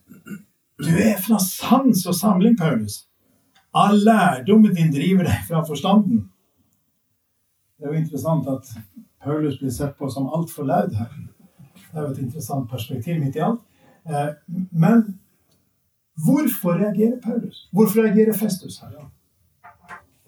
Du 0.83 0.91
er 0.97 1.19
fra 1.21 1.39
sans 1.41 2.07
og 2.07 2.15
samling, 2.15 2.57
Paulus. 2.59 3.03
All 3.75 3.99
lærdommen 4.05 4.75
din 4.77 4.93
driver 4.93 5.25
deg 5.25 5.47
fra 5.49 5.63
forstanden. 5.65 6.29
Det 7.79 7.89
er 7.89 7.95
jo 7.95 8.01
interessant 8.01 8.49
at 8.49 8.69
Paulus 9.23 9.59
blir 9.59 9.73
sett 9.73 9.97
på 9.99 10.11
som 10.11 10.29
altfor 10.29 10.67
laud 10.69 10.95
her. 10.99 11.11
Det 11.93 11.99
er 11.99 12.03
jo 12.03 12.13
et 12.13 12.23
interessant 12.23 12.71
perspektiv 12.71 13.21
midt 13.21 13.37
i 13.37 13.45
alt. 13.45 13.61
Eh, 14.09 14.31
men 14.71 15.05
Hvorfor 16.17 16.73
reagerer 16.73 17.21
Paulus? 17.21 17.69
Hvorfor 17.73 18.03
reagerer 18.03 18.33
Festus 18.33 18.79
her? 18.79 18.89
Ja? 18.99 19.07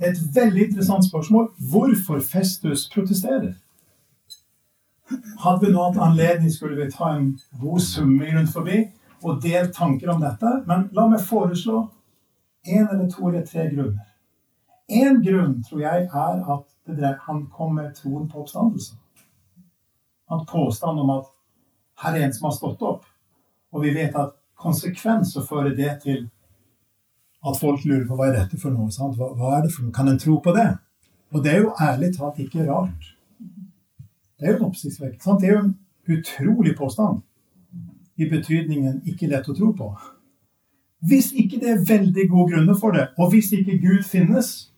Et 0.09 0.17
veldig 0.35 0.65
interessant 0.67 1.05
spørsmål. 1.05 1.51
Hvorfor 1.71 2.21
Festus 2.21 2.89
protesterer? 2.95 3.53
Hadde 5.45 5.67
vi 5.67 5.73
nå 5.73 5.83
hatt 5.85 6.01
anledning, 6.01 6.53
skulle 6.53 6.85
vi 6.85 6.91
ta 6.91 7.13
en 7.17 7.39
god 7.61 7.81
summe 7.81 8.31
rundt 8.33 8.53
forbi 8.53 8.79
og 9.23 9.43
delt 9.43 9.75
tanker 9.77 10.11
om 10.11 10.25
dette. 10.25 10.53
Men 10.67 10.89
la 10.97 11.07
meg 11.09 11.21
foreslå 11.21 11.85
én 12.67 12.89
eller 12.89 13.11
to 13.11 13.29
eller 13.29 13.47
tre 13.47 13.69
grunner. 13.71 14.11
Én 14.89 15.21
grunn 15.25 15.63
tror 15.65 15.81
jeg 15.81 16.05
er 16.05 16.45
at 16.55 16.65
drev, 16.87 17.17
han 17.27 17.47
kom 17.53 17.75
med 17.75 17.95
troen 17.97 18.29
på 18.29 18.43
oppstandelsen. 18.43 18.99
Han 20.29 20.47
påstand 20.47 21.01
om 21.01 21.11
at 21.11 21.31
her 22.03 22.17
er 22.19 22.27
en 22.27 22.35
som 22.35 22.49
har 22.49 22.57
stått 22.57 22.83
opp. 22.83 23.05
Og 23.73 23.83
vi 23.83 23.95
vet 23.95 24.17
at 24.17 24.37
konsekvenser 24.61 25.45
fører 25.49 25.75
det 25.77 25.99
til 26.03 26.29
at 27.45 27.61
folk 27.61 27.85
lurer 27.85 28.07
på 28.09 28.17
hva 28.17 28.29
er 28.29 28.39
dette 28.39 28.61
for 28.61 28.73
noe. 28.73 28.89
Hva, 28.89 29.31
hva, 29.37 29.57
er 29.57 29.67
det 29.67 29.73
for 29.75 29.85
noe? 29.85 29.95
Kan 29.95 30.09
en 30.09 30.21
tro 30.21 30.39
på 30.41 30.55
det? 30.57 30.71
Og 31.35 31.45
det 31.45 31.53
er 31.53 31.63
jo 31.65 31.75
ærlig 31.81 32.15
talt 32.17 32.41
ikke 32.41 32.67
rart. 32.69 33.11
Det 34.39 34.49
er 34.49 34.55
jo 34.55 34.61
en 34.61 34.69
oppsiktsvekkelse. 34.71 35.39
Det 35.41 35.49
er 35.49 35.55
jo 35.55 35.63
en 35.65 35.75
utrolig 36.17 36.77
påstand. 36.79 37.23
I 38.17 38.29
betydningen 38.31 39.03
ikke 39.11 39.29
lett 39.33 39.49
å 39.51 39.57
tro 39.57 39.73
på. 39.77 39.91
Hvis 41.05 41.33
ikke 41.33 41.61
det 41.61 41.71
er 41.71 41.87
veldig 41.89 42.29
gode 42.31 42.53
grunner 42.53 42.77
for 42.81 42.91
det, 42.97 43.09
og 43.19 43.31
hvis 43.31 43.53
ikke 43.53 43.79
Gud 43.79 44.03
finnes 44.09 44.71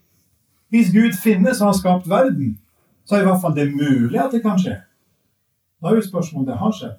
Hvis 0.68 0.90
Gud 0.90 1.14
finnes 1.22 1.60
og 1.60 1.66
har 1.66 1.76
skapt 1.78 2.08
verden, 2.10 2.58
så 3.06 3.14
er 3.14 3.20
i 3.20 3.26
hvert 3.28 3.40
fall 3.40 3.54
det 3.54 3.68
mulig 3.70 4.18
at 4.18 4.32
det 4.34 4.42
kan 4.42 4.58
skje. 4.58 4.80
Da 5.78 5.88
er 5.88 6.00
jo 6.00 6.02
spørsmålet 6.02 6.42
om 6.42 6.46
det 6.48 6.56
har 6.58 6.72
skjedd. 6.74 6.96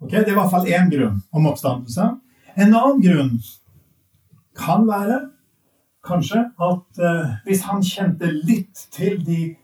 Ok, 0.00 0.10
Det 0.10 0.28
er 0.28 0.34
i 0.34 0.36
hvert 0.36 0.50
fall 0.50 0.68
én 0.68 0.90
grunn 0.92 1.22
om 1.32 1.46
oppstandelse. 1.46 2.10
En 2.56 2.74
annen 2.74 3.00
grunn 3.02 3.40
kan 4.58 4.84
være 4.86 5.18
kanskje 6.04 6.44
at 6.68 7.00
uh, 7.00 7.32
hvis 7.46 7.64
han 7.64 7.82
kjente 7.82 8.30
litt 8.32 8.86
til 8.92 9.24
de 9.24 9.54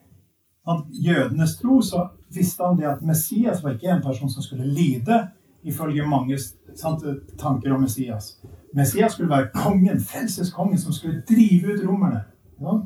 jødenes 1.05 1.59
tro, 1.61 1.83
så 1.83 2.09
visste 2.33 2.65
han 2.65 2.79
det 2.81 2.89
at 2.89 3.03
Messias 3.05 3.63
var 3.63 3.77
ikke 3.77 3.93
en 3.93 4.03
person 4.03 4.31
som 4.31 4.43
skulle 4.43 4.67
lide, 4.67 5.27
ifølge 5.65 6.07
mange 6.07 6.39
sant, 6.77 7.05
tanker 7.39 7.73
om 7.75 7.81
Messias. 7.81 8.39
Messias 8.75 9.13
skulle 9.13 9.31
være 9.31 9.51
kongen, 9.55 10.01
frelseskongen, 10.01 10.79
som 10.79 10.93
skulle 10.93 11.23
drive 11.29 11.75
ut 11.75 11.87
romerne. 11.89 12.25
Ja? 12.61 12.79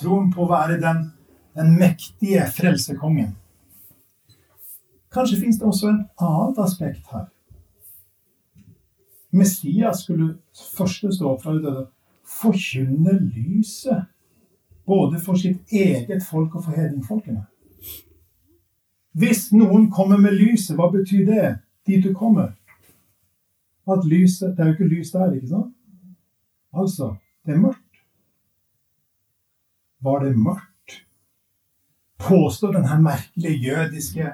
Troen 0.00 0.32
på 0.34 0.44
å 0.44 0.50
være 0.50 0.80
den, 0.82 1.06
den 1.54 1.76
mektige 1.78 2.46
frelsekongen. 2.56 3.36
Kanskje 5.14 5.40
fins 5.40 5.60
det 5.60 5.68
også 5.68 5.92
en 5.92 6.02
annet 6.18 6.58
aspekt 6.58 7.06
her. 7.12 7.28
Messias 9.34 10.02
skulle 10.02 10.34
først 10.76 11.06
stå 11.14 11.30
opp 11.30 11.42
fra 11.42 11.54
de 11.54 11.62
døde, 11.62 11.86
forkynne 12.40 13.18
lyset. 13.34 14.10
Både 14.86 15.18
for 15.22 15.38
sitt 15.40 15.72
eget 15.72 16.22
folk 16.26 16.54
og 16.54 16.66
for 16.66 16.76
hedningfolkene. 16.76 17.46
Hvis 19.14 19.46
noen 19.54 19.86
kommer 19.90 20.18
med 20.20 20.34
lyset, 20.36 20.74
hva 20.76 20.90
betyr 20.92 21.22
det 21.26 21.44
dit 21.86 22.04
du 22.04 22.12
kommer? 22.14 22.52
At 23.88 24.06
lyset 24.08 24.56
Det 24.56 24.62
er 24.62 24.66
jo 24.66 24.72
ikke 24.72 24.88
lys 24.88 25.10
der, 25.12 25.32
ikke 25.32 25.48
sant? 25.48 25.74
Altså, 26.74 27.14
det 27.46 27.54
er 27.54 27.60
mørkt. 27.60 28.00
Var 30.00 30.24
det 30.24 30.38
mørkt? 30.38 31.04
Påstår 32.18 32.72
denne 32.72 33.02
merkelige 33.02 33.60
jødiske 33.68 34.32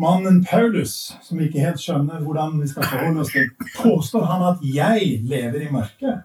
mannen 0.00 0.44
Paulus, 0.44 1.12
som 1.22 1.40
ikke 1.40 1.60
helt 1.60 1.80
skjønner 1.80 2.22
hvordan 2.24 2.60
vi 2.60 2.68
skal 2.70 2.88
forholde 2.88 3.24
oss 3.24 3.32
til, 3.34 3.50
påstår 3.76 4.24
han 4.30 4.44
at 4.50 4.58
'jeg 4.62 5.20
lever 5.22 5.60
i 5.60 5.72
mørket'. 5.72 6.22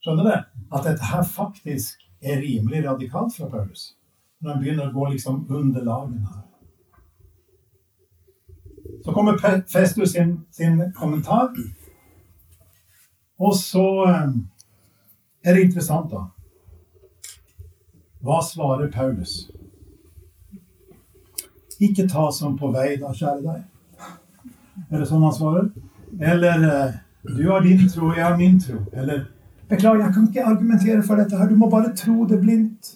Skjønner 0.00 0.24
du? 0.24 0.34
At 0.76 0.84
dette 0.84 1.04
her 1.04 1.22
faktisk 1.22 2.00
er 2.22 2.40
rimelig 2.40 2.84
radikalt 2.88 3.36
fra 3.36 3.48
Paulus. 3.48 3.94
Når 4.40 4.52
han 4.52 4.62
begynner 4.62 4.88
å 4.88 4.92
gå 4.92 5.10
liksom 5.12 5.46
under 5.50 5.84
lagene 5.84 6.26
her. 6.26 6.47
Så 9.04 9.12
kommer 9.12 9.38
Festus 9.72 10.12
sin, 10.12 10.40
sin 10.50 10.92
kommentar. 10.96 11.52
Og 13.38 13.54
så 13.56 13.86
eh, 14.08 14.30
er 15.44 15.54
det 15.54 15.68
interessant, 15.68 16.10
da. 16.10 16.26
Hva 18.24 18.40
svarer 18.42 18.90
Paulus? 18.90 19.44
Ikke 21.78 22.08
ta 22.10 22.26
som 22.34 22.56
på 22.58 22.72
vei, 22.74 22.96
da, 22.98 23.12
kjære 23.14 23.44
deg. 23.44 23.66
Er 24.88 24.98
det 24.98 25.06
sånn 25.06 25.22
han 25.22 25.34
svarer? 25.36 25.68
Eller 26.18 26.64
eh, 26.66 26.96
du 27.28 27.44
har 27.50 27.62
din 27.62 27.84
tro, 27.86 28.10
jeg 28.16 28.24
har 28.24 28.36
min 28.38 28.58
tro. 28.60 28.80
Eller 28.92 29.28
beklager, 29.70 30.04
jeg 30.04 30.14
kan 30.16 30.26
ikke 30.28 30.48
argumentere 30.50 31.04
for 31.06 31.20
dette 31.20 31.38
her, 31.38 31.48
du 31.50 31.58
må 31.60 31.70
bare 31.70 31.94
tro 31.96 32.26
det 32.26 32.40
blindt. 32.42 32.94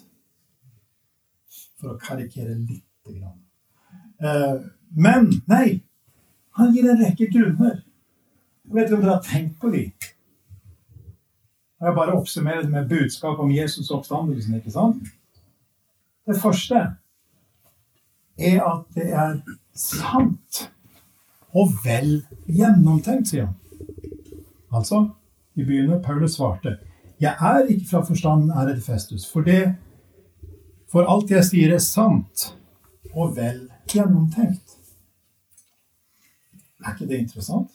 For 1.79 1.95
å 1.95 1.99
karikere 2.01 2.57
lite 2.57 3.15
grann. 3.15 3.39
Eh, 4.23 4.57
men 4.95 5.29
nei, 5.49 5.81
han 6.57 6.73
gir 6.73 6.89
en 6.89 7.01
rekke. 7.01 7.29
Jeg 7.33 8.75
vet 8.75 8.85
ikke 8.85 8.97
om 8.97 9.05
dere 9.05 9.15
har 9.15 9.25
tenkt 9.25 9.59
på 9.61 9.71
de. 9.73 9.87
Jeg 11.83 11.95
bare 11.95 12.15
oppsummerer 12.15 12.69
med 12.71 12.89
budskap 12.89 13.39
om 13.39 13.51
Jesus 13.51 13.91
oppstandelsen. 13.91 14.55
ikke 14.55 14.71
sant? 14.71 15.07
Det 16.27 16.37
første 16.39 16.75
er 18.37 18.61
at 18.63 18.85
det 18.95 19.09
er 19.11 19.41
sant 19.75 20.69
og 21.53 21.73
vel 21.83 22.23
gjennomtenkt, 22.47 23.29
sier 23.29 23.49
han. 23.49 23.57
Altså, 24.73 25.09
vi 25.53 25.65
begynner, 25.65 25.99
Paulus 26.01 26.37
svarte, 26.37 26.77
jeg 27.19 27.35
er 27.39 27.67
ikke 27.69 27.89
fra 27.89 28.01
forstanden, 28.05 28.51
ærede 28.51 28.81
Festus, 28.81 29.31
for 29.31 29.41
det 29.41 29.75
For 30.93 31.09
alt 31.09 31.31
jeg 31.31 31.41
sier, 31.45 31.71
er 31.73 31.81
sant 31.81 32.51
og 33.15 33.31
vel 33.35 33.63
gjennomtenkt. 33.89 34.72
Er 36.83 36.93
ikke 36.93 37.07
det 37.07 37.19
interessant? 37.23 37.71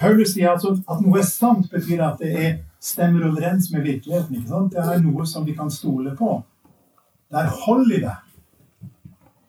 Paulus 0.00 0.32
sier 0.34 0.50
altså 0.50 0.74
at 0.88 1.00
noe 1.04 1.18
er 1.20 1.26
sant, 1.28 1.68
betyr 1.70 2.02
at 2.06 2.22
det 2.22 2.30
er 2.32 2.52
stemmer 2.80 3.28
overens 3.28 3.68
med 3.72 3.84
virkeligheten. 3.84 4.36
ikke 4.36 4.48
sant? 4.48 4.72
Det 4.72 4.80
er 4.80 5.02
noe 5.04 5.26
som 5.26 5.46
vi 5.46 5.54
kan 5.54 5.70
stole 5.70 6.14
på. 6.16 6.40
Det 7.30 7.38
er 7.38 7.52
hold 7.66 7.92
i 7.92 8.00
det. 8.00 8.16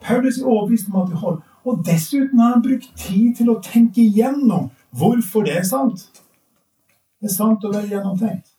Paulus 0.01 0.37
er 0.37 0.45
overbevist 0.45 0.89
om 0.91 1.01
at 1.01 1.09
det 1.09 1.17
holder. 1.17 1.41
Og 1.65 1.83
dessuten 1.85 2.39
har 2.39 2.55
han 2.55 2.63
brukt 2.65 2.89
tid 2.97 3.35
til 3.37 3.51
å 3.53 3.59
tenke 3.63 4.01
igjennom 4.01 4.71
hvorfor 4.97 5.45
det 5.45 5.59
er 5.59 5.67
sant. 5.67 6.07
Det 7.21 7.29
er 7.29 7.35
sant 7.35 7.63
og 7.65 7.75
vel 7.75 7.87
gjennomtenkt. 7.89 8.49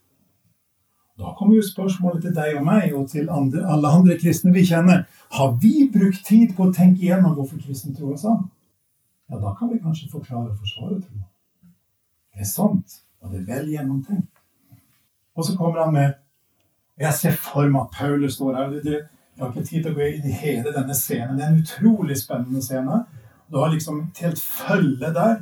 Da 1.19 1.35
kommer 1.39 1.59
jo 1.59 1.65
spørsmålet 1.67 2.23
til 2.25 2.35
deg 2.35 2.57
og 2.59 2.65
meg 2.67 2.95
og 2.97 3.09
til 3.11 3.29
andre, 3.31 3.67
alle 3.69 3.91
andre 3.99 4.17
kristne 4.19 4.55
vi 4.55 4.65
kjenner. 4.67 5.05
Har 5.37 5.57
vi 5.63 5.91
brukt 5.93 6.25
tid 6.27 6.55
på 6.57 6.69
å 6.69 6.75
tenke 6.75 7.03
igjennom 7.03 7.35
hvorfor 7.37 7.61
kristen 7.63 7.95
tro 7.95 8.15
er 8.15 8.23
sann? 8.23 8.47
Ja, 9.33 9.39
da 9.39 9.55
kan 9.55 9.69
vi 9.73 9.79
kanskje 9.81 10.11
forklare 10.13 10.51
og 10.51 10.59
forsvare 10.61 10.99
troa. 11.01 11.23
Det 12.35 12.41
er 12.45 12.49
sant, 12.49 12.99
og 13.21 13.33
det 13.33 13.39
er 13.41 13.47
vel 13.49 13.71
gjennomtenkt. 13.73 14.43
Og 15.37 15.47
så 15.47 15.57
kommer 15.57 15.85
han 15.85 15.95
med 15.95 16.13
Jeg 17.01 17.15
ser 17.15 17.33
for 17.41 17.65
meg 17.73 17.87
at 17.87 17.95
Paulus 17.97 18.35
står 18.35 18.57
her. 18.59 18.75
Jeg 18.85 19.01
har 19.41 19.49
ikke 19.49 19.65
tid 19.65 19.83
til 19.83 19.95
å 19.95 19.97
gå 19.97 20.09
inn 20.11 20.27
i 20.29 20.35
hele 20.37 20.75
denne 20.75 20.95
scenen. 20.95 21.39
Det 21.39 21.45
er 21.45 21.55
en 21.55 21.63
utrolig 21.63 22.19
spennende 22.21 22.61
scene. 22.63 22.99
Du 23.49 23.57
har 23.59 23.73
liksom 23.73 24.03
et 24.03 24.21
helt 24.27 24.39
følge 24.39 25.09
der. 25.17 25.41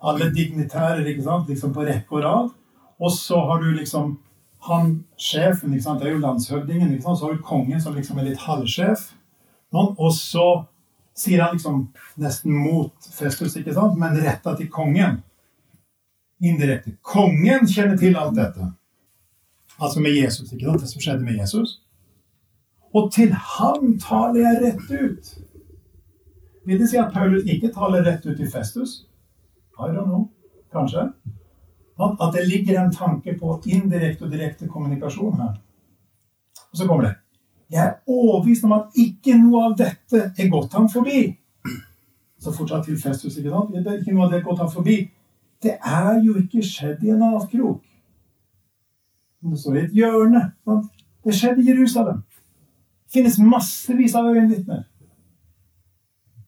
Alle 0.00 0.30
dignitærer 0.32 1.04
ikke 1.04 1.26
sant? 1.28 1.50
Liksom 1.52 1.74
på 1.76 1.84
rekke 1.84 2.16
og 2.16 2.24
rad. 2.24 2.48
Og 2.98 3.12
så 3.12 3.42
har 3.50 3.60
du 3.60 3.68
liksom 3.76 4.16
han 4.66 5.04
sjefen, 5.20 5.74
ikke 5.76 5.84
sant? 5.84 6.00
det 6.00 6.08
er 6.08 6.16
jo 6.16 6.24
landshøvdingen. 6.24 6.94
Ikke 6.94 7.10
sant? 7.10 7.20
Så 7.20 7.28
har 7.28 7.36
du 7.36 7.44
kongen 7.44 7.80
som 7.80 7.94
liksom 7.94 8.18
er 8.18 8.30
litt 8.30 8.46
halvsjef. 8.48 9.10
Og 9.76 10.12
så 10.16 10.48
sier 11.16 11.42
han 11.42 11.56
liksom 11.56 11.80
nesten 12.20 12.52
mot 12.52 13.08
Festus, 13.12 13.56
ikke 13.56 13.74
sant? 13.74 13.98
men 13.98 14.18
retta 14.20 14.54
til 14.56 14.68
kongen. 14.72 15.22
Indirekte. 16.44 16.98
Kongen 17.00 17.64
kjenner 17.68 17.96
til 17.96 18.16
alt 18.20 18.36
dette. 18.36 18.70
Altså 19.80 20.00
med 20.04 20.16
Jesus, 20.16 20.52
ikke 20.52 20.68
sant? 20.68 20.84
det 20.84 20.92
som 20.92 21.04
skjedde 21.04 21.24
med 21.24 21.40
Jesus. 21.40 21.80
Og 22.96 23.10
til 23.12 23.32
ham 23.32 23.96
taler 24.00 24.40
jeg 24.44 24.62
rett 24.64 24.92
ut. 24.92 25.34
Vil 26.66 26.80
det 26.80 26.88
si 26.90 26.98
at 26.98 27.12
Paulus 27.14 27.44
ikke 27.46 27.72
taler 27.74 28.04
rett 28.04 28.24
ut 28.26 28.36
til 28.36 28.50
Festus? 28.50 29.04
I 29.78 29.92
don't 29.92 30.08
know. 30.08 30.28
Kanskje. 30.72 31.10
At 32.00 32.32
det 32.34 32.48
ligger 32.48 32.80
en 32.80 32.92
tanke 32.92 33.36
på 33.40 33.60
indirekte 33.66 34.24
og 34.24 34.32
direkte 34.32 34.68
kommunikasjon 34.68 35.40
her. 35.40 35.54
Og 36.72 36.76
så 36.76 36.86
kommer 36.86 37.08
det. 37.08 37.14
Jeg 37.70 37.82
er 37.86 37.94
overbevist 38.06 38.64
om 38.64 38.72
at 38.76 38.94
ikke 38.94 39.34
noe 39.40 39.64
av 39.70 39.76
dette 39.78 40.30
er 40.38 40.50
gått 40.50 40.74
ham 40.76 40.86
forbi. 40.90 41.26
Så 42.38 42.52
fortsatt 42.54 42.86
til 42.86 42.98
Festus, 43.00 43.36
ikke 43.36 43.50
sant? 43.50 43.74
Det 43.74 43.86
er 43.86 44.00
ikke 44.00 44.14
noe 44.14 44.28
av 44.28 44.34
det 44.36 44.44
gått 44.44 44.60
ham 44.62 44.70
forbi. 44.70 45.00
Det 45.62 45.74
er 45.74 46.20
jo 46.22 46.36
ikke 46.38 46.62
skjedd 46.62 47.02
i 47.02 47.10
en 47.14 47.24
avkrok. 47.26 47.80
Det 49.46 49.58
står 49.60 49.76
i 49.76 49.82
et 49.84 49.96
hjørne. 49.96 50.42
Sant? 50.64 50.92
Det 51.26 51.34
skjedde 51.34 51.64
i 51.64 51.70
Jerusalem. 51.70 52.22
Det 53.06 53.18
finnes 53.18 53.38
massevis 53.42 54.14
av 54.14 54.28
øyenvitner. 54.30 54.84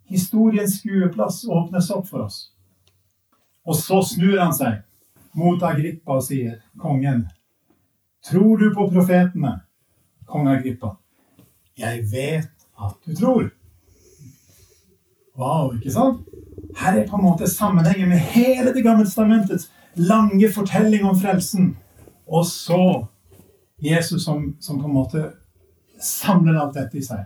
Historiens 0.08 0.78
skueplass 0.78 1.42
åpnes 1.44 1.90
opp 1.94 2.06
for 2.08 2.28
oss. 2.28 2.52
Og 3.66 3.76
så 3.76 3.98
snur 4.06 4.38
han 4.40 4.54
seg 4.56 4.84
mot 5.36 5.62
Agrippa 5.62 6.16
og 6.16 6.24
sier, 6.24 6.60
kongen, 6.80 7.26
tror 8.24 8.56
du 8.58 8.70
på 8.74 8.86
profetene? 8.90 9.58
Kong 10.28 10.48
Agrippa. 10.48 10.94
Jeg 11.78 12.04
vet 12.12 12.50
at 12.78 12.94
du 13.06 13.14
tror. 13.14 13.48
Wow, 15.38 15.74
ikke 15.74 15.92
sant? 15.94 16.26
Her 16.76 16.98
er 16.98 17.06
på 17.06 17.16
en 17.16 17.24
måte 17.24 17.48
sammenhengen 17.50 18.08
med 18.08 18.18
hele 18.18 18.74
Det 18.74 18.82
gamle 18.84 19.04
testamentets 19.04 19.70
lange 19.94 20.52
fortelling 20.52 21.04
om 21.04 21.20
frelsen. 21.20 21.76
Og 22.26 22.46
så 22.46 23.06
Jesus 23.82 24.24
som, 24.24 24.56
som, 24.60 24.80
på 24.80 24.86
en 24.86 24.94
måte 24.94 25.30
samler 26.00 26.60
alt 26.60 26.74
dette 26.74 26.98
i 26.98 27.02
seg. 27.02 27.24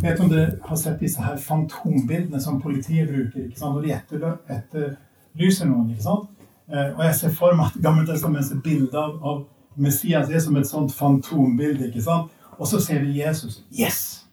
Vet 0.00 0.18
du 0.18 0.24
om 0.24 0.30
dere 0.32 0.56
har 0.64 0.76
sett 0.76 1.00
disse 1.00 1.22
her 1.22 1.36
fantombildene 1.36 2.40
som 2.40 2.60
politiet 2.62 3.08
bruker 3.08 3.46
ikke 3.46 3.58
sant? 3.58 3.76
når 3.76 3.82
de 3.86 4.26
etterlyser 4.56 5.68
noen. 5.68 5.90
ikke 5.92 6.06
sant? 6.06 6.30
Eh, 6.72 6.92
og 6.96 7.04
jeg 7.04 7.18
ser 7.18 7.34
for 7.36 7.56
meg 7.56 7.72
at 7.72 7.82
Gammeltestamentets 7.84 8.62
bilde 8.64 8.98
av, 8.98 9.18
av, 9.20 9.42
Messias 9.76 10.28
er 10.28 10.40
som 10.44 10.56
et 10.60 10.68
sånt 10.68 10.92
fantombilde. 10.92 11.88
ikke 11.88 12.04
sant? 12.04 12.32
Og 12.58 12.66
så 12.68 12.80
ser 12.80 13.00
vi 13.02 13.20
Jesus. 13.20 13.62
Yes! 13.80 14.26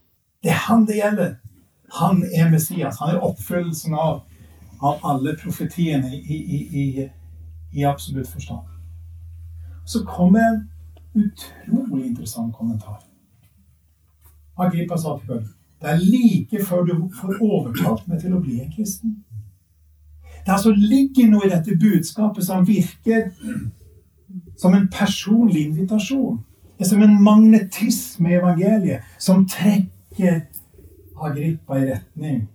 Det 0.43 0.51
er 0.51 0.61
han 0.67 0.85
det 0.87 0.95
gjelder. 0.95 1.35
Han 1.93 2.23
er 2.23 2.49
Messias. 2.49 2.99
Han 2.99 3.15
er 3.15 3.23
oppfyllelsen 3.25 3.93
av, 3.93 4.21
av 4.81 4.99
alle 5.03 5.35
profetiene 5.43 6.15
i, 6.15 6.35
i, 6.35 6.59
i, 6.81 7.09
i 7.73 7.85
absolutt 7.85 8.27
forstand. 8.27 8.65
Så 9.85 10.03
kommer 10.05 10.39
en 10.39 10.67
utrolig 11.15 12.05
interessant 12.07 12.55
kommentar. 12.55 13.01
Agrippa 14.57 14.97
sa 14.97 15.17
til 15.17 15.27
Bøll 15.27 15.47
det 15.81 15.89
er 15.89 15.97
like 15.97 16.65
før 16.65 16.83
du 16.83 17.09
får 17.21 17.37
overtalt 17.41 18.07
meg 18.07 18.19
til 18.19 18.33
å 18.35 18.41
bli 18.43 18.57
en 18.59 18.71
kristen. 18.73 19.13
Det 20.43 20.51
altså 20.51 20.73
ligger 20.75 21.29
noe 21.31 21.47
i 21.47 21.51
dette 21.51 21.77
budskapet 21.79 22.43
som 22.43 22.67
virker 22.67 23.29
som 24.59 24.75
en 24.75 24.89
personlig 24.91 25.69
invitasjon. 25.69 26.41
Det 26.79 26.85
er 26.85 26.89
som 26.93 27.01
en 27.03 27.17
magnetisme 27.23 28.29
i 28.31 28.37
evangeliet 28.39 29.17
som 29.19 29.43
trekker 29.43 30.45
Agrippa 31.19 31.75
i 31.75 31.89
retning 31.89 32.45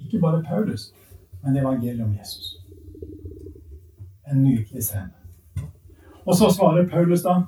ikke 0.00 0.20
bare 0.20 0.42
Paulus, 0.42 0.94
men 1.42 1.56
evangeliet 1.56 2.04
om 2.04 2.14
Jesus. 2.16 2.60
En 4.32 4.42
nydelig 4.42 4.84
scene. 4.84 5.12
Og 6.24 6.36
så 6.36 6.48
svarer 6.50 6.88
Paulus 6.88 7.22
da 7.22 7.42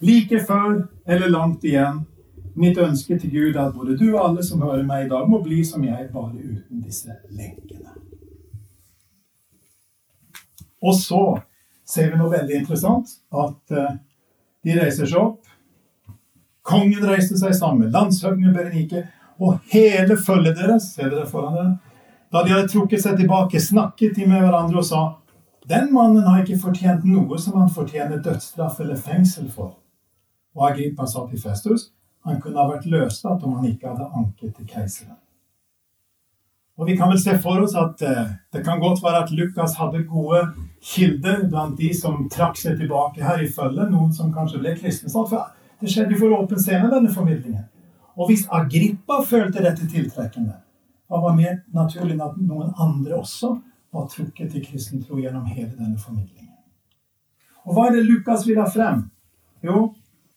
like 0.00 0.38
før 0.46 0.86
eller 1.06 1.28
langt 1.28 1.64
igjen 1.64 2.06
Mitt 2.54 2.78
ønske 2.78 3.18
til 3.18 3.30
Gud 3.30 3.54
er 3.54 3.68
at 3.68 3.74
både 3.74 3.96
du 3.98 4.08
og 4.10 4.24
alle 4.28 4.42
som 4.44 4.62
hører 4.62 4.82
meg 4.82 5.04
i 5.04 5.08
dag, 5.08 5.28
må 5.30 5.38
bli 5.42 5.62
som 5.64 5.84
jeg, 5.84 6.08
bare 6.12 6.34
uten 6.34 6.82
disse 6.82 7.14
lenkene. 7.30 7.94
Og 10.82 10.94
så 10.98 11.22
ser 11.86 12.10
vi 12.10 12.18
noe 12.18 12.32
veldig 12.32 12.56
interessant. 12.58 13.14
At 13.30 13.76
uh, 13.76 13.94
de 14.66 14.76
reiser 14.80 15.06
seg 15.06 15.22
opp. 15.22 15.49
Kongen 16.62 17.06
reiste 17.08 17.38
seg 17.40 17.54
sammen, 17.56 17.90
landshøvdingen 17.92 18.54
Berenike 18.54 19.06
og 19.40 19.60
hele 19.72 20.16
følget 20.20 20.58
deres 20.58 20.90
ser 20.94 21.08
dere 21.08 21.28
foran 21.28 21.56
dere, 21.56 21.78
Da 22.32 22.44
de 22.44 22.52
hadde 22.52 22.68
trukket 22.70 23.02
seg 23.02 23.16
tilbake, 23.18 23.58
snakket 23.60 24.14
de 24.14 24.26
med 24.26 24.44
hverandre 24.44 24.78
og 24.78 24.84
sa 24.86 25.00
den 25.70 25.92
mannen 25.92 26.26
har 26.26 26.42
ikke 26.42 26.60
fortjent 26.62 27.04
noe 27.04 27.38
som 27.38 27.56
han 27.58 27.70
fortjener 27.70 28.22
dødsstraff 28.22 28.80
eller 28.80 28.96
fengsel 28.96 29.50
for. 29.50 29.76
Og 30.56 30.70
Agrippa 30.70 31.06
sa 31.06 31.26
til 31.30 31.42
Festus 31.42 31.90
han 32.26 32.40
kunne 32.40 32.60
ha 32.60 32.68
vært 32.68 32.86
løslatt 32.90 33.44
om 33.44 33.56
han 33.58 33.68
ikke 33.70 33.88
hadde 33.88 34.08
anket 34.14 34.54
til 34.56 34.66
keiseren. 34.68 35.16
Og 36.80 36.86
Vi 36.86 36.96
kan 36.96 37.10
vel 37.12 37.20
se 37.20 37.36
for 37.38 37.60
oss 37.60 37.74
at 37.76 38.02
eh, 38.02 38.28
det 38.52 38.64
kan 38.64 38.80
godt 38.80 39.02
være 39.04 39.24
at 39.24 39.32
Lukas 39.36 39.74
hadde 39.76 40.04
gode 40.08 40.46
kilder 40.82 41.42
blant 41.48 41.76
de 41.78 41.90
som 41.96 42.28
trakk 42.32 42.56
seg 42.56 42.78
tilbake 42.80 43.20
her 43.24 43.42
i 43.44 43.48
følget, 43.52 43.90
noen 43.92 44.12
som 44.16 44.32
kanskje 44.32 44.62
ble 44.62 44.72
kristne. 44.78 45.12
For 45.12 45.44
det 45.80 45.90
skjedde 45.90 46.18
for 46.20 46.34
åpen 46.36 46.60
scene, 46.60 46.90
denne 46.92 47.12
formidlingen. 47.12 47.64
Og 48.16 48.28
hvis 48.28 48.46
Agrippa 48.52 49.20
følte 49.26 49.62
dette 49.64 49.86
tiltrekkende, 49.88 50.58
hva 51.08 51.20
var 51.24 51.34
mer 51.34 51.62
naturlig 51.74 52.14
enn 52.14 52.26
at 52.26 52.36
noen 52.38 52.74
andre 52.78 53.16
også 53.18 53.54
var 53.90 54.06
trukket 54.12 54.52
til 54.52 54.64
kristen 54.66 55.02
tro 55.02 55.18
gjennom 55.18 55.48
hele 55.48 55.72
denne 55.74 55.98
formidlingen? 55.98 56.52
Og 57.64 57.74
hva 57.74 57.88
er 57.88 57.96
det 57.96 58.06
Lukas 58.06 58.46
vil 58.48 58.60
ha 58.60 58.66
frem? 58.70 59.06
Jo, 59.64 59.90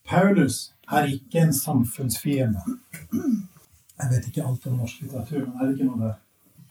Paulus 0.08 0.74
er 0.92 1.08
ikke 1.12 1.44
en 1.46 1.54
samfunnsfiende. 1.56 2.60
Jeg 3.14 4.10
vet 4.12 4.28
ikke 4.28 4.44
alt 4.44 4.68
om 4.68 4.80
norsk 4.82 5.04
litteratur, 5.04 5.46
men 5.46 5.60
er 5.60 5.70
det 5.70 5.78
ikke 5.78 5.92
noe 5.92 6.02
der? 6.02 6.18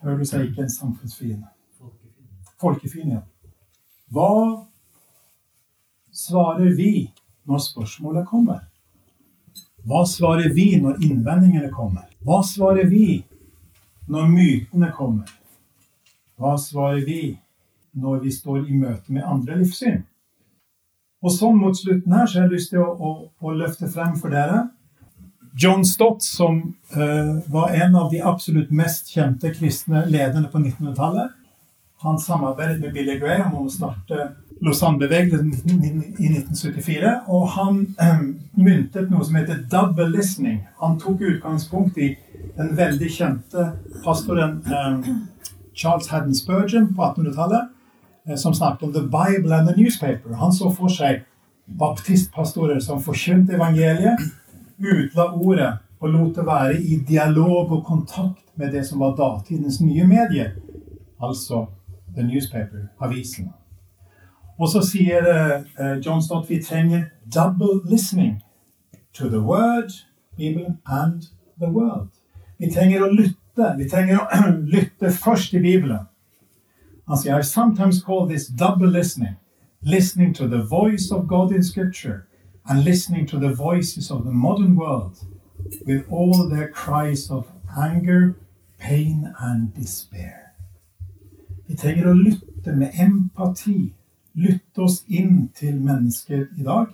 Paulus 0.03 0.33
er 0.33 0.45
ikke 0.49 0.66
en 0.66 0.75
samfunnsfiende. 0.75 1.49
Folkefiende. 2.61 3.23
Hva 4.12 4.33
svarer 6.12 6.75
vi 6.77 7.11
når 7.49 7.64
spørsmålet 7.66 8.28
kommer? 8.28 8.61
Hva 9.86 10.05
svarer 10.07 10.53
vi 10.55 10.68
når 10.80 11.01
innvendingene 11.03 11.70
kommer? 11.74 12.07
Hva 12.22 12.43
svarer 12.47 12.86
vi 12.90 13.22
når 14.11 14.28
mytene 14.30 14.93
kommer? 14.95 15.30
Hva 16.38 16.55
svarer 16.59 17.03
vi 17.07 17.34
når 17.99 18.22
vi 18.22 18.32
står 18.32 18.62
i 18.66 18.78
møte 18.78 19.12
med 19.12 19.26
andre 19.26 19.59
livssyn? 19.62 20.05
Og 21.22 21.34
sånn 21.34 21.59
mot 21.59 21.76
slutten 21.78 22.14
her 22.14 22.26
så 22.26 22.40
har 22.40 22.49
jeg 22.49 22.57
lyst 22.57 22.72
til 22.72 22.82
å, 22.82 22.93
å, 22.95 23.11
å 23.43 23.55
løfte 23.55 23.90
frem 23.90 24.16
for 24.18 24.34
dere 24.34 24.64
John 25.55 25.84
Stott, 25.84 26.22
som 26.22 26.74
uh, 26.97 27.53
var 27.53 27.74
en 27.76 27.97
av 27.97 28.11
de 28.11 28.22
absolutt 28.24 28.70
mest 28.72 29.11
kjente 29.12 29.53
kristne 29.53 30.07
lederne 30.09 30.49
på 30.49 30.59
1900-tallet, 30.62 31.34
han 32.03 32.18
samarbeidet 32.18 32.80
med 32.80 32.95
Billy 32.97 33.18
Graham 33.20 33.59
om 33.59 33.68
å 33.68 33.72
starte 33.72 34.30
Lausanne-bevegelsen 34.63 35.53
i 36.19 36.29
1974. 36.31 37.13
Og 37.27 37.49
han 37.57 37.81
eh, 38.01 38.23
myntet 38.55 39.11
noe 39.11 39.25
som 39.27 39.37
heter 39.41 39.65
'double 39.71 40.09
listening'. 40.13 40.63
Han 40.83 40.99
tok 41.01 41.21
utgangspunkt 41.21 41.99
i 41.99 42.15
den 42.57 42.77
veldig 42.77 43.11
kjente 43.11 43.73
pastoren 44.05 44.63
eh, 44.67 45.15
Charles 45.75 46.09
Haddon 46.09 46.35
Spurgeon 46.35 46.95
på 46.95 47.03
1800-tallet, 47.03 47.69
eh, 48.29 48.37
som 48.37 48.55
snakket 48.55 48.83
om 48.83 48.93
'the 48.93 49.03
Bible 49.03 49.55
and 49.57 49.69
the 49.69 49.77
newspaper'. 49.77 50.35
Han 50.35 50.53
så 50.53 50.71
for 50.71 50.89
seg 50.89 51.25
baptistpastorer 51.67 52.79
som 52.81 53.03
forkynte 53.03 53.55
evangeliet, 53.55 54.19
utla 54.79 55.33
ordet 55.33 55.73
og 56.01 56.09
lot 56.11 56.37
det 56.37 56.47
være 56.47 56.83
i 56.83 56.97
dialog 57.09 57.73
og 57.73 57.85
kontakt 57.85 58.43
med 58.55 58.73
det 58.73 58.87
som 58.87 59.01
var 59.01 59.17
datidens 59.17 59.81
nye 59.81 60.07
medier, 60.07 60.51
altså 61.23 61.67
the 62.17 62.23
newspaper, 62.23 62.89
avisen. 63.01 63.53
Og 64.59 64.69
så 64.69 64.83
sier 64.87 65.25
uh, 65.25 65.99
John 66.07 66.23
Stott 66.23 66.51
trenger 66.65 67.05
double 67.35 67.81
listening 67.85 68.43
to 69.15 69.29
the 69.29 69.41
word, 69.41 69.91
Bibelen, 70.37 70.79
and 70.87 71.23
the 71.59 71.71
world. 71.71 72.09
Vi 72.59 72.71
trenger 72.71 73.03
å 73.03 73.11
lytte. 73.11 73.75
Vi 73.79 73.89
trenger 73.89 74.21
å 74.21 74.51
lytte 74.75 75.11
først 75.11 75.51
til 75.51 75.63
Bibelen. 75.63 76.07
Han 77.09 77.19
sier 77.19 77.39
I 77.39 77.43
sometimes 77.43 78.03
call 78.03 78.29
this 78.29 78.49
double 78.49 78.91
listening. 78.91 79.37
Listening 79.83 80.33
to 80.35 80.47
the 80.47 80.63
voice 80.63 81.11
of 81.11 81.27
God 81.27 81.53
in 81.53 81.63
Scripture 81.63 82.27
and 82.65 82.85
listening 82.85 83.27
to 83.27 83.39
the 83.39 83.53
voices 83.53 84.11
of 84.11 84.25
the 84.25 84.31
modern 84.31 84.77
world 84.77 85.19
with 85.87 86.05
all 86.11 86.49
their 86.49 86.69
cries 86.69 87.31
of 87.31 87.47
anger, 87.77 88.37
pain 88.79 89.35
and 89.41 89.75
despair. 89.75 90.55
Vi 91.67 91.77
trenger 91.77 92.11
å 92.11 92.15
lytte 92.15 92.75
med 92.77 92.95
empati, 93.01 93.93
lytte 94.39 94.85
oss 94.87 95.03
inn 95.09 95.49
til 95.57 95.78
mennesker 95.80 96.47
i 96.59 96.64
dag. 96.66 96.91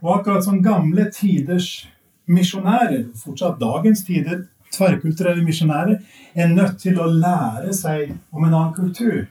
Og 0.00 0.14
akkurat 0.18 0.44
som 0.44 0.62
gamle 0.64 1.08
tiders 1.12 1.88
misjonærer, 2.30 3.10
fortsatt 3.20 3.60
dagens 3.60 4.04
tider, 4.06 4.46
tverrkulturelle 4.72 5.44
misjonærer, 5.44 6.00
er 6.34 6.54
nødt 6.54 6.78
til 6.80 7.00
å 7.00 7.08
lære 7.10 7.74
seg 7.74 8.14
om 8.30 8.44
en 8.46 8.54
annen 8.54 8.74
kultur. 8.76 9.26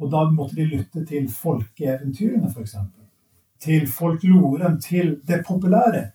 Og 0.00 0.10
da 0.12 0.24
måtte 0.32 0.56
de 0.58 0.66
lytte 0.68 1.04
til 1.06 1.28
folkeeventyrene, 1.32 2.50
f.eks. 2.50 2.76
Til 3.60 3.86
folkloren, 3.88 4.80
til 4.80 5.18
det 5.28 5.42
populære. 5.46 6.10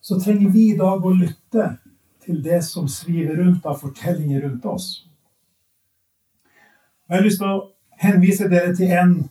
Så 0.00 0.20
trenger 0.20 0.52
vi 0.54 0.68
i 0.70 0.78
dag 0.78 1.02
å 1.04 1.14
lytte 1.16 1.74
til 2.24 2.40
det 2.44 2.62
som 2.64 2.88
sviver 2.88 3.36
rundt 3.42 3.66
av 3.66 3.80
fortellinger 3.82 4.46
rundt 4.46 4.64
oss. 4.68 4.88
Jeg 7.08 7.18
har 7.18 7.24
lyst 7.26 7.42
til 7.42 7.50
å 7.50 7.73
henvise 8.02 8.48
dere 8.50 8.74
til 8.76 8.92
en 8.92 9.30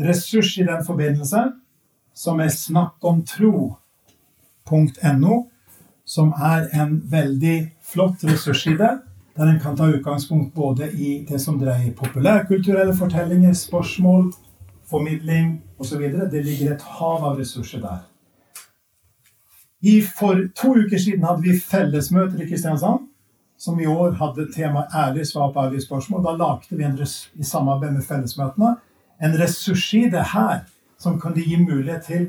ressurs 0.00 0.58
i 0.58 0.66
den 0.66 0.84
forbindelse, 0.86 1.52
som 2.14 2.40
er 2.40 2.48
snakkomtro.no, 2.48 5.42
som 6.04 6.32
er 6.32 6.68
en 6.82 7.02
veldig 7.10 7.72
flott 7.92 8.24
ressursside, 8.24 8.98
der 9.36 9.46
en 9.46 9.60
kan 9.60 9.76
ta 9.76 9.88
utgangspunkt 9.88 10.54
både 10.54 10.92
i 10.92 11.26
det 11.28 11.40
som 11.40 11.60
dreier 11.60 11.92
populærkulturelle 11.96 12.96
fortellinger, 12.96 13.52
spørsmål, 13.52 14.32
formidling 14.90 15.62
osv. 15.78 16.02
Det 16.32 16.44
ligger 16.44 16.74
et 16.74 16.82
hav 16.82 17.24
av 17.24 17.38
ressurser 17.38 17.80
der. 17.80 17.98
I 19.80 20.02
for 20.02 20.36
to 20.56 20.74
uker 20.74 20.98
siden 20.98 21.24
hadde 21.24 21.42
vi 21.42 21.60
fellesmøter 21.60 22.42
i 22.42 22.48
Kristiansand, 22.48 23.06
som 23.60 23.80
i 23.80 23.86
år 23.86 24.14
hadde 24.16 24.48
temaet 24.52 24.94
'ærlig 24.94 25.26
svar 25.26 25.52
på 25.52 25.60
ærlige 25.60 25.86
spørsmål'. 25.86 26.24
Da 26.24 26.32
lagde 26.36 26.76
vi 26.76 26.84
en 26.84 26.98
i 27.40 27.44
samarbeid 27.44 27.92
med 27.92 28.02
fellesmøtene 28.02 28.76
en 29.20 29.38
ressursside 29.40 30.22
her 30.32 30.64
som 30.98 31.20
kunne 31.20 31.44
gi 31.44 31.56
mulighet 31.56 32.02
til 32.02 32.26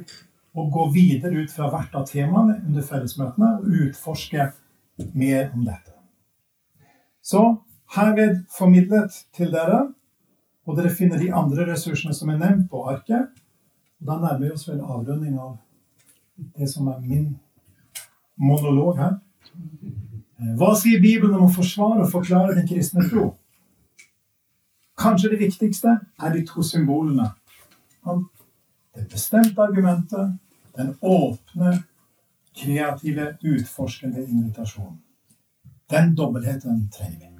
å 0.55 0.67
gå 0.71 0.91
videre 0.91 1.43
ut 1.43 1.51
fra 1.51 1.69
hvert 1.71 1.95
av 1.95 2.07
temaene 2.07 2.57
under 2.67 2.83
fellesmøtene 2.83 3.51
og 3.59 3.77
utforske 3.85 4.51
mer 5.13 5.51
om 5.53 5.65
dette. 5.65 5.95
Så 7.23 7.43
herved 7.95 8.43
formidlet 8.57 9.15
til 9.35 9.51
dere, 9.51 9.93
og 10.67 10.77
dere 10.77 10.91
finner 10.93 11.19
de 11.19 11.31
andre 11.33 11.65
ressursene 11.71 12.13
som 12.13 12.29
er 12.29 12.39
nevnt 12.41 12.69
på 12.71 12.83
arket. 12.91 13.31
Og 14.01 14.07
da 14.07 14.19
nærmer 14.19 14.45
vi 14.45 14.51
oss 14.51 14.67
vel 14.69 14.81
avrunding 14.81 15.39
av 15.39 15.57
det 16.57 16.69
som 16.69 16.87
er 16.91 16.99
min 16.99 17.39
monolog 18.37 18.97
her. 18.97 19.17
Hva 20.41 20.71
sier 20.77 21.01
Bibelen 21.01 21.35
om 21.37 21.45
å 21.45 21.53
forsvare 21.53 22.05
og 22.05 22.11
forklare 22.11 22.55
den 22.57 22.67
kristne 22.69 23.05
tro? 23.09 23.27
Kanskje 24.97 25.33
det 25.33 25.41
viktigste 25.41 25.99
er 26.21 26.33
de 26.33 26.41
to 26.45 26.65
symbolene 26.65 27.29
det 28.95 29.05
bestemte 29.07 29.61
argumentet, 29.61 30.33
den 30.75 30.95
åpne, 31.01 31.83
kreative, 32.57 33.37
utforskende 33.41 34.25
invitasjonen. 34.25 34.97
Den 35.91 36.15
dobbeltheten 36.15 36.89
trenger 36.91 37.29
vi. 37.29 37.30